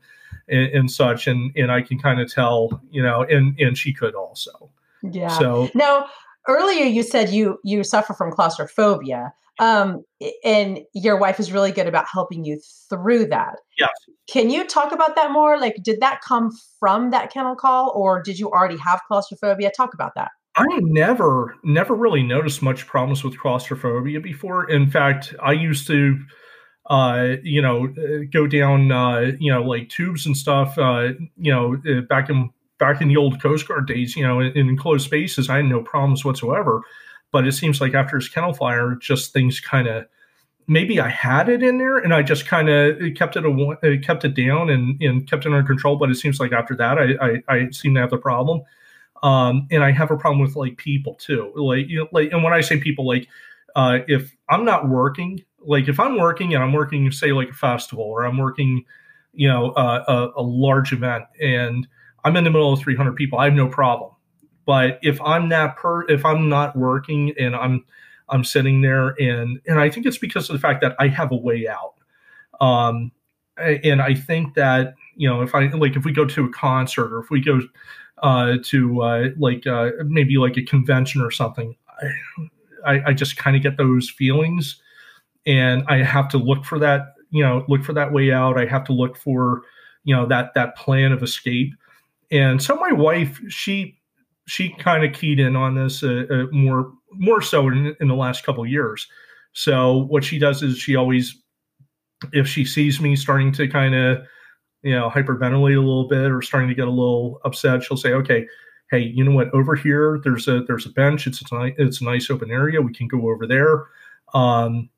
and 0.49 0.69
and, 0.69 0.91
such, 0.91 1.27
and 1.27 1.51
and 1.57 1.73
I 1.73 1.81
can 1.81 1.99
kind 1.99 2.21
of 2.21 2.33
tell 2.33 2.83
you 2.91 3.03
know, 3.03 3.23
and 3.23 3.59
and 3.59 3.77
she 3.77 3.93
could 3.93 4.15
also. 4.15 4.71
Yeah. 5.03 5.29
So 5.29 5.71
now 5.75 6.09
earlier 6.47 6.85
you 6.85 7.03
said 7.03 7.31
you 7.31 7.59
you 7.65 7.85
suffer 7.85 8.13
from 8.13 8.33
claustrophobia. 8.33 9.33
Um, 9.61 10.05
and 10.45 10.81
your 10.95 11.19
wife 11.19 11.41
is 11.41 11.53
really 11.53 11.73
good 11.73 11.89
about 11.89 12.07
helping 12.11 12.45
you 12.45 12.61
through 12.89 13.27
that. 13.27 13.57
Yes. 13.79 13.91
Can 14.31 14.51
you 14.51 14.67
talk 14.67 14.93
about 14.93 15.17
that 15.17 15.33
more? 15.33 15.59
Like, 15.59 15.77
did 15.83 16.01
that 16.01 16.21
come 16.21 16.51
from 16.79 17.11
that 17.11 17.33
kennel 17.33 17.57
call, 17.57 17.93
or 17.95 18.23
did 18.23 18.39
you 18.39 18.51
already 18.51 18.77
have 18.79 19.01
claustrophobia? 19.09 19.71
Talk 19.77 19.95
about 19.95 20.13
that. 20.15 20.31
I 20.57 20.67
never, 20.83 21.57
never 21.63 21.95
really 21.95 22.23
noticed 22.23 22.63
much 22.63 22.87
problems 22.87 23.23
with 23.23 23.39
claustrophobia 23.39 24.21
before. 24.21 24.69
In 24.69 24.91
fact, 24.91 25.35
I 25.43 25.53
used 25.53 25.87
to, 25.87 26.19
uh, 26.91 27.37
you 27.43 27.63
know, 27.63 27.87
uh, 27.87 28.25
go 28.33 28.47
down, 28.47 28.91
uh, 28.91 29.33
you 29.39 29.53
know, 29.53 29.63
like 29.63 29.89
tubes 29.89 30.27
and 30.27 30.37
stuff, 30.37 30.77
uh, 30.77 31.11
you 31.37 31.53
know, 31.53 31.77
uh, 31.89 32.01
back 32.03 32.29
in 32.29 32.51
back 32.79 33.01
in 33.01 33.09
the 33.09 33.17
old 33.17 33.41
Coast 33.43 33.67
Guard 33.69 33.87
days, 33.87 34.17
you 34.17 34.27
know, 34.27 34.41
in, 34.41 34.53
in 34.57 34.69
enclosed 34.69 35.05
spaces, 35.05 35.49
I 35.49 35.57
had 35.57 35.67
no 35.67 35.83
problems 35.83 36.25
whatsoever. 36.25 36.83
But 37.31 37.47
it 37.47 37.53
seems 37.53 37.81
like 37.81 37.95
after 37.95 38.17
his 38.17 38.29
kennel 38.29 38.55
fire, 38.55 38.95
just 38.97 39.33
things 39.33 39.61
kind 39.61 39.87
of 39.87 40.07
maybe 40.69 41.01
I 41.01 41.09
had 41.09 41.49
it 41.49 41.63
in 41.63 41.79
there 41.79 41.97
and 41.97 42.15
I 42.15 42.23
just 42.23 42.47
kind 42.47 42.69
of 42.69 42.99
kept 43.17 43.37
it 43.37 43.45
a, 43.45 43.99
kept 43.99 44.25
it 44.25 44.35
down 44.35 44.69
and, 44.71 45.01
and 45.03 45.29
kept 45.29 45.47
it 45.47 45.53
under 45.53 45.67
control. 45.67 45.97
But 45.97 46.11
it 46.11 46.17
seems 46.17 46.39
like 46.39 46.53
after 46.53 46.77
that, 46.77 46.99
I, 46.99 47.15
I, 47.21 47.57
I 47.57 47.71
seem 47.71 47.95
to 47.95 48.01
have 48.01 48.11
the 48.11 48.19
problem. 48.19 48.63
Um, 49.23 49.67
and 49.71 49.83
I 49.83 49.91
have 49.91 50.11
a 50.11 50.17
problem 50.17 50.41
with 50.41 50.55
like 50.55 50.77
people 50.77 51.15
too. 51.15 51.53
Like, 51.57 51.89
you 51.89 52.01
know, 52.01 52.09
like, 52.13 52.31
and 52.31 52.45
when 52.45 52.53
I 52.53 52.61
say 52.61 52.79
people, 52.79 53.07
like, 53.07 53.27
uh, 53.75 54.01
if 54.07 54.37
I'm 54.49 54.65
not 54.65 54.89
working, 54.89 55.43
like 55.61 55.89
if 55.89 55.99
I'm 55.99 56.19
working 56.19 56.55
and 56.55 56.63
I'm 56.63 56.73
working, 56.73 57.11
say 57.11 57.33
like 57.33 57.51
a 57.51 57.55
festival 57.55 58.05
or 58.05 58.25
I'm 58.25 58.39
working, 58.39 58.85
you 59.33 59.49
know, 59.49 59.71
uh, 59.71 60.05
a, 60.37 60.41
a 60.41 60.43
large 60.43 60.93
event 60.93 61.25
and 61.41 61.87
I'm 62.25 62.37
in 62.37 62.45
the 62.45 62.51
middle 62.51 62.73
of 62.73 62.81
300 62.81 63.17
people, 63.17 63.39
I 63.39 63.47
have 63.47 63.55
no 63.55 63.69
problem. 63.69 64.13
But 64.69 64.99
if 65.01 65.19
I'm 65.23 65.49
that 65.49 65.77
per, 65.77 66.03
if 66.11 66.27
I'm 66.27 66.51
not 66.51 66.77
working 66.77 67.33
and 67.41 67.57
I'm 67.57 67.87
I'm 68.29 68.45
sitting 68.45 68.83
there 68.83 69.15
and 69.19 69.59
and 69.67 69.81
I 69.81 69.89
think 69.89 70.05
it's 70.05 70.19
because 70.19 70.51
of 70.51 70.53
the 70.53 70.61
fact 70.61 70.83
that 70.83 70.95
I 70.99 71.09
have 71.09 71.33
a 71.33 71.37
way 71.37 71.67
out. 71.67 71.95
Um, 72.61 73.11
and 73.57 74.03
I 74.03 74.13
think 74.13 74.53
that 74.57 74.95
you 75.17 75.27
know 75.27 75.41
if 75.41 75.55
I 75.55 75.69
like 75.69 75.97
if 75.97 76.05
we 76.05 76.13
go 76.13 76.27
to 76.27 76.45
a 76.45 76.51
concert 76.51 77.15
or 77.15 77.21
if 77.21 77.31
we 77.31 77.41
go 77.41 77.63
uh, 78.23 78.57
to 78.65 79.01
uh, 79.01 79.29
like 79.39 79.67
uh, 79.67 79.89
maybe 80.05 80.37
like 80.37 80.59
a 80.59 80.63
convention 80.63 81.23
or 81.23 81.31
something, 81.31 81.75
I, 82.85 83.01
I 83.07 83.13
just 83.15 83.39
kind 83.39 83.57
of 83.57 83.63
get 83.63 83.79
those 83.79 84.11
feelings, 84.11 84.83
and 85.47 85.83
I 85.89 86.03
have 86.03 86.29
to 86.29 86.37
look 86.37 86.67
for 86.67 86.79
that 86.81 87.15
you 87.31 87.43
know 87.43 87.65
look 87.69 87.85
for 87.85 87.95
that 87.95 88.13
way 88.13 88.33
out. 88.33 88.59
I 88.59 88.67
have 88.67 88.85
to 88.85 88.93
look 88.93 89.17
for 89.17 89.63
you 90.05 90.15
know 90.15 90.27
that 90.27 90.53
that 90.57 90.77
plan 90.77 91.13
of 91.13 91.23
escape. 91.23 91.73
And 92.31 92.63
so 92.63 92.77
my 92.77 92.93
wife, 92.93 93.41
she 93.49 93.98
she 94.49 94.71
kind 94.79 95.05
of 95.05 95.13
keyed 95.13 95.39
in 95.39 95.55
on 95.55 95.75
this 95.75 96.03
uh, 96.03 96.25
uh, 96.31 96.47
more 96.51 96.91
more 97.13 97.43
so 97.43 97.69
in, 97.69 97.95
in 98.01 98.09
the 98.09 98.15
last 98.15 98.45
couple 98.45 98.65
years. 98.67 99.07
So 99.53 100.07
what 100.09 100.25
she 100.25 100.39
does 100.39 100.63
is 100.63 100.79
she 100.79 100.97
always, 100.97 101.37
if 102.33 102.47
she 102.47 102.65
sees 102.65 103.01
me 103.01 103.17
starting 103.17 103.53
to 103.53 103.69
kind 103.69 103.95
of, 103.95 104.19
you 104.83 104.95
know, 104.95 105.11
hyperventilate 105.11 105.77
a 105.77 105.81
little 105.81 106.09
bit 106.09 106.31
or 106.31 106.43
starting 106.43 106.69
to 106.69 106.75
get 106.75 106.89
a 106.89 106.91
little 106.91 107.41
upset, 107.45 107.83
she'll 107.83 107.97
say, 107.97 108.13
"Okay, 108.13 108.47
hey, 108.91 109.01
you 109.01 109.23
know 109.23 109.33
what? 109.33 109.53
Over 109.53 109.75
here, 109.75 110.19
there's 110.25 110.49
a 110.49 110.63
there's 110.63 110.87
a 110.87 110.91
bench. 110.91 111.27
It's 111.27 111.43
a 111.53 111.55
nice 111.55 111.75
it's 111.77 112.01
a 112.01 112.05
nice 112.05 112.31
open 112.31 112.51
area. 112.51 112.81
We 112.81 112.95
can 112.95 113.07
go 113.07 113.31
over 113.31 113.47
there. 113.47 113.87
Um, 114.33 114.89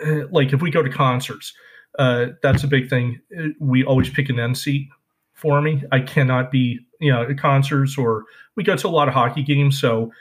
eh, 0.00 0.24
like 0.30 0.52
if 0.52 0.62
we 0.62 0.70
go 0.70 0.82
to 0.82 0.90
concerts, 0.90 1.52
uh, 1.98 2.26
that's 2.42 2.62
a 2.62 2.68
big 2.68 2.88
thing. 2.88 3.20
We 3.58 3.84
always 3.84 4.10
pick 4.10 4.28
an 4.28 4.38
end 4.38 4.58
seat 4.58 4.88
for 5.42 5.60
me. 5.60 5.82
I 5.90 6.00
cannot 6.00 6.52
be, 6.52 6.78
you 7.00 7.12
know, 7.12 7.24
at 7.24 7.36
concerts 7.36 7.98
or 7.98 8.24
we 8.54 8.62
go 8.62 8.76
to 8.76 8.86
a 8.86 8.88
lot 8.88 9.08
of 9.08 9.14
hockey 9.14 9.42
games. 9.42 9.80
So, 9.80 10.12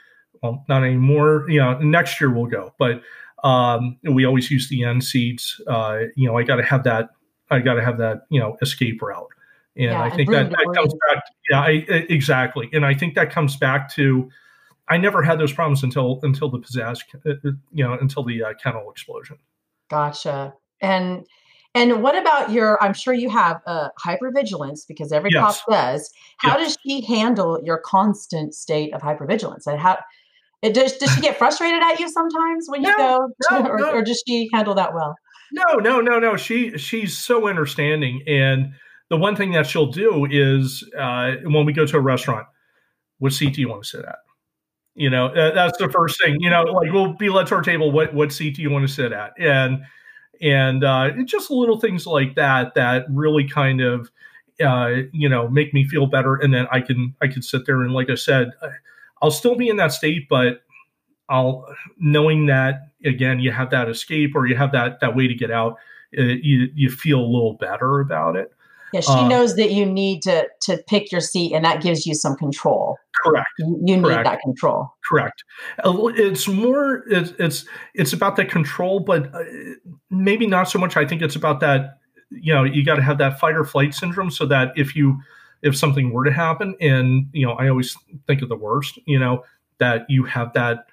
well, 0.42 0.66
not 0.68 0.84
anymore. 0.84 1.46
You 1.48 1.60
know, 1.60 1.78
next 1.78 2.20
year 2.20 2.32
we'll 2.32 2.48
go, 2.48 2.74
but 2.80 3.04
um, 3.44 3.98
we 4.04 4.26
always 4.26 4.50
use 4.50 4.68
the 4.68 4.84
end 4.84 5.04
seats. 5.04 5.62
Uh, 5.68 6.00
you 6.16 6.28
know, 6.28 6.38
I 6.38 6.44
got 6.44 6.56
to 6.56 6.64
have 6.64 6.84
that. 6.86 7.12
I 7.52 7.60
got 7.60 7.76
to 7.76 7.84
have 7.84 8.00
that. 8.00 8.24
You 8.30 8.40
know, 8.40 8.58
escape 8.62 9.02
route. 9.02 9.28
And 9.78 9.86
yeah, 9.86 10.02
I 10.02 10.10
think 10.10 10.32
that, 10.32 10.50
that 10.50 10.74
comes 10.76 10.94
back. 11.08 11.26
To, 11.26 11.32
yeah, 11.50 11.62
I, 11.62 11.70
exactly. 12.10 12.70
And 12.74 12.86
I 12.86 12.94
think 12.96 13.16
that 13.16 13.32
comes 13.32 13.56
back 13.56 13.94
to. 13.94 14.30
I 14.90 14.98
never 14.98 15.22
had 15.22 15.40
those 15.40 15.54
problems 15.54 15.84
until 15.84 16.20
until 16.24 16.50
the 16.50 16.60
pizzazz, 16.60 17.04
uh, 17.26 17.30
uh, 17.30 17.52
you 17.72 17.84
know, 17.84 17.94
until 17.94 18.24
the 18.24 18.44
uh, 18.44 18.54
kennel 18.62 18.90
explosion. 18.90 19.38
Gotcha. 19.90 20.54
And 20.82 21.26
and 21.74 22.04
what 22.04 22.18
about 22.18 22.52
your? 22.52 22.82
I'm 22.84 22.94
sure 22.94 23.14
you 23.14 23.30
have 23.30 23.62
uh, 23.66 23.90
hypervigilance 24.04 24.82
because 24.88 25.12
every 25.12 25.30
yes. 25.34 25.62
cop 25.62 25.70
does. 25.70 26.12
How 26.38 26.58
yes. 26.58 26.68
does 26.68 26.78
she 26.86 27.06
handle 27.06 27.60
your 27.64 27.78
constant 27.78 28.54
state 28.54 28.94
of 28.94 29.02
hypervigilance? 29.02 29.68
And 29.68 29.80
how 29.80 29.98
it 30.62 30.74
does? 30.74 30.98
Does 30.98 31.14
she 31.14 31.22
get 31.22 31.38
frustrated 31.38 31.82
at 31.82 32.00
you 32.00 32.10
sometimes 32.10 32.68
when 32.68 32.84
you 32.84 32.96
go, 32.96 33.30
to, 33.50 33.64
no, 33.64 33.70
or, 33.70 33.78
no. 33.80 33.92
or 33.92 34.02
does 34.02 34.22
she 34.28 34.50
handle 34.54 34.76
that 34.76 34.94
well? 34.94 35.16
No, 35.54 35.76
no, 35.76 36.02
no, 36.02 36.20
no. 36.20 36.36
She 36.36 36.78
she's 36.78 37.18
so 37.18 37.48
understanding, 37.48 38.22
and 38.28 38.74
the 39.10 39.18
one 39.18 39.36
thing 39.36 39.52
that 39.52 39.66
she'll 39.66 39.92
do 39.92 40.28
is 40.30 40.88
uh, 40.98 41.36
when 41.44 41.66
we 41.66 41.74
go 41.74 41.86
to 41.86 41.98
a 41.98 42.02
restaurant, 42.02 42.48
what 43.20 43.32
seat 43.32 43.54
do 43.56 43.62
you 43.62 43.70
want 43.70 43.84
to 43.84 43.90
sit 43.90 44.06
at? 44.06 44.18
You 44.96 45.10
know, 45.10 45.28
uh, 45.28 45.54
that's 45.54 45.78
the 45.78 45.90
first 45.90 46.22
thing. 46.22 46.38
You 46.42 46.50
know, 46.50 46.64
like 46.64 46.92
we'll 46.92 47.14
be 47.14 47.30
led 47.30 47.48
to 47.48 47.56
our 47.56 47.62
table. 47.62 47.92
What 47.92 48.14
what 48.14 48.34
seat 48.34 48.56
do 48.56 48.62
you 48.62 48.70
want 48.70 48.86
to 48.86 48.94
sit 48.94 49.14
at? 49.14 49.32
And 49.40 49.84
and 50.42 50.84
uh, 50.84 51.10
just 51.26 51.52
little 51.52 51.80
things 51.80 52.06
like 52.06 52.36
that 52.36 52.74
that 52.76 53.06
really 53.10 53.48
kind 53.48 53.82
of 53.82 54.12
uh, 54.64 55.04
you 55.12 55.28
know 55.28 55.48
make 55.48 55.74
me 55.74 55.84
feel 55.84 56.06
better 56.06 56.36
and 56.36 56.54
then 56.54 56.68
i 56.72 56.80
can 56.80 57.16
i 57.22 57.28
can 57.28 57.42
sit 57.42 57.66
there 57.66 57.82
and 57.82 57.94
like 57.94 58.10
i 58.10 58.16
said 58.16 58.52
I'll 59.22 59.32
still 59.32 59.56
be 59.56 59.70
in 59.70 59.78
that 59.78 59.92
state, 59.92 60.28
but 60.28 60.64
I'll 61.30 61.66
knowing 61.98 62.48
that 62.48 62.90
again, 63.06 63.40
you 63.40 63.52
have 63.52 63.70
that 63.70 63.88
escape 63.88 64.36
or 64.36 64.48
you 64.48 64.56
have 64.56 64.72
that 64.72 65.00
that 65.02 65.16
way 65.16 65.28
to 65.28 65.36
get 65.36 65.52
out. 65.52 65.78
Uh, 66.18 66.24
you 66.24 66.70
you 66.74 66.90
feel 66.90 67.20
a 67.20 67.26
little 67.26 67.54
better 67.54 68.00
about 68.00 68.36
it. 68.36 68.52
Yeah, 68.92 69.00
she 69.02 69.12
um, 69.14 69.30
knows 69.30 69.56
that 69.56 69.72
you 69.72 69.86
need 69.86 70.22
to 70.24 70.48
to 70.64 70.78
pick 70.88 71.12
your 71.12 71.22
seat, 71.22 71.54
and 71.54 71.64
that 71.64 71.82
gives 71.82 72.06
you 72.06 72.16
some 72.16 72.36
control. 72.36 72.98
Correct. 73.24 73.48
You, 73.60 73.80
you 73.86 74.02
correct. 74.02 74.18
need 74.18 74.26
that 74.26 74.42
control. 74.42 74.92
Correct. 75.12 75.44
It's 75.84 76.48
more. 76.48 77.04
It's 77.10 77.34
it's 77.38 77.66
it's 77.94 78.14
about 78.14 78.38
the 78.38 78.46
control, 78.46 79.02
but 79.02 79.34
uh, 79.36 79.44
maybe 80.10 80.48
not 80.48 80.70
so 80.70 80.80
much. 80.80 80.96
I 80.96 81.06
think 81.06 81.22
it's 81.22 81.36
about 81.36 81.60
that. 81.60 81.98
You 82.30 82.54
know, 82.54 82.64
you 82.64 82.86
got 82.86 82.96
to 82.96 83.02
have 83.02 83.18
that 83.18 83.38
fight 83.38 83.56
or 83.56 83.66
flight 83.66 83.94
syndrome, 83.94 84.32
so 84.32 84.46
that 84.46 84.72
if 84.78 84.96
you 84.96 85.20
if 85.64 85.76
something 85.76 86.14
were 86.14 86.24
to 86.24 86.32
happen, 86.32 86.76
and 86.80 87.26
you 87.34 87.46
know, 87.46 87.54
I 87.54 87.68
always 87.68 87.98
think 88.26 88.42
of 88.42 88.48
the 88.48 88.56
worst. 88.56 89.00
You 89.06 89.20
know, 89.20 89.44
that 89.80 90.06
you 90.08 90.24
have 90.24 90.54
that 90.54 90.86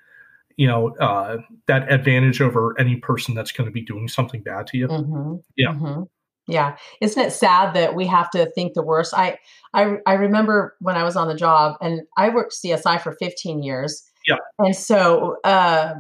you 0.57 0.67
know 0.67 0.97
uh, 0.97 1.37
that 1.67 1.91
advantage 1.93 2.41
over 2.41 2.75
any 2.77 2.97
person 2.97 3.37
that's 3.37 3.53
going 3.53 3.67
to 3.67 3.73
be 3.73 3.83
doing 3.83 4.09
something 4.09 4.43
bad 4.43 4.67
to 4.69 4.79
you. 4.79 4.89
Mm-hmm. 4.89 5.35
Yeah. 5.57 5.69
Mm-hmm. 5.69 6.03
Yeah. 6.49 6.77
Isn't 7.03 7.23
it 7.23 7.33
sad 7.33 7.75
that 7.75 7.95
we 7.95 8.07
have 8.07 8.31
to 8.31 8.51
think 8.53 8.73
the 8.73 8.83
worst? 8.83 9.13
I, 9.15 9.39
I 9.75 9.99
I 10.07 10.15
remember 10.15 10.77
when 10.81 10.97
I 10.97 11.05
was 11.05 11.15
on 11.15 11.29
the 11.29 11.35
job 11.35 11.77
and 11.81 12.01
I 12.17 12.31
worked 12.31 12.55
CSI 12.55 13.01
for 13.01 13.13
15 13.13 13.63
years. 13.63 14.03
Yeah. 14.29 14.37
And 14.59 14.77
so 14.77 15.37
uh, 15.45 15.95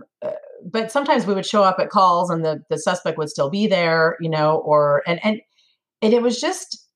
but 0.64 0.90
sometimes 0.92 1.26
we 1.26 1.34
would 1.34 1.46
show 1.46 1.62
up 1.62 1.78
at 1.78 1.90
calls 1.90 2.30
and 2.30 2.44
the 2.44 2.62
the 2.70 2.78
suspect 2.78 3.18
would 3.18 3.30
still 3.30 3.50
be 3.50 3.66
there, 3.66 4.16
you 4.20 4.30
know, 4.30 4.58
or 4.58 5.02
and 5.06 5.20
and 5.24 5.40
and 6.02 6.12
it 6.12 6.22
was 6.22 6.40
just 6.40 6.86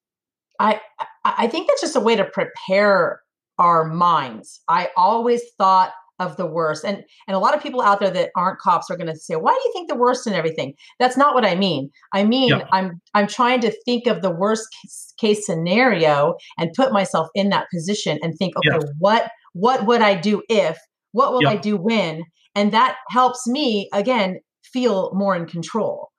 I 0.59 0.81
I 1.25 1.47
think 1.47 1.69
that's 1.69 1.81
just 1.81 1.97
a 1.97 2.01
way 2.01 2.17
to 2.17 2.25
prepare 2.25 3.21
our 3.59 3.85
minds. 3.85 4.61
I 4.69 4.91
always 4.97 5.43
thought 5.59 5.93
of 6.19 6.37
the 6.37 6.47
worst. 6.47 6.85
And 6.85 7.03
and 7.27 7.35
a 7.35 7.39
lot 7.39 7.55
of 7.55 7.63
people 7.63 7.83
out 7.83 8.01
there 8.01 8.11
that 8.11 8.31
aren't 8.37 8.59
cops 8.59 8.91
are 8.91 8.97
going 8.97 9.09
to 9.09 9.17
say, 9.17 9.35
"Why 9.35 9.53
do 9.53 9.69
you 9.69 9.73
think 9.73 9.89
the 9.89 9.97
worst 9.97 10.27
and 10.27 10.37
everything?" 10.37 10.75
That's 10.99 11.17
not 11.17 11.35
what 11.35 11.45
I 11.45 11.55
mean. 11.55 11.91
I 12.13 12.25
mean, 12.25 12.51
yeah. 12.51 12.67
I'm 12.73 13.01
I'm 13.15 13.27
trying 13.27 13.61
to 13.61 13.73
think 13.85 14.07
of 14.07 14.23
the 14.23 14.31
worst 14.31 14.69
case, 14.83 15.15
case, 15.19 15.47
scenario 15.47 16.35
and 16.59 16.73
put 16.75 16.93
myself 16.93 17.29
in 17.35 17.51
that 17.51 17.67
position 17.73 18.19
and 18.23 18.35
think, 18.39 18.57
"Okay, 18.57 18.69
yeah. 18.71 18.91
what 18.99 19.31
what 19.53 19.87
would 19.87 20.01
I 20.01 20.15
do 20.15 20.43
if? 20.49 20.79
What 21.13 21.33
will 21.33 21.43
yeah. 21.43 21.51
I 21.51 21.57
do 21.57 21.77
when?" 21.77 22.23
And 22.55 22.73
that 22.73 22.97
helps 23.09 23.47
me 23.47 23.89
again 23.93 24.41
feel 24.73 25.11
more 25.15 25.35
in 25.37 25.47
control 25.47 26.11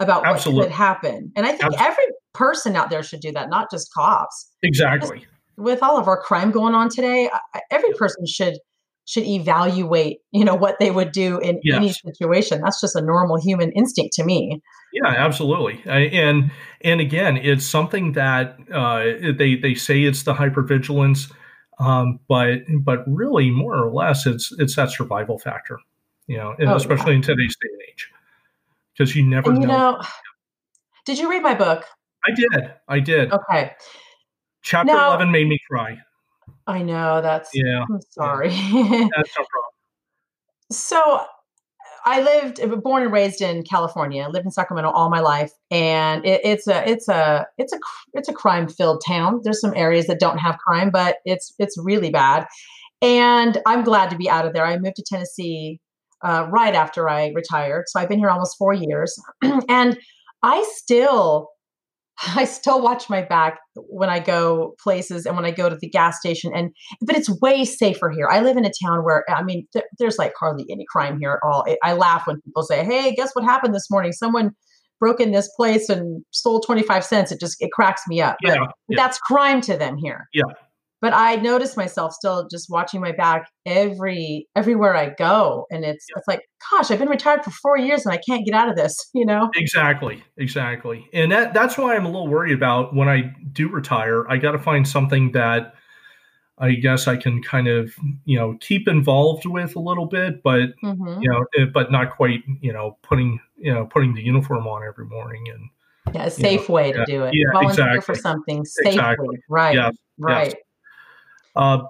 about 0.00 0.26
Absolutely. 0.26 0.60
what 0.60 0.66
could 0.68 0.76
happen. 0.76 1.32
And 1.36 1.46
I 1.46 1.50
think 1.50 1.64
Absolutely. 1.64 1.86
every 1.86 2.04
person 2.34 2.76
out 2.76 2.90
there 2.90 3.02
should 3.02 3.20
do 3.20 3.32
that, 3.32 3.48
not 3.48 3.70
just 3.70 3.92
cops. 3.92 4.50
Exactly. 4.62 5.20
Just 5.20 5.30
with 5.56 5.82
all 5.82 5.98
of 5.98 6.06
our 6.06 6.20
crime 6.20 6.50
going 6.50 6.74
on 6.74 6.90
today, 6.90 7.30
every 7.70 7.92
person 7.94 8.26
should 8.26 8.58
should 9.06 9.24
evaluate 9.24 10.18
you 10.32 10.44
know 10.44 10.56
what 10.56 10.76
they 10.80 10.90
would 10.90 11.12
do 11.12 11.38
in 11.38 11.60
yes. 11.62 11.76
any 11.76 11.92
situation 11.92 12.60
that's 12.60 12.80
just 12.80 12.96
a 12.96 13.00
normal 13.00 13.40
human 13.40 13.70
instinct 13.72 14.12
to 14.12 14.24
me 14.24 14.60
yeah 14.92 15.06
absolutely 15.06 15.80
and 15.86 16.50
and 16.80 17.00
again 17.00 17.36
it's 17.36 17.64
something 17.64 18.12
that 18.12 18.56
uh, 18.72 19.04
they 19.38 19.54
they 19.54 19.74
say 19.74 20.02
it's 20.02 20.24
the 20.24 20.34
hypervigilance 20.34 21.32
um, 21.78 22.20
but 22.28 22.60
but 22.80 23.04
really 23.06 23.50
more 23.50 23.76
or 23.76 23.90
less 23.90 24.26
it's 24.26 24.52
it's 24.58 24.76
that 24.76 24.90
survival 24.90 25.38
factor 25.38 25.78
you 26.26 26.36
know 26.36 26.54
oh, 26.60 26.74
especially 26.74 27.12
yeah. 27.12 27.16
in 27.16 27.22
today's 27.22 27.56
day 27.56 27.68
and 27.72 27.82
age 27.88 28.10
because 28.92 29.14
you 29.14 29.22
never 29.22 29.50
and, 29.50 29.62
you 29.62 29.68
know. 29.68 29.92
know 29.92 30.02
did 31.04 31.18
you 31.18 31.30
read 31.30 31.42
my 31.42 31.54
book 31.54 31.84
i 32.26 32.30
did 32.34 32.72
i 32.88 32.98
did 32.98 33.32
okay 33.32 33.72
chapter 34.62 34.92
now, 34.92 35.08
11 35.08 35.30
made 35.30 35.48
me 35.48 35.58
cry 35.70 35.98
I 36.66 36.82
know 36.82 37.20
that's 37.22 37.50
yeah. 37.54 37.84
I'm 37.88 38.00
sorry. 38.10 38.50
Yeah. 38.50 39.08
That's 39.16 39.38
no 39.38 39.44
problem. 39.44 39.72
so 40.70 41.24
I 42.06 42.22
lived 42.22 42.60
uh, 42.60 42.68
born 42.76 43.02
and 43.02 43.12
raised 43.12 43.42
in 43.42 43.64
California. 43.64 44.22
I 44.22 44.28
lived 44.28 44.46
in 44.46 44.52
Sacramento 44.52 44.90
all 44.90 45.10
my 45.10 45.20
life, 45.20 45.50
and 45.72 46.24
it, 46.24 46.40
it's 46.44 46.68
a 46.68 46.88
it's 46.88 47.08
a 47.08 47.46
it's 47.58 47.72
a 47.72 47.78
it's 48.14 48.28
a 48.28 48.32
crime 48.32 48.68
filled 48.68 49.02
town. 49.06 49.40
There's 49.42 49.60
some 49.60 49.74
areas 49.74 50.06
that 50.06 50.20
don't 50.20 50.38
have 50.38 50.56
crime, 50.58 50.90
but 50.90 51.16
it's 51.24 51.52
it's 51.58 51.76
really 51.76 52.10
bad. 52.10 52.46
And 53.02 53.58
I'm 53.66 53.82
glad 53.82 54.08
to 54.10 54.16
be 54.16 54.30
out 54.30 54.46
of 54.46 54.54
there. 54.54 54.64
I 54.64 54.78
moved 54.78 54.96
to 54.96 55.04
Tennessee 55.06 55.80
uh, 56.24 56.46
right 56.48 56.74
after 56.74 57.08
I 57.08 57.32
retired, 57.34 57.84
so 57.88 57.98
I've 57.98 58.08
been 58.08 58.20
here 58.20 58.30
almost 58.30 58.56
four 58.56 58.72
years, 58.72 59.20
and 59.68 59.98
I 60.44 60.64
still 60.76 61.48
I 62.36 62.44
still 62.44 62.82
watch 62.82 63.10
my 63.10 63.22
back 63.22 63.58
when 63.74 64.08
I 64.08 64.20
go 64.20 64.74
places 64.82 65.26
and 65.26 65.36
when 65.36 65.44
I 65.44 65.50
go 65.50 65.68
to 65.68 65.76
the 65.76 65.88
gas 65.88 66.18
station. 66.18 66.52
And 66.54 66.70
but 67.02 67.16
it's 67.16 67.30
way 67.40 67.64
safer 67.64 68.10
here. 68.10 68.28
I 68.28 68.40
live 68.40 68.56
in 68.56 68.64
a 68.64 68.72
town 68.84 69.04
where 69.04 69.24
I 69.28 69.42
mean, 69.42 69.66
th- 69.72 69.84
there's 69.98 70.18
like 70.18 70.32
hardly 70.38 70.66
any 70.70 70.86
crime 70.88 71.18
here 71.18 71.32
at 71.32 71.46
all. 71.46 71.64
I, 71.66 71.76
I 71.82 71.92
laugh 71.92 72.26
when 72.26 72.40
people 72.42 72.62
say, 72.62 72.84
"Hey, 72.84 73.14
guess 73.14 73.30
what 73.34 73.44
happened 73.44 73.74
this 73.74 73.90
morning? 73.90 74.12
Someone 74.12 74.52
broke 74.98 75.20
in 75.20 75.32
this 75.32 75.50
place 75.56 75.88
and 75.88 76.24
stole 76.30 76.60
25 76.60 77.04
cents." 77.04 77.32
It 77.32 77.40
just 77.40 77.56
it 77.60 77.70
cracks 77.72 78.02
me 78.08 78.20
up. 78.20 78.36
Yeah, 78.42 78.56
but, 78.58 78.74
yeah. 78.88 78.96
that's 78.96 79.18
crime 79.18 79.60
to 79.62 79.76
them 79.76 79.96
here. 79.96 80.28
Yeah 80.32 80.44
but 81.06 81.14
I 81.14 81.36
notice 81.36 81.76
myself 81.76 82.14
still 82.14 82.48
just 82.50 82.68
watching 82.68 83.00
my 83.00 83.12
back 83.12 83.48
every 83.64 84.48
everywhere 84.56 84.96
I 84.96 85.10
go, 85.10 85.64
and 85.70 85.84
it's 85.84 86.04
it's 86.16 86.26
like, 86.26 86.40
gosh, 86.68 86.90
I've 86.90 86.98
been 86.98 87.08
retired 87.08 87.44
for 87.44 87.52
four 87.52 87.78
years 87.78 88.04
and 88.04 88.12
I 88.12 88.18
can't 88.28 88.44
get 88.44 88.56
out 88.56 88.68
of 88.68 88.74
this, 88.74 89.08
you 89.14 89.24
know? 89.24 89.48
Exactly, 89.54 90.24
exactly, 90.36 91.06
and 91.12 91.30
that 91.30 91.54
that's 91.54 91.78
why 91.78 91.94
I'm 91.94 92.06
a 92.06 92.08
little 92.08 92.26
worried 92.26 92.54
about 92.54 92.92
when 92.92 93.08
I 93.08 93.32
do 93.52 93.68
retire. 93.68 94.28
I 94.28 94.38
got 94.38 94.50
to 94.50 94.58
find 94.58 94.88
something 94.88 95.30
that 95.30 95.74
I 96.58 96.72
guess 96.72 97.06
I 97.06 97.16
can 97.16 97.40
kind 97.40 97.68
of 97.68 97.94
you 98.24 98.36
know 98.36 98.58
keep 98.60 98.88
involved 98.88 99.46
with 99.46 99.76
a 99.76 99.80
little 99.80 100.06
bit, 100.06 100.42
but 100.42 100.70
mm-hmm. 100.82 101.22
you 101.22 101.30
know, 101.30 101.44
eh, 101.56 101.66
but 101.72 101.92
not 101.92 102.16
quite 102.16 102.42
you 102.60 102.72
know 102.72 102.98
putting 103.04 103.38
you 103.56 103.72
know 103.72 103.86
putting 103.86 104.12
the 104.12 104.22
uniform 104.22 104.66
on 104.66 104.82
every 104.82 105.06
morning 105.06 105.44
and. 105.52 105.70
Yeah, 106.14 106.26
a 106.26 106.30
safe 106.30 106.68
know, 106.68 106.74
way 106.76 106.92
to 106.92 106.98
yeah, 107.00 107.04
do 107.04 107.24
it. 107.24 107.34
Yeah, 107.34 107.46
Volunteer 107.52 107.84
exactly. 107.84 108.14
for 108.14 108.14
something 108.14 108.64
safely. 108.64 108.92
Exactly. 108.92 109.38
Right. 109.48 109.74
Yes, 109.74 109.96
right. 110.18 110.46
Yes. 110.46 110.54
Uh, 111.56 111.84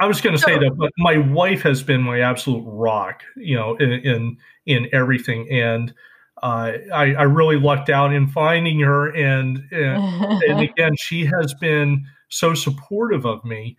I 0.00 0.06
was 0.06 0.20
going 0.20 0.36
to 0.36 0.42
say 0.42 0.56
that, 0.58 0.76
but 0.76 0.92
my 0.98 1.18
wife 1.18 1.62
has 1.62 1.82
been 1.82 2.02
my 2.02 2.20
absolute 2.20 2.62
rock, 2.64 3.22
you 3.36 3.56
know, 3.56 3.76
in 3.76 3.90
in, 3.90 4.36
in 4.66 4.88
everything, 4.92 5.50
and 5.50 5.92
uh, 6.42 6.72
I, 6.94 7.14
I 7.14 7.22
really 7.24 7.58
lucked 7.58 7.90
out 7.90 8.12
in 8.12 8.28
finding 8.28 8.78
her, 8.80 9.08
and 9.08 9.64
and, 9.72 10.42
and 10.44 10.60
again, 10.70 10.94
she 10.96 11.24
has 11.26 11.52
been 11.54 12.06
so 12.28 12.54
supportive 12.54 13.26
of 13.26 13.44
me, 13.44 13.76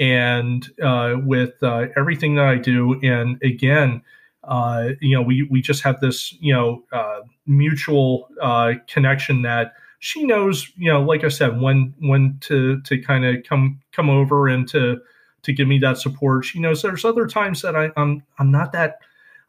and 0.00 0.68
uh, 0.82 1.16
with 1.24 1.62
uh, 1.62 1.86
everything 1.96 2.34
that 2.34 2.46
I 2.46 2.56
do, 2.56 2.98
and 3.02 3.40
again, 3.42 4.02
uh, 4.44 4.90
you 5.00 5.14
know, 5.14 5.22
we 5.22 5.46
we 5.50 5.60
just 5.60 5.82
have 5.82 6.00
this, 6.00 6.32
you 6.40 6.52
know, 6.52 6.82
uh, 6.92 7.20
mutual 7.46 8.28
uh, 8.42 8.72
connection 8.88 9.42
that 9.42 9.74
she 10.00 10.24
knows, 10.24 10.72
you 10.76 10.90
know, 10.90 11.02
like 11.02 11.24
I 11.24 11.28
said, 11.28 11.60
when 11.60 11.94
when 12.00 12.38
to 12.40 12.80
to 12.82 13.00
kind 13.00 13.24
of 13.24 13.44
come 13.44 13.80
come 13.92 14.10
over 14.10 14.48
and 14.48 14.66
to 14.70 15.00
to 15.42 15.52
give 15.52 15.68
me 15.68 15.78
that 15.78 15.98
support. 15.98 16.44
She 16.44 16.58
knows 16.58 16.82
there's 16.82 17.04
other 17.04 17.26
times 17.26 17.62
that 17.62 17.76
I, 17.76 17.90
I'm 17.96 18.22
I'm 18.38 18.50
not 18.50 18.72
that 18.72 18.98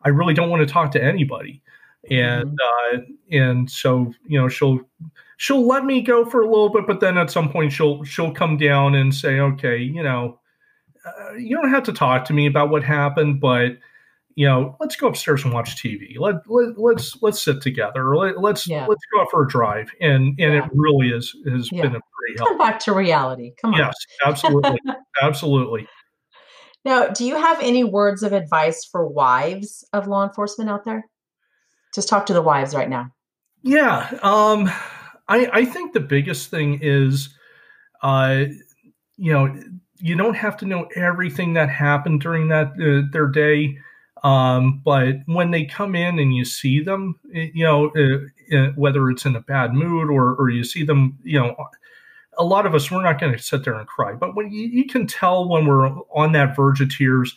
I 0.04 0.10
really 0.10 0.34
don't 0.34 0.50
want 0.50 0.66
to 0.68 0.72
talk 0.72 0.92
to 0.92 1.04
anybody, 1.04 1.62
and 2.10 2.58
mm-hmm. 2.60 2.98
uh, 2.98 3.02
and 3.32 3.72
so 3.72 4.14
you 4.28 4.40
know 4.40 4.50
she'll 4.50 4.82
she'll 5.38 5.66
let 5.66 5.86
me 5.86 6.02
go 6.02 6.26
for 6.26 6.42
a 6.42 6.50
little 6.50 6.70
bit, 6.70 6.86
but 6.86 7.00
then 7.00 7.18
at 7.18 7.32
some 7.32 7.50
point 7.50 7.72
she'll 7.72 8.04
she'll 8.04 8.34
come 8.34 8.58
down 8.58 8.94
and 8.94 9.16
say, 9.16 9.40
okay, 9.40 9.78
you 9.78 10.04
know, 10.04 10.38
uh, 11.06 11.34
you 11.34 11.56
don't 11.56 11.72
have 11.72 11.84
to 11.84 11.94
talk 11.94 12.26
to 12.26 12.34
me 12.34 12.46
about 12.46 12.70
what 12.70 12.84
happened, 12.84 13.40
but 13.40 13.78
you 14.42 14.48
know, 14.48 14.76
let's 14.80 14.96
go 14.96 15.08
upstairs 15.08 15.44
and 15.44 15.54
watch 15.54 15.76
TV. 15.76 16.18
Let, 16.18 16.38
let 16.48 16.76
let's 16.76 17.16
let's 17.22 17.40
sit 17.40 17.62
together. 17.62 18.18
Let, 18.18 18.42
let's, 18.42 18.68
yeah. 18.68 18.88
let's 18.88 19.04
go 19.14 19.22
out 19.22 19.28
for 19.30 19.44
a 19.44 19.48
drive. 19.48 19.92
And 20.02 20.30
and 20.40 20.56
yeah. 20.56 20.66
it 20.66 20.72
really 20.74 21.10
is 21.10 21.36
has 21.48 21.72
yeah. 21.72 21.84
been 21.84 21.96
a 21.96 22.00
great 22.00 22.40
help. 22.40 22.50
Come 22.50 22.58
back 22.58 22.80
to 22.80 22.94
reality. 22.94 23.52
Come 23.62 23.76
on. 23.76 23.80
Yes, 23.80 23.94
absolutely, 24.26 24.80
absolutely. 25.22 25.88
Now, 26.84 27.10
do 27.10 27.24
you 27.24 27.36
have 27.36 27.62
any 27.62 27.84
words 27.84 28.24
of 28.24 28.34
advice 28.34 28.84
for 28.84 29.08
wives 29.08 29.88
of 29.94 30.08
law 30.08 30.24
enforcement 30.24 30.72
out 30.72 30.86
there? 30.86 31.06
Just 31.94 32.10
talk 32.10 32.26
to 32.26 32.34
the 32.34 32.42
wives 32.42 32.74
right 32.74 32.90
now. 32.90 33.12
Yeah, 33.62 34.10
um, 34.24 34.72
I 35.28 35.50
I 35.54 35.66
think 35.66 35.94
the 35.94 36.00
biggest 36.00 36.50
thing 36.50 36.80
is, 36.82 37.30
uh, 38.02 38.46
you 39.18 39.34
know, 39.34 39.56
you 40.00 40.16
don't 40.16 40.34
have 40.34 40.58
to 40.58 40.66
know 40.66 40.88
everything 40.96 41.54
that 41.54 41.70
happened 41.70 42.22
during 42.22 42.48
that 42.48 42.70
uh, 42.82 43.08
their 43.12 43.28
day 43.28 43.78
um, 44.24 44.82
but 44.84 45.16
when 45.26 45.52
they 45.52 45.66
come 45.66 45.96
in 45.96 46.20
and 46.20 46.36
you 46.36 46.46
see 46.46 46.82
them, 46.82 47.20
eh, 47.34 47.50
you 47.54 47.64
know, 47.64 47.92
uh, 47.96 48.56
uh, 48.56 48.72
whether 48.76 49.10
it's 49.10 49.26
in 49.26 49.36
a 49.36 49.42
bad 49.42 49.74
mood 49.74 50.10
or, 50.10 50.36
or 50.36 50.50
you 50.50 50.64
see 50.64 50.84
them, 50.84 51.18
you 51.24 51.40
know, 51.40 51.56
a 52.38 52.44
lot 52.44 52.66
of 52.66 52.76
us, 52.76 52.92
we're 52.92 53.04
not 53.04 53.20
going 53.20 53.34
to 53.34 53.40
sit 53.40 53.64
there 53.64 53.76
and 53.76 53.88
cry, 53.88 54.14
but 54.14 54.36
when 54.36 54.52
you, 54.52 54.68
you, 54.68 54.86
can 54.86 55.06
tell 55.06 55.50
when 55.50 55.66
we're 55.66 55.88
on 56.16 56.32
that 56.32 56.56
verge 56.56 56.82
of 56.82 56.96
tears 56.96 57.36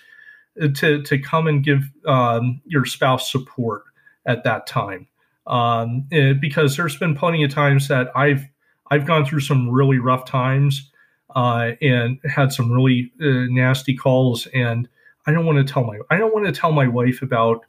to, 0.74 1.02
to 1.02 1.18
come 1.18 1.46
and 1.46 1.64
give 1.64 1.90
um, 2.06 2.60
your 2.64 2.84
spouse 2.84 3.30
support 3.30 3.82
at 4.26 4.44
that 4.44 4.66
time. 4.66 5.06
Um, 5.46 6.06
because 6.40 6.76
there's 6.76 6.96
been 6.96 7.14
plenty 7.14 7.44
of 7.44 7.50
times 7.50 7.88
that 7.88 8.08
I've, 8.16 8.46
I've 8.90 9.06
gone 9.06 9.26
through 9.26 9.40
some 9.40 9.68
really 9.68 9.98
rough 9.98 10.24
times 10.24 10.90
uh, 11.34 11.72
and 11.82 12.18
had 12.24 12.52
some 12.52 12.70
really 12.70 13.12
uh, 13.20 13.46
nasty 13.50 13.94
calls. 13.94 14.46
And 14.54 14.88
I 15.26 15.32
don't 15.32 15.46
want 15.46 15.66
to 15.66 15.72
tell 15.72 15.84
my 15.84 15.98
I 16.10 16.18
don't 16.18 16.34
want 16.34 16.46
to 16.46 16.52
tell 16.52 16.72
my 16.72 16.86
wife 16.86 17.22
about 17.22 17.64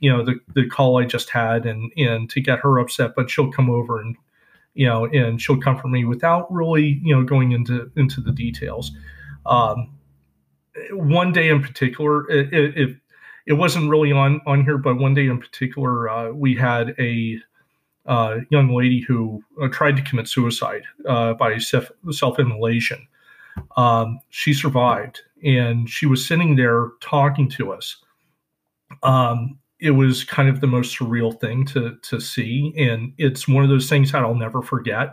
you 0.00 0.10
know 0.10 0.24
the 0.24 0.36
the 0.54 0.66
call 0.66 0.98
I 0.98 1.04
just 1.04 1.30
had 1.30 1.66
and 1.66 1.92
and 1.96 2.28
to 2.30 2.40
get 2.40 2.60
her 2.60 2.78
upset, 2.78 3.12
but 3.16 3.30
she'll 3.30 3.50
come 3.50 3.70
over 3.70 4.00
and 4.00 4.16
you 4.74 4.86
know 4.86 5.06
and 5.06 5.40
she'll 5.40 5.60
comfort 5.60 5.88
me 5.88 6.04
without 6.04 6.52
really 6.52 7.00
you 7.02 7.14
know 7.14 7.24
going 7.24 7.52
into 7.52 7.90
into 7.96 8.20
the 8.20 8.32
details. 8.32 8.92
Um, 9.46 9.94
one 10.92 11.32
day 11.32 11.48
in 11.48 11.62
particular, 11.62 12.30
it, 12.30 12.52
it, 12.52 12.96
it 13.46 13.52
wasn't 13.54 13.90
really 13.90 14.12
on 14.12 14.40
on 14.46 14.64
here, 14.64 14.78
but 14.78 14.98
one 14.98 15.14
day 15.14 15.26
in 15.26 15.38
particular, 15.38 16.08
uh, 16.08 16.30
we 16.30 16.54
had 16.54 16.94
a 16.98 17.38
uh, 18.06 18.38
young 18.50 18.74
lady 18.74 19.00
who 19.00 19.42
uh, 19.60 19.68
tried 19.68 19.96
to 19.96 20.02
commit 20.02 20.28
suicide 20.28 20.82
uh, 21.06 21.34
by 21.34 21.58
self 21.58 22.38
immolation. 22.38 23.06
Um, 23.76 24.20
she 24.30 24.52
survived, 24.52 25.20
and 25.44 25.88
she 25.88 26.06
was 26.06 26.26
sitting 26.26 26.56
there 26.56 26.90
talking 27.00 27.48
to 27.50 27.72
us. 27.72 27.96
Um, 29.02 29.58
it 29.80 29.92
was 29.92 30.24
kind 30.24 30.48
of 30.48 30.60
the 30.60 30.66
most 30.66 30.98
surreal 30.98 31.38
thing 31.40 31.64
to 31.66 31.96
to 32.02 32.20
see, 32.20 32.74
and 32.76 33.12
it's 33.18 33.46
one 33.46 33.64
of 33.64 33.70
those 33.70 33.88
things 33.88 34.12
that 34.12 34.22
I'll 34.22 34.34
never 34.34 34.62
forget. 34.62 35.10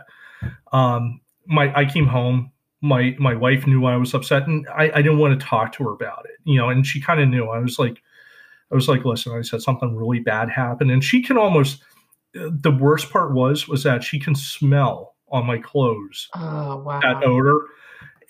Um, 0.72 1.20
my 1.46 1.72
I 1.74 1.84
came 1.84 2.06
home 2.06 2.52
my 2.86 3.16
my 3.18 3.34
wife 3.34 3.66
knew 3.66 3.84
I 3.86 3.96
was 3.96 4.14
upset, 4.14 4.46
and 4.46 4.66
I, 4.68 4.90
I 4.94 5.02
didn't 5.02 5.18
want 5.18 5.38
to 5.38 5.46
talk 5.46 5.72
to 5.74 5.84
her 5.84 5.92
about 5.92 6.24
it, 6.26 6.38
you 6.44 6.56
know. 6.56 6.68
And 6.68 6.86
she 6.86 7.00
kind 7.00 7.20
of 7.20 7.28
knew. 7.28 7.46
I 7.48 7.58
was 7.58 7.78
like, 7.78 8.02
I 8.70 8.74
was 8.74 8.88
like, 8.88 9.04
listen, 9.04 9.32
I 9.32 9.42
said 9.42 9.62
something 9.62 9.94
really 9.94 10.20
bad 10.20 10.50
happened, 10.50 10.90
and 10.90 11.02
she 11.02 11.22
can 11.22 11.36
almost. 11.36 11.82
The 12.34 12.70
worst 12.70 13.10
part 13.10 13.32
was 13.32 13.66
was 13.66 13.82
that 13.84 14.04
she 14.04 14.18
can 14.18 14.34
smell 14.34 15.14
on 15.30 15.46
my 15.46 15.58
clothes 15.58 16.28
oh, 16.34 16.76
wow. 16.82 17.00
that 17.00 17.24
odor, 17.24 17.60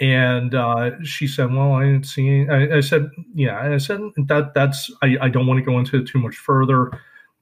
and 0.01 0.55
uh, 0.55 1.03
she 1.03 1.26
said, 1.26 1.53
"Well, 1.53 1.72
I 1.72 1.84
didn't 1.84 2.07
see." 2.07 2.47
I, 2.49 2.76
I 2.76 2.80
said, 2.80 3.11
"Yeah," 3.34 3.64
and 3.64 3.74
I 3.74 3.78
said 3.78 4.01
that 4.16 4.53
that's. 4.55 4.90
I, 5.03 5.16
I 5.20 5.28
don't 5.28 5.47
want 5.47 5.59
to 5.59 5.64
go 5.64 5.78
into 5.78 5.99
it 5.99 6.07
too 6.07 6.18
much 6.18 6.36
further, 6.36 6.90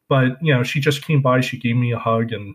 but 0.09 0.43
you 0.43 0.55
know, 0.55 0.63
she 0.63 0.81
just 0.81 1.05
came 1.05 1.23
by, 1.23 1.41
she 1.41 1.59
gave 1.59 1.77
me 1.77 1.93
a 1.93 1.99
hug, 1.99 2.33
and 2.33 2.55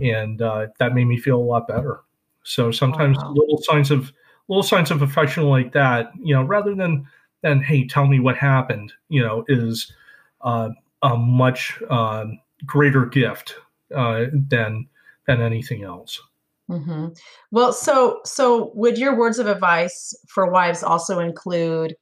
and 0.00 0.42
uh, 0.42 0.68
that 0.78 0.94
made 0.94 1.04
me 1.04 1.18
feel 1.18 1.36
a 1.36 1.42
lot 1.42 1.68
better. 1.68 2.00
So 2.42 2.70
sometimes 2.70 3.18
wow. 3.18 3.32
little 3.34 3.60
signs 3.62 3.90
of 3.90 4.12
little 4.48 4.62
signs 4.62 4.90
of 4.90 5.02
affection 5.02 5.44
like 5.44 5.72
that, 5.72 6.12
you 6.20 6.34
know, 6.34 6.42
rather 6.42 6.74
than 6.74 7.06
than 7.42 7.62
hey, 7.62 7.86
tell 7.86 8.06
me 8.06 8.20
what 8.20 8.36
happened, 8.36 8.92
you 9.08 9.22
know, 9.22 9.44
is 9.48 9.92
uh, 10.40 10.70
a 11.02 11.16
much 11.16 11.80
uh, 11.88 12.26
greater 12.64 13.06
gift 13.06 13.56
uh, 13.94 14.26
than 14.32 14.86
than 15.26 15.40
anything 15.42 15.82
else. 15.82 16.20
Mm-hmm. 16.70 17.08
Well, 17.50 17.72
so 17.72 18.20
so 18.24 18.72
would 18.74 18.98
your 18.98 19.16
words 19.16 19.38
of 19.38 19.46
advice 19.46 20.14
for 20.28 20.50
wives 20.50 20.82
also 20.82 21.20
include 21.20 21.94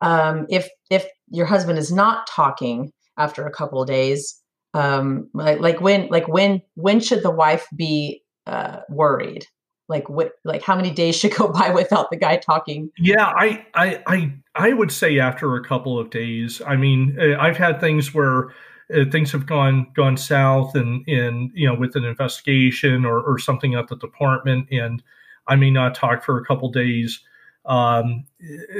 um, 0.00 0.46
if 0.50 0.68
if 0.90 1.06
your 1.28 1.46
husband 1.46 1.78
is 1.78 1.92
not 1.92 2.26
talking 2.26 2.92
after 3.16 3.46
a 3.46 3.52
couple 3.52 3.82
of 3.82 3.88
days, 3.88 4.40
um, 4.74 5.28
like, 5.34 5.60
like 5.60 5.80
when 5.80 6.08
like 6.08 6.28
when 6.28 6.62
when 6.74 7.00
should 7.00 7.22
the 7.22 7.30
wife 7.30 7.66
be 7.76 8.22
uh, 8.46 8.80
worried? 8.88 9.44
like 9.88 10.08
what 10.08 10.32
like 10.44 10.62
how 10.62 10.76
many 10.76 10.90
days 10.90 11.16
should 11.18 11.34
go 11.34 11.48
by 11.48 11.70
without 11.70 12.10
the 12.10 12.16
guy 12.16 12.36
talking 12.36 12.90
yeah 12.98 13.26
i 13.26 13.64
i 13.74 14.02
i, 14.06 14.32
I 14.54 14.72
would 14.72 14.92
say 14.92 15.18
after 15.18 15.56
a 15.56 15.64
couple 15.64 15.98
of 15.98 16.10
days 16.10 16.62
i 16.66 16.76
mean 16.76 17.16
uh, 17.20 17.38
i've 17.40 17.56
had 17.56 17.80
things 17.80 18.14
where 18.14 18.48
uh, 18.94 19.04
things 19.10 19.30
have 19.32 19.46
gone 19.46 19.86
gone 19.94 20.16
south 20.16 20.74
and 20.74 21.06
and 21.08 21.50
you 21.54 21.66
know 21.66 21.74
with 21.74 21.96
an 21.96 22.04
investigation 22.04 23.04
or, 23.04 23.20
or 23.20 23.38
something 23.38 23.74
at 23.74 23.88
the 23.88 23.96
department 23.96 24.66
and 24.70 25.02
i 25.46 25.56
may 25.56 25.70
not 25.70 25.94
talk 25.94 26.22
for 26.22 26.38
a 26.38 26.44
couple 26.44 26.70
days 26.70 27.20
um, 27.66 28.24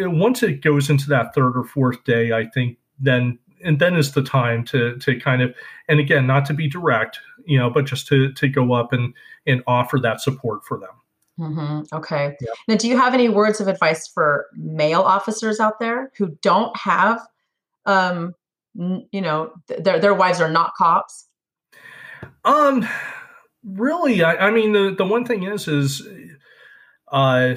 uh, 0.03 0.09
once 0.09 0.43
it 0.43 0.63
goes 0.63 0.89
into 0.89 1.09
that 1.09 1.35
third 1.35 1.57
or 1.57 1.65
fourth 1.65 2.03
day 2.05 2.33
i 2.33 2.47
think 2.47 2.79
then 2.99 3.39
and 3.63 3.79
then 3.79 3.97
is 3.97 4.13
the 4.13 4.23
time 4.23 4.65
to 4.65 4.97
to 4.99 5.19
kind 5.21 5.43
of 5.43 5.55
and 5.89 6.01
again 6.01 6.27
not 6.27 6.45
to 6.47 6.55
be 6.55 6.69
direct 6.69 7.21
you 7.45 7.59
know 7.59 7.71
but 7.71 7.85
just 7.85 8.07
to 8.07 8.33
to 8.33 8.49
go 8.49 8.73
up 8.73 8.93
and 8.93 9.15
and 9.47 9.63
offer 9.67 9.99
that 9.99 10.21
support 10.21 10.65
for 10.65 10.79
them 10.79 10.91
mm-hmm. 11.39 11.97
okay 11.97 12.37
yeah. 12.41 12.51
now 12.67 12.77
do 12.77 12.89
you 12.89 12.97
have 12.97 13.15
any 13.15 13.29
words 13.29 13.61
of 13.61 13.69
advice 13.69 14.07
for 14.07 14.47
male 14.55 15.03
officers 15.03 15.61
out 15.61 15.79
there 15.81 16.11
who 16.17 16.29
don't 16.41 16.75
have 16.77 17.21
um 17.87 18.35
you 18.79 19.21
know 19.21 19.53
their 19.79 19.99
their 19.99 20.15
wives 20.15 20.41
are 20.41 20.51
not 20.51 20.73
cops 20.77 21.27
um 22.45 22.87
really 23.65 24.23
i, 24.23 24.49
I 24.49 24.51
mean 24.51 24.73
the 24.73 24.95
the 24.97 25.05
one 25.05 25.25
thing 25.25 25.43
is 25.43 25.69
is 25.69 26.07
uh 27.11 27.57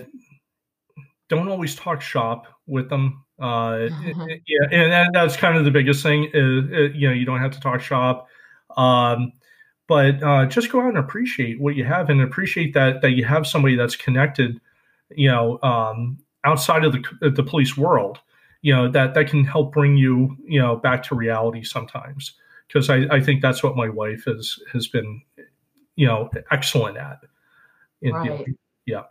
don't 1.29 1.47
always 1.47 1.75
talk 1.75 2.01
shop 2.01 2.47
with 2.67 2.89
them 2.89 3.23
uh, 3.41 3.89
mm-hmm. 3.89 4.27
yeah, 4.45 4.67
and 4.71 5.15
that's 5.15 5.35
kind 5.35 5.57
of 5.57 5.65
the 5.65 5.71
biggest 5.71 6.03
thing. 6.03 6.29
Is, 6.31 6.71
uh, 6.71 6.95
you 6.95 7.07
know, 7.07 7.13
you 7.13 7.25
don't 7.25 7.39
have 7.39 7.51
to 7.53 7.59
talk 7.59 7.81
shop, 7.81 8.27
um, 8.77 9.33
but 9.87 10.21
uh, 10.21 10.45
just 10.45 10.71
go 10.71 10.79
out 10.79 10.89
and 10.89 10.99
appreciate 10.99 11.59
what 11.59 11.75
you 11.75 11.83
have, 11.83 12.11
and 12.11 12.21
appreciate 12.21 12.75
that 12.75 13.01
that 13.01 13.11
you 13.11 13.25
have 13.25 13.47
somebody 13.47 13.75
that's 13.75 13.95
connected, 13.95 14.61
you 15.09 15.27
know, 15.27 15.59
um, 15.63 16.19
outside 16.45 16.85
of 16.85 16.93
the 16.93 17.31
the 17.31 17.41
police 17.41 17.75
world, 17.75 18.19
you 18.61 18.73
know, 18.75 18.89
that 18.91 19.13
that 19.13 19.27
can 19.27 19.43
help 19.43 19.73
bring 19.73 19.97
you, 19.97 20.37
you 20.45 20.59
know, 20.59 20.75
back 20.75 21.03
to 21.03 21.15
reality 21.15 21.63
sometimes. 21.63 22.33
Because 22.67 22.89
I, 22.89 23.05
I 23.11 23.19
think 23.19 23.41
that's 23.41 23.63
what 23.63 23.75
my 23.75 23.89
wife 23.89 24.23
has 24.25 24.57
has 24.71 24.87
been, 24.87 25.21
you 25.95 26.07
know, 26.07 26.29
excellent 26.51 26.97
at. 26.97 27.19
In, 28.01 28.13
right. 28.13 28.45
yeah. 28.85 29.03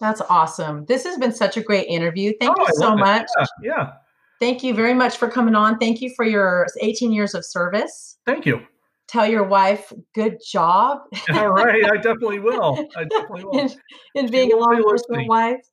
That's 0.00 0.20
awesome. 0.22 0.84
This 0.86 1.04
has 1.04 1.16
been 1.18 1.32
such 1.32 1.56
a 1.56 1.62
great 1.62 1.86
interview. 1.86 2.32
Thank 2.40 2.56
oh, 2.58 2.66
you 2.66 2.74
so 2.74 2.96
much. 2.96 3.26
Yeah, 3.38 3.46
yeah. 3.62 3.92
Thank 4.40 4.62
you 4.62 4.74
very 4.74 4.94
much 4.94 5.16
for 5.16 5.30
coming 5.30 5.54
on. 5.54 5.78
Thank 5.78 6.00
you 6.00 6.12
for 6.14 6.24
your 6.24 6.66
18 6.80 7.12
years 7.12 7.34
of 7.34 7.44
service. 7.44 8.18
Thank 8.26 8.44
you. 8.44 8.60
Tell 9.06 9.26
your 9.26 9.44
wife, 9.44 9.92
good 10.14 10.38
job. 10.44 10.98
All 11.32 11.50
right. 11.50 11.84
I 11.84 11.96
definitely 11.96 12.38
will. 12.40 12.88
I 12.96 13.04
definitely 13.04 13.44
will. 13.44 13.58
in, 13.58 13.70
in 14.14 14.30
being 14.30 14.52
a 14.52 14.56
law 14.56 14.70
enforcement 14.70 15.28
wife. 15.28 15.64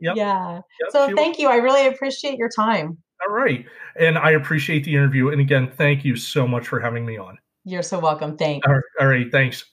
Yep. 0.00 0.16
Yeah. 0.16 0.54
Yep. 0.54 0.90
So 0.90 1.14
thank 1.14 1.38
will. 1.38 1.44
you. 1.44 1.48
I 1.50 1.56
really 1.56 1.86
appreciate 1.86 2.36
your 2.38 2.48
time. 2.48 2.98
All 3.26 3.34
right. 3.34 3.64
And 3.98 4.16
I 4.16 4.32
appreciate 4.32 4.84
the 4.84 4.94
interview. 4.94 5.28
And 5.28 5.40
again, 5.40 5.70
thank 5.70 6.04
you 6.04 6.16
so 6.16 6.46
much 6.46 6.66
for 6.66 6.80
having 6.80 7.04
me 7.04 7.18
on. 7.18 7.38
You're 7.64 7.82
so 7.82 7.98
welcome. 7.98 8.36
Thanks. 8.36 8.66
All 8.66 8.74
right. 8.74 8.82
All 9.00 9.06
right 9.08 9.30
thanks. 9.30 9.64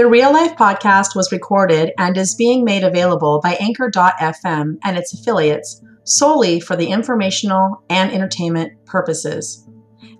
The 0.00 0.08
Real 0.08 0.32
Life 0.32 0.56
podcast 0.56 1.14
was 1.14 1.30
recorded 1.30 1.92
and 1.98 2.16
is 2.16 2.34
being 2.34 2.64
made 2.64 2.84
available 2.84 3.38
by 3.42 3.58
Anchor.fm 3.60 4.78
and 4.82 4.96
its 4.96 5.12
affiliates 5.12 5.82
solely 6.04 6.58
for 6.58 6.74
the 6.74 6.86
informational 6.86 7.82
and 7.90 8.10
entertainment 8.10 8.72
purposes. 8.86 9.68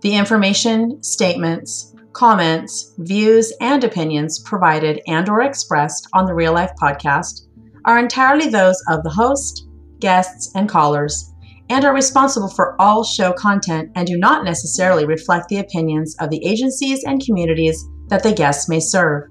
The 0.02 0.16
information, 0.16 1.02
statements, 1.02 1.94
comments, 2.12 2.92
views, 2.98 3.54
and 3.62 3.82
opinions 3.82 4.40
provided 4.40 5.00
and 5.06 5.26
or 5.30 5.40
expressed 5.40 6.06
on 6.12 6.26
the 6.26 6.34
Real 6.34 6.52
Life 6.52 6.72
podcast 6.78 7.46
are 7.86 7.98
entirely 7.98 8.50
those 8.50 8.76
of 8.90 9.02
the 9.02 9.08
host, 9.08 9.66
guests, 9.98 10.54
and 10.54 10.68
callers, 10.68 11.32
and 11.70 11.86
are 11.86 11.94
responsible 11.94 12.50
for 12.50 12.76
all 12.78 13.02
show 13.02 13.32
content 13.32 13.92
and 13.94 14.06
do 14.06 14.18
not 14.18 14.44
necessarily 14.44 15.06
reflect 15.06 15.48
the 15.48 15.60
opinions 15.60 16.14
of 16.20 16.28
the 16.28 16.44
agencies 16.44 17.02
and 17.04 17.24
communities 17.24 17.82
that 18.08 18.22
the 18.22 18.34
guests 18.34 18.68
may 18.68 18.78
serve. 18.78 19.22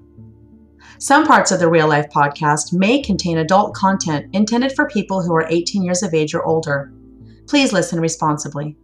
Some 1.02 1.26
parts 1.26 1.50
of 1.50 1.60
the 1.60 1.70
Real 1.70 1.88
Life 1.88 2.10
podcast 2.10 2.74
may 2.74 3.00
contain 3.00 3.38
adult 3.38 3.72
content 3.72 4.26
intended 4.34 4.72
for 4.72 4.86
people 4.86 5.22
who 5.22 5.34
are 5.34 5.46
18 5.48 5.82
years 5.82 6.02
of 6.02 6.12
age 6.12 6.34
or 6.34 6.44
older. 6.44 6.92
Please 7.46 7.72
listen 7.72 7.98
responsibly. 8.00 8.76